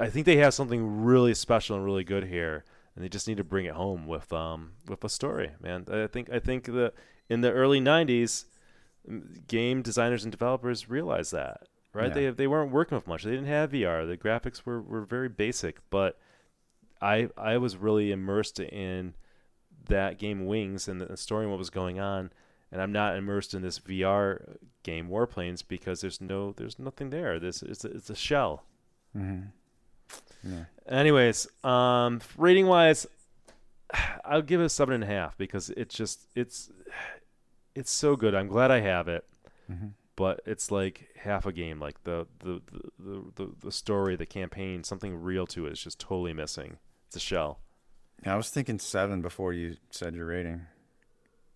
[0.00, 2.64] I think they have something really special and really good here,
[2.94, 5.86] and they just need to bring it home with um with a story, man.
[5.90, 6.94] I think I think that
[7.28, 8.46] in the early '90s,
[9.48, 12.08] game designers and developers realized that, right?
[12.08, 12.14] Yeah.
[12.14, 13.24] They they weren't working with much.
[13.24, 14.06] They didn't have VR.
[14.06, 16.18] The graphics were were very basic, but
[17.00, 19.14] I I was really immersed in
[19.88, 22.30] that game Wings and the story and what was going on
[22.72, 27.38] and I'm not immersed in this VR game Warplanes because there's no there's nothing there.
[27.38, 28.64] This it's a, it's a shell.
[29.16, 29.48] Mm-hmm.
[30.42, 30.64] Yeah.
[30.88, 33.06] Anyways, um, rating wise,
[34.24, 36.70] I'll give it a seven and a half because it's just it's
[37.74, 38.34] it's so good.
[38.34, 39.24] I'm glad I have it,
[39.70, 39.88] mm-hmm.
[40.16, 41.80] but it's like half a game.
[41.80, 42.62] Like the the,
[42.98, 46.78] the the the story, the campaign, something real to it is just totally missing.
[47.08, 47.60] It's a shell.
[48.24, 50.62] Yeah, I was thinking seven before you said your rating,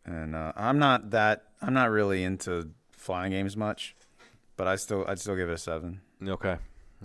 [0.04, 3.96] and uh, I'm not that I'm not really into flying games much,
[4.56, 6.00] but I still I'd still give it a seven.
[6.22, 6.58] Okay.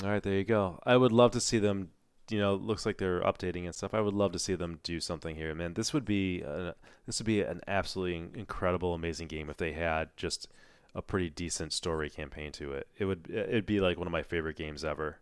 [0.04, 0.80] All right, there you go.
[0.84, 1.90] I would love to see them.
[2.30, 3.94] You know, looks like they're updating and stuff.
[3.94, 5.76] I would love to see them do something here, man.
[5.76, 6.74] This would be a,
[7.06, 10.48] this would be an absolutely incredible, amazing game if they had just
[10.96, 12.88] a pretty decent story campaign to it.
[12.98, 15.20] It would it'd be like one of my favorite games ever.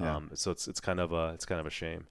[0.00, 0.16] Yeah.
[0.16, 2.06] Um, so it's it's kind of a it's kind of a shame.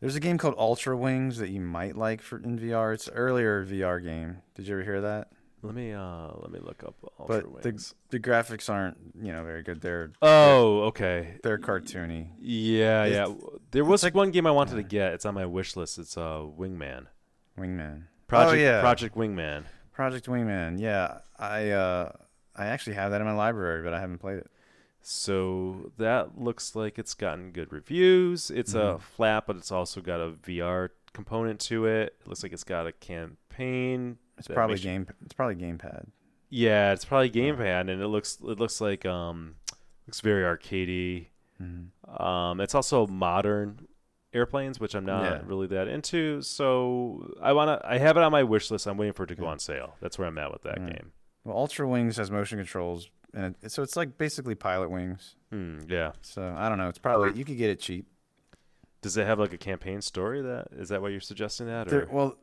[0.00, 2.94] There's a game called Ultra Wings that you might like for in VR.
[2.94, 4.38] It's an earlier VR game.
[4.54, 5.28] Did you ever hear that?
[5.62, 7.94] Let me uh let me look up Ultra but Wings.
[8.08, 9.80] The, the graphics aren't you know very good.
[9.80, 11.34] They're oh okay.
[11.42, 12.28] They're cartoony.
[12.40, 13.48] Yeah, it's, yeah.
[13.70, 14.82] There was like one game I wanted yeah.
[14.82, 15.12] to get.
[15.14, 15.98] It's on my wish list.
[15.98, 17.06] It's uh Wingman.
[17.58, 18.04] Wingman.
[18.26, 18.80] Project oh, yeah.
[18.80, 19.64] Project Wingman.
[19.92, 20.80] Project Wingman.
[20.80, 22.12] Yeah, I uh
[22.56, 24.50] I actually have that in my library, but I haven't played it.
[25.02, 28.50] So that looks like it's gotten good reviews.
[28.50, 28.96] It's mm-hmm.
[28.96, 32.16] a flap, but it's also got a VR component to it.
[32.20, 35.06] It looks like it's got a campaign it's probably game.
[35.24, 36.06] It's probably gamepad.
[36.48, 39.54] Yeah, it's probably gamepad, and it looks it looks like um
[40.06, 41.26] looks very arcadey.
[41.62, 42.22] Mm-hmm.
[42.22, 43.86] Um, it's also modern
[44.32, 45.40] airplanes, which I'm not yeah.
[45.44, 46.42] really that into.
[46.42, 48.86] So I wanna I have it on my wish list.
[48.86, 49.94] I'm waiting for it to go on sale.
[50.00, 51.12] That's where I'm at with that game.
[51.44, 55.36] Well, Ultra Wings has motion controls, and it, so it's like basically Pilot Wings.
[55.50, 56.12] Hmm, yeah.
[56.22, 56.88] So I don't know.
[56.88, 58.06] It's probably you could get it cheap.
[59.02, 60.42] Does it have like a campaign story?
[60.42, 61.66] That is that what you're suggesting?
[61.66, 62.36] That or there, well,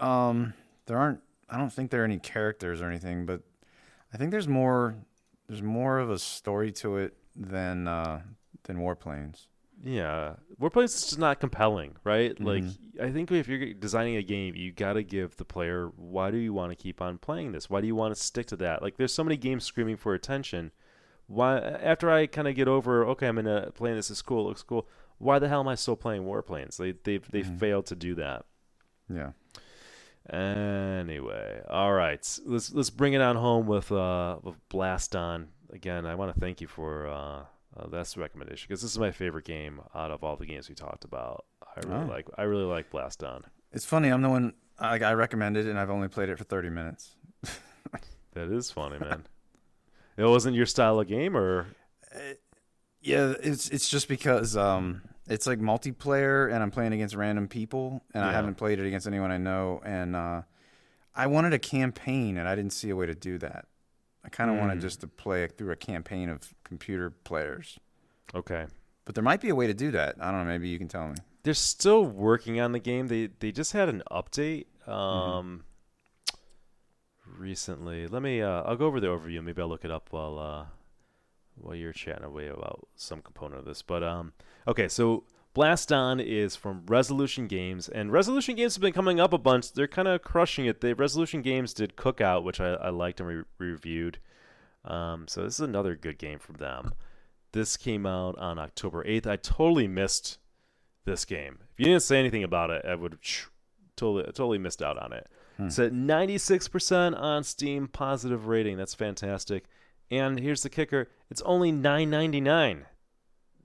[0.00, 0.54] um,
[0.92, 1.20] there aren't.
[1.48, 3.40] I don't think there are any characters or anything, but
[4.12, 4.94] I think there's more.
[5.48, 8.20] There's more of a story to it than uh,
[8.64, 9.46] than Warplanes.
[9.82, 12.34] Yeah, Warplanes is just not compelling, right?
[12.34, 12.44] Mm-hmm.
[12.44, 12.64] Like
[13.02, 16.36] I think if you're designing a game, you got to give the player why do
[16.36, 17.70] you want to keep on playing this?
[17.70, 18.82] Why do you want to stick to that?
[18.82, 20.72] Like there's so many games screaming for attention.
[21.26, 24.62] Why after I kind of get over, okay, I'm gonna playing this is cool, looks
[24.62, 24.86] cool.
[25.16, 26.76] Why the hell am I still playing Warplanes?
[26.76, 27.58] They they they Mhm.
[27.58, 28.44] failed to do that.
[29.08, 29.32] Yeah.
[30.30, 36.06] Anyway, all right, let's let's bring it on home with uh with Blaston again.
[36.06, 37.42] I want to thank you for uh,
[37.76, 40.68] uh that's the recommendation because this is my favorite game out of all the games
[40.68, 41.44] we talked about.
[41.62, 42.08] I really Oh.
[42.08, 43.42] like I really like Blaston.
[43.72, 44.08] It's funny.
[44.08, 44.52] I'm the one.
[44.78, 47.16] I, I recommended, and I've only played it for 30 minutes.
[48.34, 49.26] That is funny, man.
[50.16, 51.66] it wasn't your style of game, or
[53.02, 58.00] Yeah, it's it's just because um, it's like multiplayer, and I'm playing against random people,
[58.14, 60.42] and I haven't played it against anyone I know, and uh,
[61.14, 63.66] I wanted a campaign, and I didn't see a way to do that.
[64.24, 64.82] I kind of wanted Mm.
[64.82, 67.76] just to play through a campaign of computer players,
[68.36, 68.66] okay.
[69.04, 70.14] but there might be a way to do that.
[70.20, 70.52] I don't know.
[70.52, 71.14] Maybe you can tell me.
[71.42, 73.08] They're still working on the game.
[73.08, 74.90] They they just had an update Mm-hmm.
[74.92, 75.64] um
[77.38, 78.06] recently.
[78.06, 79.42] Let me uh I'll go over the overview.
[79.42, 80.66] Maybe I'll look it up while uh
[81.56, 83.82] while you're chatting away about some component of this.
[83.82, 84.32] But um
[84.66, 85.24] okay, so
[85.54, 89.72] Blaston is from Resolution Games, and Resolution Games have been coming up a bunch.
[89.72, 90.80] They're kind of crushing it.
[90.80, 94.18] They Resolution Games did Cookout, which I, I liked and re- reviewed.
[94.84, 96.94] Um, so this is another good game from them.
[97.52, 99.26] This came out on October 8th.
[99.26, 100.38] I totally missed
[101.04, 101.58] this game.
[101.72, 103.20] If you didn't say anything about it, I would have
[103.94, 105.28] totally totally missed out on it.
[105.58, 105.66] Hmm.
[105.66, 108.78] It's at 96% on Steam positive rating.
[108.78, 109.64] That's fantastic.
[110.12, 112.84] And here's the kicker: it's only 9.99.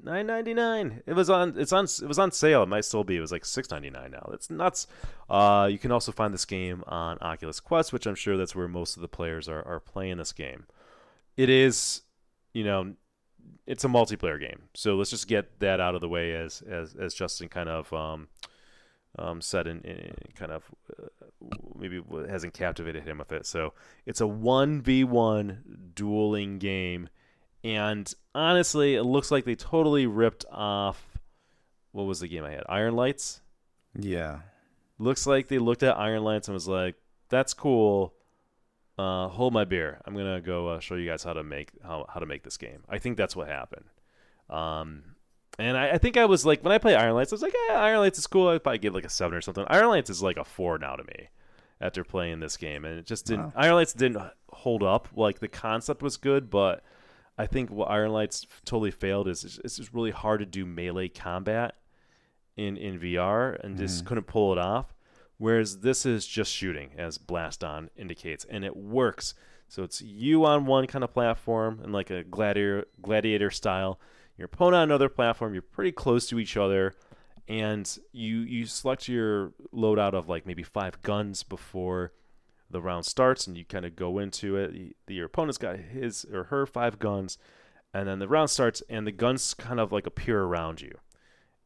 [0.03, 1.01] 9.99.
[1.05, 1.55] It was on.
[1.57, 1.85] It's on.
[1.85, 2.63] It was on sale.
[2.63, 3.17] It might still be.
[3.17, 4.27] It was like 6.99 now.
[4.31, 4.87] That's nuts.
[5.29, 8.67] Uh, you can also find this game on Oculus Quest, which I'm sure that's where
[8.67, 10.65] most of the players are, are playing this game.
[11.35, 12.03] It is,
[12.53, 12.93] you know,
[13.65, 14.69] it's a multiplayer game.
[14.73, 17.91] So let's just get that out of the way as as as Justin kind of
[17.91, 18.29] um,
[19.17, 20.63] um, said in, in kind of
[20.99, 21.07] uh,
[21.77, 23.45] maybe hasn't captivated him with it.
[23.45, 23.73] So
[24.05, 27.09] it's a one v one dueling game,
[27.63, 31.17] and honestly, it looks like they totally ripped off.
[31.91, 32.63] What was the game I had?
[32.69, 33.41] Iron Lights.
[33.97, 34.39] Yeah.
[34.99, 36.95] Looks like they looked at Iron Lights and was like,
[37.29, 38.13] "That's cool."
[38.97, 40.01] Uh, hold my beer.
[40.05, 42.57] I'm gonna go uh, show you guys how to make how, how to make this
[42.57, 42.83] game.
[42.89, 43.85] I think that's what happened.
[44.49, 45.03] Um,
[45.59, 47.53] and I, I think I was like when I play Iron Lights, I was like,
[47.69, 49.65] "Yeah, Iron Lights is cool." I'd probably give like a seven or something.
[49.67, 51.29] Iron Lights is like a four now to me
[51.81, 53.45] after playing this game, and it just didn't.
[53.47, 53.53] Wow.
[53.55, 55.07] Iron Lights didn't hold up.
[55.15, 56.83] Like the concept was good, but
[57.37, 60.65] I think what Iron Lights totally failed is it's it's just really hard to do
[60.65, 61.75] melee combat
[62.55, 64.07] in in VR, and just Mhm.
[64.07, 64.93] couldn't pull it off.
[65.39, 69.35] Whereas this is just shooting, as Blaston indicates, and it works.
[69.67, 73.99] So it's you on one kind of platform and like a gladiator gladiator style.
[74.37, 75.53] Your opponent on another platform.
[75.53, 76.93] You're pretty close to each other,
[77.47, 82.13] and you you select your loadout of like maybe five guns before
[82.69, 84.95] the round starts, and you kind of go into it.
[85.07, 87.37] Your opponent's got his or her five guns,
[87.93, 90.99] and then the round starts, and the guns kind of like appear around you,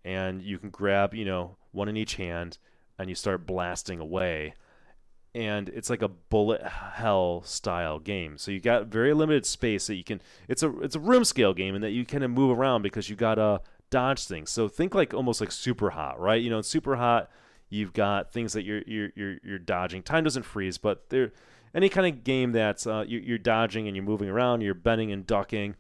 [0.06, 2.57] and you can grab you know one in each hand,
[2.98, 4.53] and you start blasting away.
[5.34, 8.38] And it's like a bullet hell style game.
[8.38, 10.22] So you got very limited space that you can.
[10.49, 13.10] It's a it's a room scale game, and that you kind of move around because
[13.10, 14.49] you gotta dodge things.
[14.49, 16.41] So think like almost like super hot, right?
[16.41, 17.30] You know, in super hot,
[17.70, 20.03] you've got things that you're you're you're, you're dodging.
[20.03, 21.32] Time doesn't freeze, but there
[21.74, 25.12] any kind of game that's uh, you're, you're dodging and you're moving around, you're bending
[25.12, 25.76] and ducking,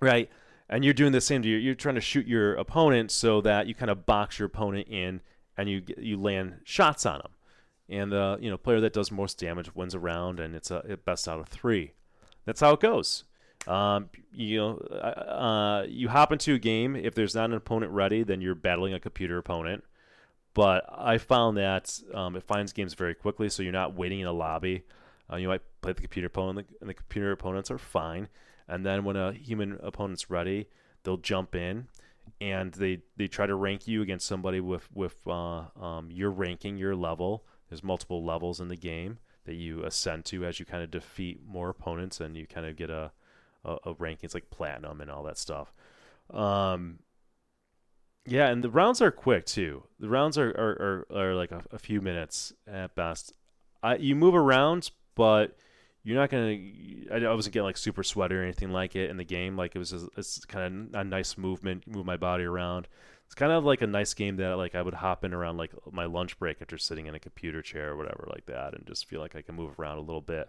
[0.00, 0.30] right?
[0.68, 1.42] And you're doing the same.
[1.42, 4.46] To You're, you're trying to shoot your opponent so that you kind of box your
[4.46, 5.22] opponent in
[5.56, 7.30] and you you land shots on them.
[7.88, 10.78] And the you know player that does most damage wins a round, and it's a,
[10.88, 11.92] a best out of three.
[12.44, 13.24] That's how it goes.
[13.66, 16.96] Um, you know, uh, you hop into a game.
[16.96, 19.84] If there's not an opponent ready, then you're battling a computer opponent.
[20.54, 24.26] But I found that um, it finds games very quickly, so you're not waiting in
[24.26, 24.84] a lobby.
[25.30, 28.28] Uh, you might play the computer opponent, and the computer opponents are fine.
[28.66, 30.68] And then when a human opponent's ready,
[31.02, 31.88] they'll jump in,
[32.40, 36.76] and they they try to rank you against somebody with with uh, um, your ranking,
[36.76, 37.44] your level.
[37.68, 41.40] There's multiple levels in the game that you ascend to as you kind of defeat
[41.46, 43.12] more opponents, and you kind of get a
[43.64, 45.72] a, a rankings like platinum and all that stuff.
[46.30, 47.00] Um,
[48.26, 49.84] yeah, and the rounds are quick too.
[49.98, 53.32] The rounds are are, are, are like a, a few minutes at best.
[53.82, 55.56] I, you move around, but
[56.02, 56.56] you're not gonna.
[57.12, 59.56] I, I wasn't getting like super sweaty or anything like it in the game.
[59.56, 62.88] Like it was, just, it's kind of a nice movement, move my body around.
[63.28, 65.72] It's kind of like a nice game that like I would hop in around like
[65.92, 69.06] my lunch break after sitting in a computer chair or whatever like that, and just
[69.06, 70.48] feel like I can move around a little bit.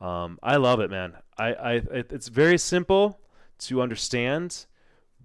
[0.00, 1.12] Um, I love it, man.
[1.36, 3.20] I, I it's very simple
[3.58, 4.64] to understand,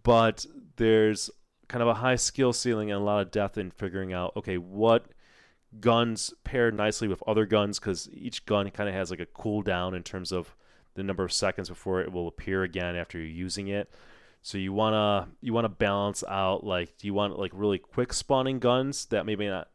[0.04, 0.46] but
[0.76, 1.30] there's
[1.70, 4.58] kind of a high skill ceiling and a lot of depth in figuring out okay
[4.58, 5.06] what
[5.80, 9.96] guns pair nicely with other guns because each gun kind of has like a cooldown
[9.96, 10.54] in terms of
[10.96, 13.90] the number of seconds before it will appear again after you're using it.
[14.42, 18.60] So you wanna you wanna balance out like do you want like really quick spawning
[18.60, 19.70] guns that maybe not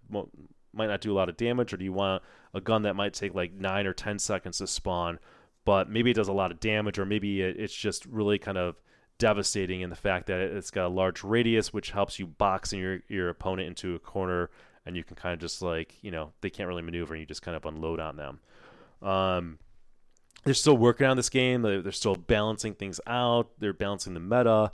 [0.73, 2.23] might not do a lot of damage, or do you want
[2.55, 5.19] a gun that might take like nine or ten seconds to spawn,
[5.65, 8.59] but maybe it does a lot of damage, or maybe it, it's just really kind
[8.59, 8.77] of
[9.19, 12.79] devastating in the fact that it's got a large radius, which helps you box in
[12.79, 14.51] your your opponent into a corner,
[14.85, 17.27] and you can kind of just like you know they can't really maneuver, and you
[17.27, 18.41] just kind of unload on them.
[19.03, 19.59] Um,
[20.47, 21.63] they're still working on this game.
[21.63, 23.51] They're, they're still balancing things out.
[23.59, 24.71] They're balancing the meta.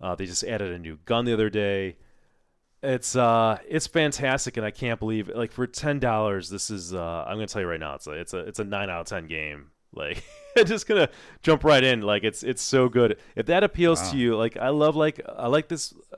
[0.00, 1.96] Uh, they just added a new gun the other day.
[2.82, 7.24] It's uh, it's fantastic, and I can't believe like for ten dollars, this is uh,
[7.26, 9.06] I'm gonna tell you right now, it's a it's a it's a nine out of
[9.06, 9.70] ten game.
[9.96, 10.24] Like,
[10.56, 11.08] I'm just gonna
[11.40, 12.00] jump right in.
[12.00, 13.16] Like, it's it's so good.
[13.36, 14.10] If that appeals wow.
[14.10, 15.94] to you, like I love like I like this.
[16.12, 16.16] Uh,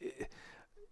[0.00, 0.32] it,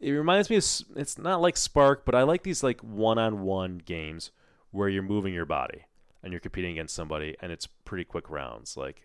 [0.00, 0.64] it reminds me of
[0.96, 4.32] it's not like Sparc, but I like these like one-on-one games
[4.70, 5.86] where you're moving your body
[6.22, 8.76] and you're competing against somebody, and it's pretty quick rounds.
[8.76, 9.02] Like,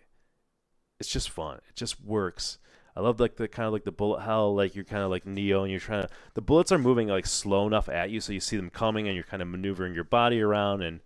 [1.00, 1.58] it's just fun.
[1.68, 2.58] It just works.
[2.96, 5.26] I love like the kind of like the bullet hell, like you're kind of like
[5.26, 6.08] Neo, and you're trying to.
[6.34, 9.14] The bullets are moving like slow enough at you, so you see them coming, and
[9.14, 10.82] you're kind of maneuvering your body around.
[10.82, 11.00] And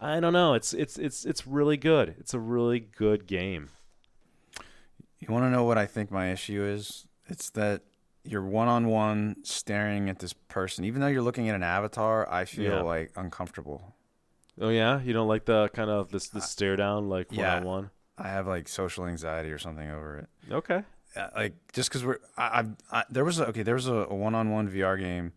[0.00, 2.14] I don't know, it's it's it's it's really good.
[2.18, 3.68] It's a really good game.
[5.18, 7.06] You want to know what I think my issue is?
[7.26, 7.82] It's that
[8.24, 12.30] you're one on one staring at this person, even though you're looking at an avatar.
[12.32, 12.80] I feel yeah.
[12.80, 13.96] like uncomfortable.
[14.60, 17.64] Oh yeah, you don't like the kind of this the stare down like one on
[17.64, 17.90] one.
[18.16, 20.52] I have like social anxiety or something over it.
[20.52, 20.82] Okay
[21.36, 24.14] like just because we're I, I, I, there was a, okay there was a, a
[24.14, 25.32] one-on-one VR game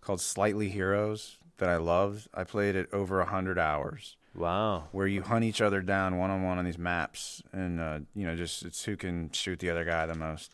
[0.00, 2.28] called Slightly Heroes that I loved.
[2.32, 4.16] I played it over a hundred hours.
[4.34, 4.88] Wow!
[4.92, 8.64] Where you hunt each other down one-on-one on these maps, and uh, you know just
[8.64, 10.52] it's who can shoot the other guy the most.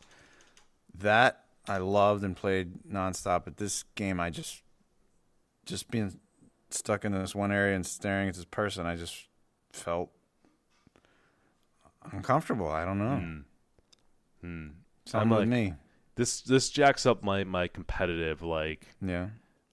[0.97, 3.45] That I loved and played nonstop.
[3.45, 4.63] But this game, I just
[5.67, 6.19] just being
[6.75, 9.27] stuck in this one area and staring at this person, I just
[9.73, 10.11] felt
[12.13, 12.69] uncomfortable.
[12.69, 13.05] I don't know.
[13.05, 13.45] Mm.
[14.41, 14.67] Hmm.
[15.17, 15.75] I'm like, me.
[16.17, 18.87] This this jacks up my my competitive like.
[19.01, 19.29] Yeah.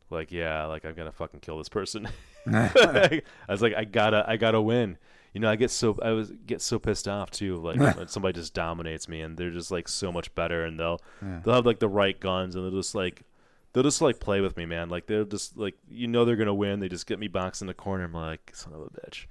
[0.09, 2.07] Like yeah, like I'm gonna fucking kill this person.
[2.47, 4.97] I was like, I gotta, I gotta win.
[5.33, 7.57] You know, I get so I was get so pissed off too.
[7.57, 10.99] Like when somebody just dominates me, and they're just like so much better, and they'll
[11.21, 11.39] yeah.
[11.43, 13.23] they'll have like the right guns, and they'll just like
[13.73, 14.89] they'll just like play with me, man.
[14.89, 16.79] Like they'll just like you know they're gonna win.
[16.79, 18.05] They just get me boxed in the corner.
[18.05, 19.25] I'm like, son of a bitch.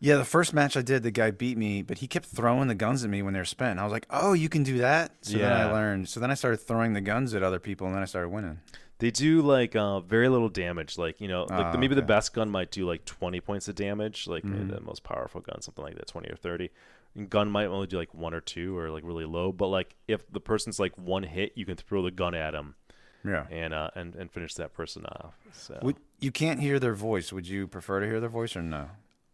[0.00, 2.74] Yeah, the first match I did, the guy beat me, but he kept throwing the
[2.76, 3.80] guns at me when they were spent.
[3.80, 5.48] I was like, "Oh, you can do that." So yeah.
[5.48, 6.08] then I learned.
[6.08, 8.60] So then I started throwing the guns at other people, and then I started winning.
[8.98, 10.98] They do like uh, very little damage.
[10.98, 12.00] Like you know, like oh, the, maybe okay.
[12.00, 14.28] the best gun might do like twenty points of damage.
[14.28, 14.68] Like mm-hmm.
[14.68, 16.70] the most powerful gun, something like that, twenty or thirty.
[17.16, 19.50] And gun might only do like one or two, or like really low.
[19.50, 22.76] But like if the person's like one hit, you can throw the gun at them.
[23.24, 23.46] Yeah.
[23.50, 25.34] And uh, and and finish that person off.
[25.52, 25.78] So.
[25.82, 27.32] Would, you can't hear their voice.
[27.32, 28.88] Would you prefer to hear their voice or no?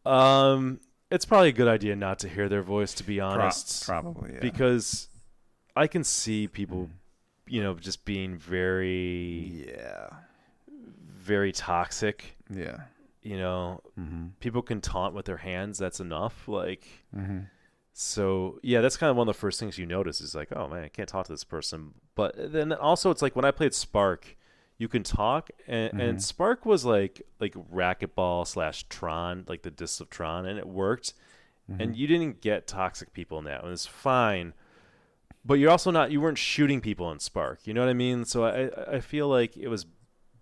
[0.05, 0.81] Um,
[1.11, 3.87] it's probably a good idea not to hear their voice, to be honest.
[3.87, 4.41] Pro- probably, yeah.
[4.41, 5.09] Because
[5.77, 7.53] I can see people, mm.
[7.53, 10.09] you know, just being very, yeah,
[11.17, 12.37] very toxic.
[12.51, 12.79] Yeah.
[13.23, 14.27] You know, mm-hmm.
[14.41, 15.79] people can taunt with their hands.
[15.79, 16.47] That's enough.
[16.47, 16.87] Like,
[17.17, 17.45] mm-hmm.
[17.95, 20.69] So yeah, that's kind of one of the first things you notice is like, oh
[20.69, 21.95] man, I can't talk to this person.
[22.15, 24.35] But then also, it's like when I played Sparc
[24.79, 26.01] you can talk and, mm-hmm.
[26.01, 30.67] and Sparc was like like racquetball slash tron like the discs of tron and it
[30.67, 31.15] worked
[31.71, 31.81] mm-hmm.
[31.81, 34.53] and you didn't get toxic people in that it was fine
[35.45, 38.25] but you're also not you weren't shooting people in Sparc you know what i mean
[38.25, 39.87] so i i feel like it was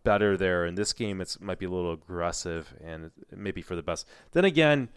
[0.04, 3.82] better there in this game it's might be a little aggressive and maybe for the
[3.82, 4.88] best then again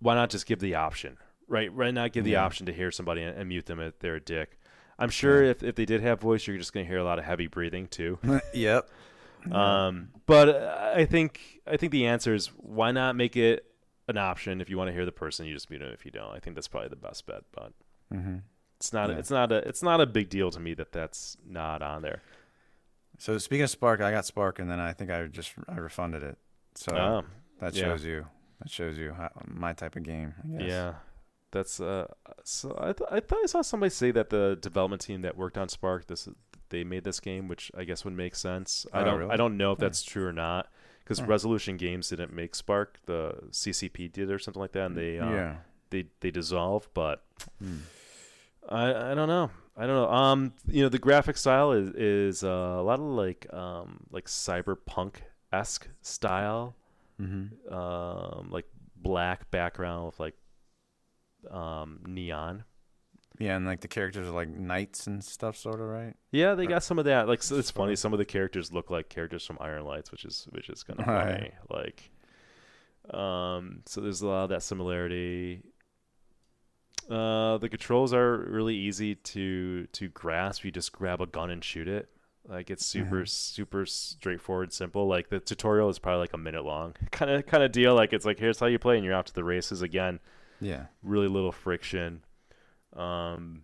[0.00, 1.16] why not just give the option
[1.48, 2.44] right right not give the yeah.
[2.44, 4.58] option to hear somebody and, and mute them if they're a dick
[4.98, 5.50] I'm sure yeah.
[5.50, 7.46] if, if they did have voice, you're just going to hear a lot of heavy
[7.46, 8.18] breathing too.
[8.54, 8.88] yep.
[9.50, 13.64] Um, but uh, I think I think the answer is why not make it
[14.08, 16.10] an option if you want to hear the person, you just mute them if you
[16.10, 16.34] don't.
[16.34, 17.42] I think that's probably the best bet.
[17.52, 17.72] But
[18.12, 18.38] mm-hmm.
[18.78, 19.16] it's not yeah.
[19.16, 22.22] it's not a it's not a big deal to me that that's not on there.
[23.18, 26.22] So speaking of Sparc, I got Sparc, and then I think I just I refunded
[26.22, 26.38] it.
[26.74, 27.24] So oh,
[27.60, 28.10] that shows yeah.
[28.10, 28.26] you
[28.62, 30.34] that shows you how, my type of game.
[30.58, 30.94] Yeah.
[31.56, 32.06] That's uh.
[32.44, 35.56] So I th- I thought I saw somebody say that the development team that worked
[35.56, 36.28] on Sparc this
[36.68, 38.86] they made this game, which I guess would make sense.
[38.92, 39.30] Oh, I don't really?
[39.30, 40.68] I don't know if that's true or not
[41.02, 42.88] because Resolution Games didn't make Sparc.
[43.06, 45.56] The CCP did or something like that, and they uh, yeah
[45.90, 46.88] they they dissolved.
[46.92, 47.24] But
[47.58, 47.78] hmm.
[48.68, 49.50] I I don't know.
[49.76, 50.10] I don't know.
[50.10, 54.26] Um, you know, the graphic style is is uh, a lot of like um like
[54.26, 55.16] cyberpunk
[55.52, 56.74] esque style,
[57.20, 57.74] mm-hmm.
[57.74, 58.66] um like
[58.96, 60.34] black background with like
[61.50, 62.64] um, neon.
[63.38, 66.14] Yeah, and like the characters are like knights and stuff, sort of, right?
[66.32, 67.28] Yeah, they got some of that.
[67.28, 67.94] Like, so it's funny.
[67.94, 70.98] Some of the characters look like characters from Iron Lights, which is which is kind
[71.00, 71.32] of funny.
[71.32, 71.52] Right.
[71.68, 72.10] Like,
[73.12, 75.62] Um, so there's a lot of that similarity.
[77.10, 80.64] Uh, the controls are really easy to to grasp.
[80.64, 82.08] You just grab a gun and shoot it.
[82.48, 83.28] Like it's super Mhm.
[83.28, 85.06] super straightforward, simple.
[85.06, 87.94] Like the tutorial is probably like a minute long, kind of kind of deal.
[87.94, 90.20] Like it's like here's how you play, and you're out to the races again.
[90.60, 90.86] Yeah.
[91.02, 92.24] Really little friction.
[92.94, 93.62] Um,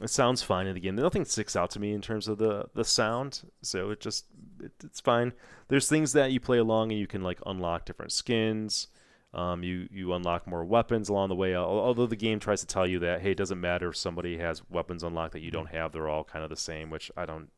[0.00, 0.96] it sounds fine in the game.
[0.96, 4.26] Nothing sticks out to me in terms of the the sound, so it just
[4.62, 5.32] it, it's fine.
[5.68, 8.88] There's things that you play along, and you can like unlock different skins.
[9.34, 11.54] Um, you you unlock more weapons along the way.
[11.54, 14.62] Although the game tries to tell you that hey, it doesn't matter if somebody has
[14.70, 16.90] weapons unlocked that you don't have; they're all kind of the same.
[16.90, 17.50] Which I don't.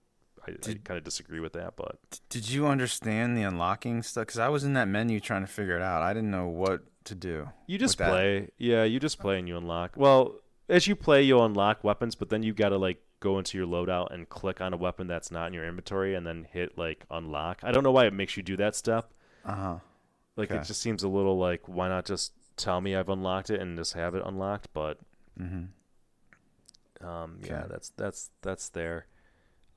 [0.44, 4.26] I, I kind of disagree with that, but Did you understand the unlocking stuff?
[4.26, 6.02] Because I was in that menu trying to figure it out.
[6.02, 7.48] I didn't know what to do.
[7.66, 8.10] You just with that.
[8.10, 8.48] play.
[8.58, 9.92] Yeah, you just play and you unlock.
[9.96, 10.36] Well,
[10.68, 13.66] as you play, you'll unlock weapons, but then you got to like go into your
[13.66, 17.04] loadout and click on a weapon that's not in your inventory and then hit like
[17.10, 17.60] unlock.
[17.62, 19.12] I don't know why it makes you do that step.
[19.44, 19.74] Uh huh.
[20.36, 20.60] Like Okay.
[20.60, 23.76] it just seems a little like why not just tell me I've unlocked it and
[23.76, 24.98] just have it unlocked, but
[25.40, 27.06] Mm-hmm.
[27.06, 27.66] um yeah, Okay.
[27.70, 29.06] that's that's that's there.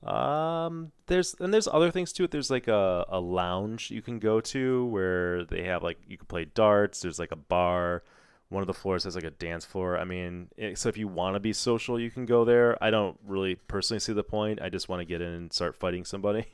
[0.02, 2.30] Um there's and there's other things to it.
[2.30, 6.26] There's like a, a lounge you can go to where they have like you can
[6.26, 8.02] play darts, there's like a bar.
[8.48, 9.98] One of the floors has like a dance floor.
[9.98, 12.80] I mean, it, so if you want to be social, you can go there.
[12.80, 14.62] I don't really personally see the point.
[14.62, 16.46] I just want to get in and start fighting somebody.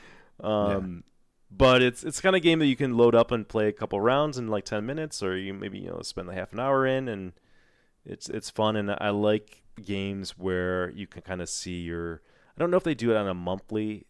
[0.40, 1.04] um
[1.56, 4.00] but it's it's kind of game that you can load up and play a couple
[4.00, 6.86] rounds in like 10 minutes or you maybe you know spend a half an hour
[6.86, 7.32] in and
[8.04, 12.22] it's it's fun and I like games where you can kind of see your
[12.56, 14.06] I don't know if they do it on a monthly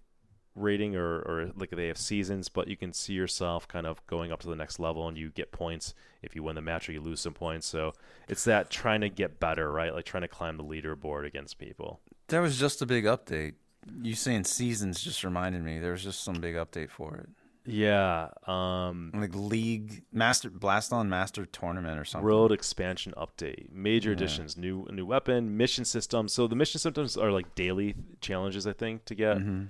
[0.54, 4.30] rating or or like they have seasons but you can see yourself kind of going
[4.30, 5.94] up to the next level and you get points.
[6.22, 7.66] If you win the match or you lose some points.
[7.66, 7.94] So
[8.28, 9.94] it's that trying to get better right?
[9.94, 12.00] Like trying to climb the leaderboard against people.
[12.28, 13.54] There was just a big update.
[14.00, 15.78] You saying seasons just reminded me.
[15.78, 17.28] There was just some big update for it,
[17.64, 22.24] yeah um like League Master Blaston Master Tournament or something.
[22.26, 24.16] World expansion update, major Yeah.
[24.16, 26.28] additions, new new weapon, mission system.
[26.28, 29.38] So the mission systems are like daily challenges, I think, to get.
[29.38, 29.68] Mhm.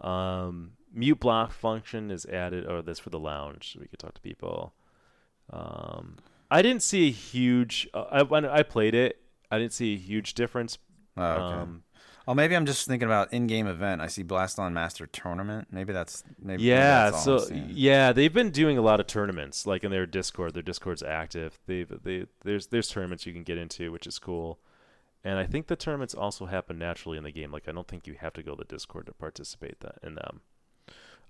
[0.00, 4.14] Um, mute block function is added, or this for the lounge, so we could talk
[4.14, 4.74] to people.
[5.50, 6.16] Um,
[6.50, 7.88] I didn't see a huge.
[7.94, 10.78] Uh, I when I played it, I didn't see a huge difference.
[11.16, 11.54] Oh, okay.
[11.60, 11.83] Um,
[12.26, 14.00] oh, maybe I'm just thinking about in-game event.
[14.00, 15.68] I see Blaston Master Tournament.
[15.70, 16.58] Maybe that's maybe.
[16.58, 19.90] maybe yeah, that's all so yeah, they've been doing a lot of tournaments, like in
[19.90, 20.54] their Discord.
[20.54, 21.58] Their Discord's active.
[21.66, 24.58] They've they there's there's tournaments you can get into, which is cool.
[25.26, 27.50] And I think the tournaments also happen naturally in the game.
[27.50, 30.16] Like I don't think you have to go to the Discord to participate that in
[30.16, 30.40] them.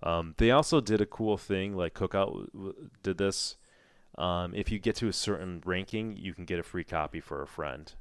[0.03, 3.57] Um, they also did a cool thing, like Cookout w- w- did this.
[4.19, 7.43] Um, if you get to a certain ranking, you can get a free copy for
[7.43, 7.93] a friend.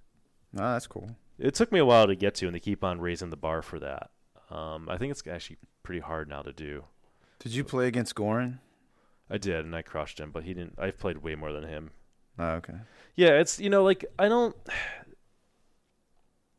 [0.55, 1.15] Oh, that's cool.
[1.39, 3.61] It took me a while to get to, and they keep on raising the bar
[3.61, 4.11] for that.
[4.49, 6.85] Um, I think it's actually pretty hard now to do.
[7.39, 8.59] Did you play against Goran?
[9.29, 10.75] I did, and I crushed him, but he didn't.
[10.77, 11.91] I've played way more than him.
[12.37, 12.75] Oh, okay.
[13.15, 14.55] Yeah, it's you know like I don't,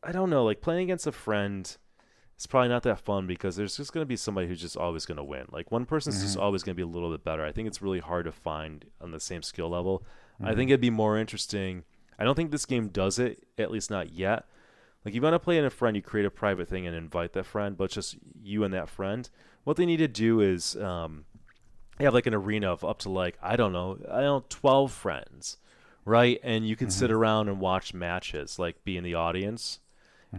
[0.03, 1.75] I don't know like playing against a friend.
[2.35, 5.23] It's probably not that fun because there's just gonna be somebody who's just always gonna
[5.23, 5.45] win.
[5.51, 6.41] Like one person's just Mhm.
[6.41, 7.45] always gonna be a little bit better.
[7.45, 10.03] I think it's really hard to find on the same skill level.
[10.41, 10.55] I Mhm.
[10.55, 11.85] think it'd be more interesting.
[12.19, 14.45] I don't think this game does it, at least not yet.
[15.05, 17.33] Like you want to play in a friend, you create a private thing and invite
[17.33, 19.29] that friend, but it's just you and that friend.
[19.63, 21.25] What they need to do is um,
[21.99, 24.91] have like an arena of up to like I don't know, I don't know, twelve
[24.91, 25.57] friends,
[26.05, 26.39] right?
[26.43, 29.79] And you can sit around and watch matches, like be in the audience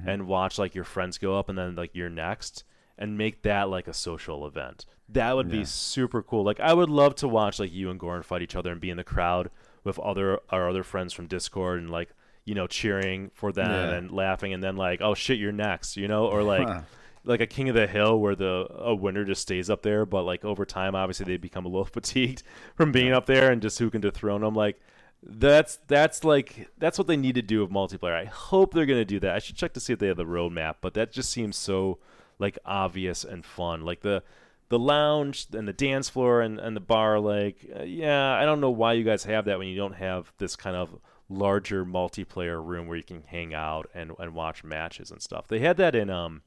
[0.05, 2.65] and watch like your friends go up and then like you're next
[2.99, 4.85] and make that like a social event.
[5.09, 6.43] That would be super cool.
[6.45, 8.91] Like I would love to watch like you and Goran fight each other and be
[8.91, 9.51] in the crowd
[9.85, 12.11] with other our other friends from Discord and like
[12.47, 13.97] you know cheering for them Yeah.
[13.97, 16.81] and laughing and then like oh shit you're next you know or like Huh.
[17.25, 20.23] like a King of the Hill where the a winner just stays up there but
[20.23, 22.43] like over time obviously they become a little fatigued
[22.75, 24.81] from being up there and just who can dethrone them like
[25.23, 28.15] that's that's like that's what they need to do with multiplayer.
[28.15, 29.35] I hope they're gonna do that.
[29.35, 31.99] I should check to see if they have the roadmap, but that just seems so
[32.39, 33.81] like obvious and fun.
[33.81, 34.23] Like the
[34.69, 37.19] the lounge and the dance floor and, and the bar.
[37.19, 40.33] Like uh, yeah, I don't know why you guys have that when you don't have
[40.39, 40.91] this kind of
[41.29, 45.49] larger multiplayer room where you can hang out and and watch matches and stuff.
[45.49, 46.43] They had that in um,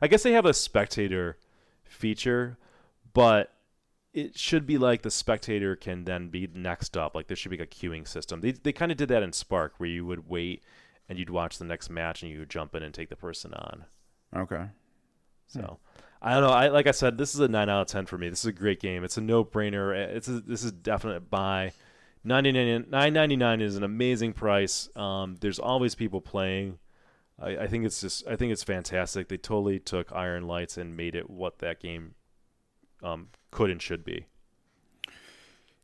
[0.00, 1.36] I guess they have a spectator
[1.84, 2.58] feature,
[3.12, 3.52] but
[4.12, 7.14] it should be like the spectator can then be next up.
[7.14, 8.40] Like there should be a queuing system.
[8.40, 10.62] They they kind of did that in Sparc, where you would wait
[11.08, 13.54] and you'd watch the next match and you would jump in and take the person
[13.54, 13.84] on.
[14.36, 14.66] Okay.
[15.46, 15.78] So
[16.20, 16.50] I don't know.
[16.50, 18.28] I like I said, this is a nine out of ten for me.
[18.28, 19.04] This is a great game.
[19.04, 19.94] It's a no brainer.
[19.94, 21.72] It's a, this is definite buy.
[22.24, 24.88] 999 is an amazing price.
[24.96, 26.78] Um, there's always people playing.
[27.40, 29.28] I, I think it's just I think it's fantastic.
[29.28, 32.14] They totally took Iron Lights and made it what that game
[33.02, 34.26] um, could and should be.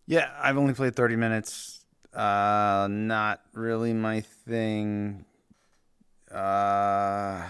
[0.07, 1.85] Yeah, I've only played 30 minutes.
[2.13, 5.25] Uh, not really my thing.
[6.31, 7.43] Uh,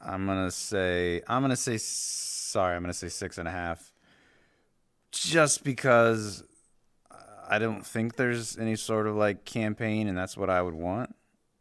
[0.00, 2.76] I'm gonna say I'm gonna say sorry.
[2.76, 3.92] I'm gonna say six and a half.
[5.12, 6.42] Just because
[7.48, 11.14] I don't think there's any sort of like campaign, and that's what I would want,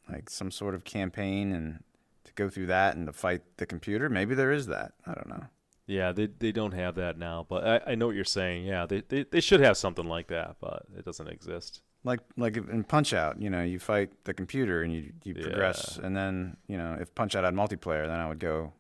[0.10, 1.84] like some sort of campaign, and
[2.26, 4.10] to go through that and to fight the computer.
[4.10, 4.94] Maybe there is that.
[5.06, 5.46] I don't know.
[5.88, 8.66] Yeah, they they don't have that now, but I, I know what you're saying.
[8.66, 11.82] Yeah, they, they they should have something like that, but it doesn't exist.
[12.04, 15.98] Like like in Punch Out, you know, you fight the computer and you you progress,
[16.00, 16.08] Yeah.
[16.08, 18.74] and then you know if Punch Out had multiplayer, then I would go,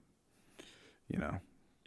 [1.08, 1.40] you know,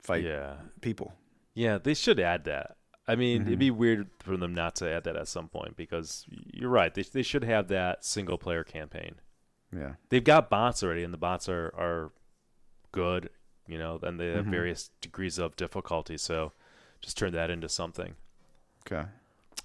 [0.03, 1.13] fight Yeah, people.
[1.55, 2.77] yeah, they should add that.
[3.09, 3.59] I mean, it'd Mhm.
[3.59, 6.93] be weird for them not to add that at some point because you're right.
[6.95, 9.17] They they should have that single player campaign.
[9.75, 9.95] Yeah.
[10.11, 12.13] They've got bots already, and the bots are are
[12.93, 13.31] good.
[13.67, 14.51] You know, and they have Mhm.
[14.51, 16.17] various degrees of difficulty.
[16.17, 16.53] So
[17.01, 18.15] just turn that into something.
[18.87, 19.07] Okay.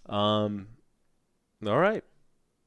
[0.08, 0.68] Um,
[1.66, 2.04] all right,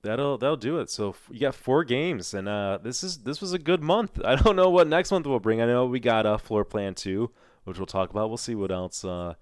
[0.03, 0.89] that'll that'll do it.
[0.89, 4.19] So f- you got four games, and uh, this is this was a good month.
[4.25, 5.61] I don't know what next month will bring.
[5.61, 7.31] I know we got a floor plan two,
[7.65, 8.29] which we'll talk about.
[8.29, 9.35] We'll see what else uh,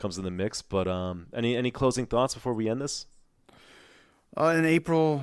[0.00, 0.62] comes in the mix.
[0.62, 3.06] But um, any any closing thoughts before we end this?
[4.36, 5.22] Uh, in April,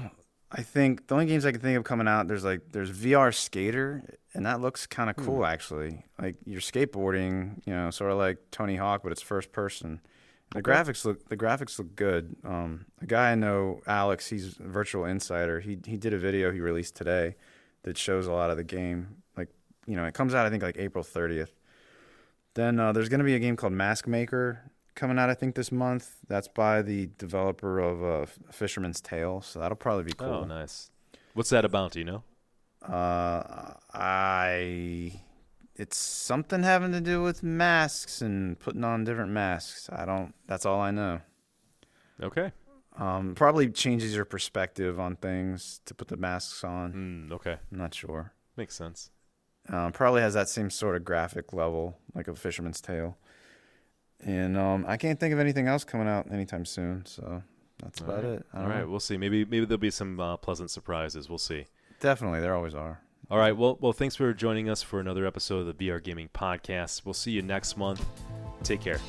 [0.51, 3.33] I think the only games I can think of coming out there's like there's VR
[3.33, 6.05] Skater, and that looks kind of cool actually.
[6.21, 9.99] Like you're skateboarding, you know, sort of like Tony Hawk, but it's first person.
[10.53, 10.71] The Okay.
[10.71, 12.35] graphics look the graphics look good.
[12.45, 15.59] Um, a guy I know, Alex, he's a virtual insider.
[15.59, 17.35] He he did a video he released today
[17.83, 19.17] that shows a lot of the game.
[19.35, 19.49] Like
[19.85, 21.49] you know, it comes out I think like April 30th.
[22.57, 25.53] Then uh, there's going to be a game called Mask Maker coming out I think
[25.53, 26.15] this month.
[26.27, 30.27] That's by the developer of uh, Fisherman's Tale, so that'll probably be cool.
[30.27, 30.89] Oh, nice.
[31.35, 31.91] What's that about?
[31.91, 32.23] Do you know?
[32.81, 35.11] Uh, I
[35.75, 39.87] it's something having to do with masks and putting on different masks.
[39.93, 40.33] I don't.
[40.47, 41.21] That's all I know.
[42.23, 42.51] Okay.
[42.97, 47.27] Um, probably changes your perspective on things to put the masks on.
[47.27, 47.33] Hmm.
[47.33, 47.57] Okay.
[47.71, 48.33] I'm not sure.
[48.55, 49.11] Makes sense.
[49.69, 53.17] Um, probably has that same sort of graphic level like a Fisherman's Tale.
[54.21, 57.05] And um, I can't think of anything else coming out anytime soon.
[57.05, 57.43] So
[57.83, 58.33] that's All about right.
[58.33, 58.45] it.
[58.53, 58.79] All right.
[58.79, 58.87] know.
[58.89, 59.17] We'll see.
[59.17, 61.29] Maybe maybe there'll be some uh, pleasant surprises.
[61.29, 61.65] We'll see.
[61.99, 63.01] Definitely, there always are.
[63.29, 63.55] All right.
[63.55, 67.03] Well, well, thanks for joining us for another episode of the VR Gaming Podcast.
[67.05, 68.05] We'll see you next month.
[68.63, 68.99] Take care.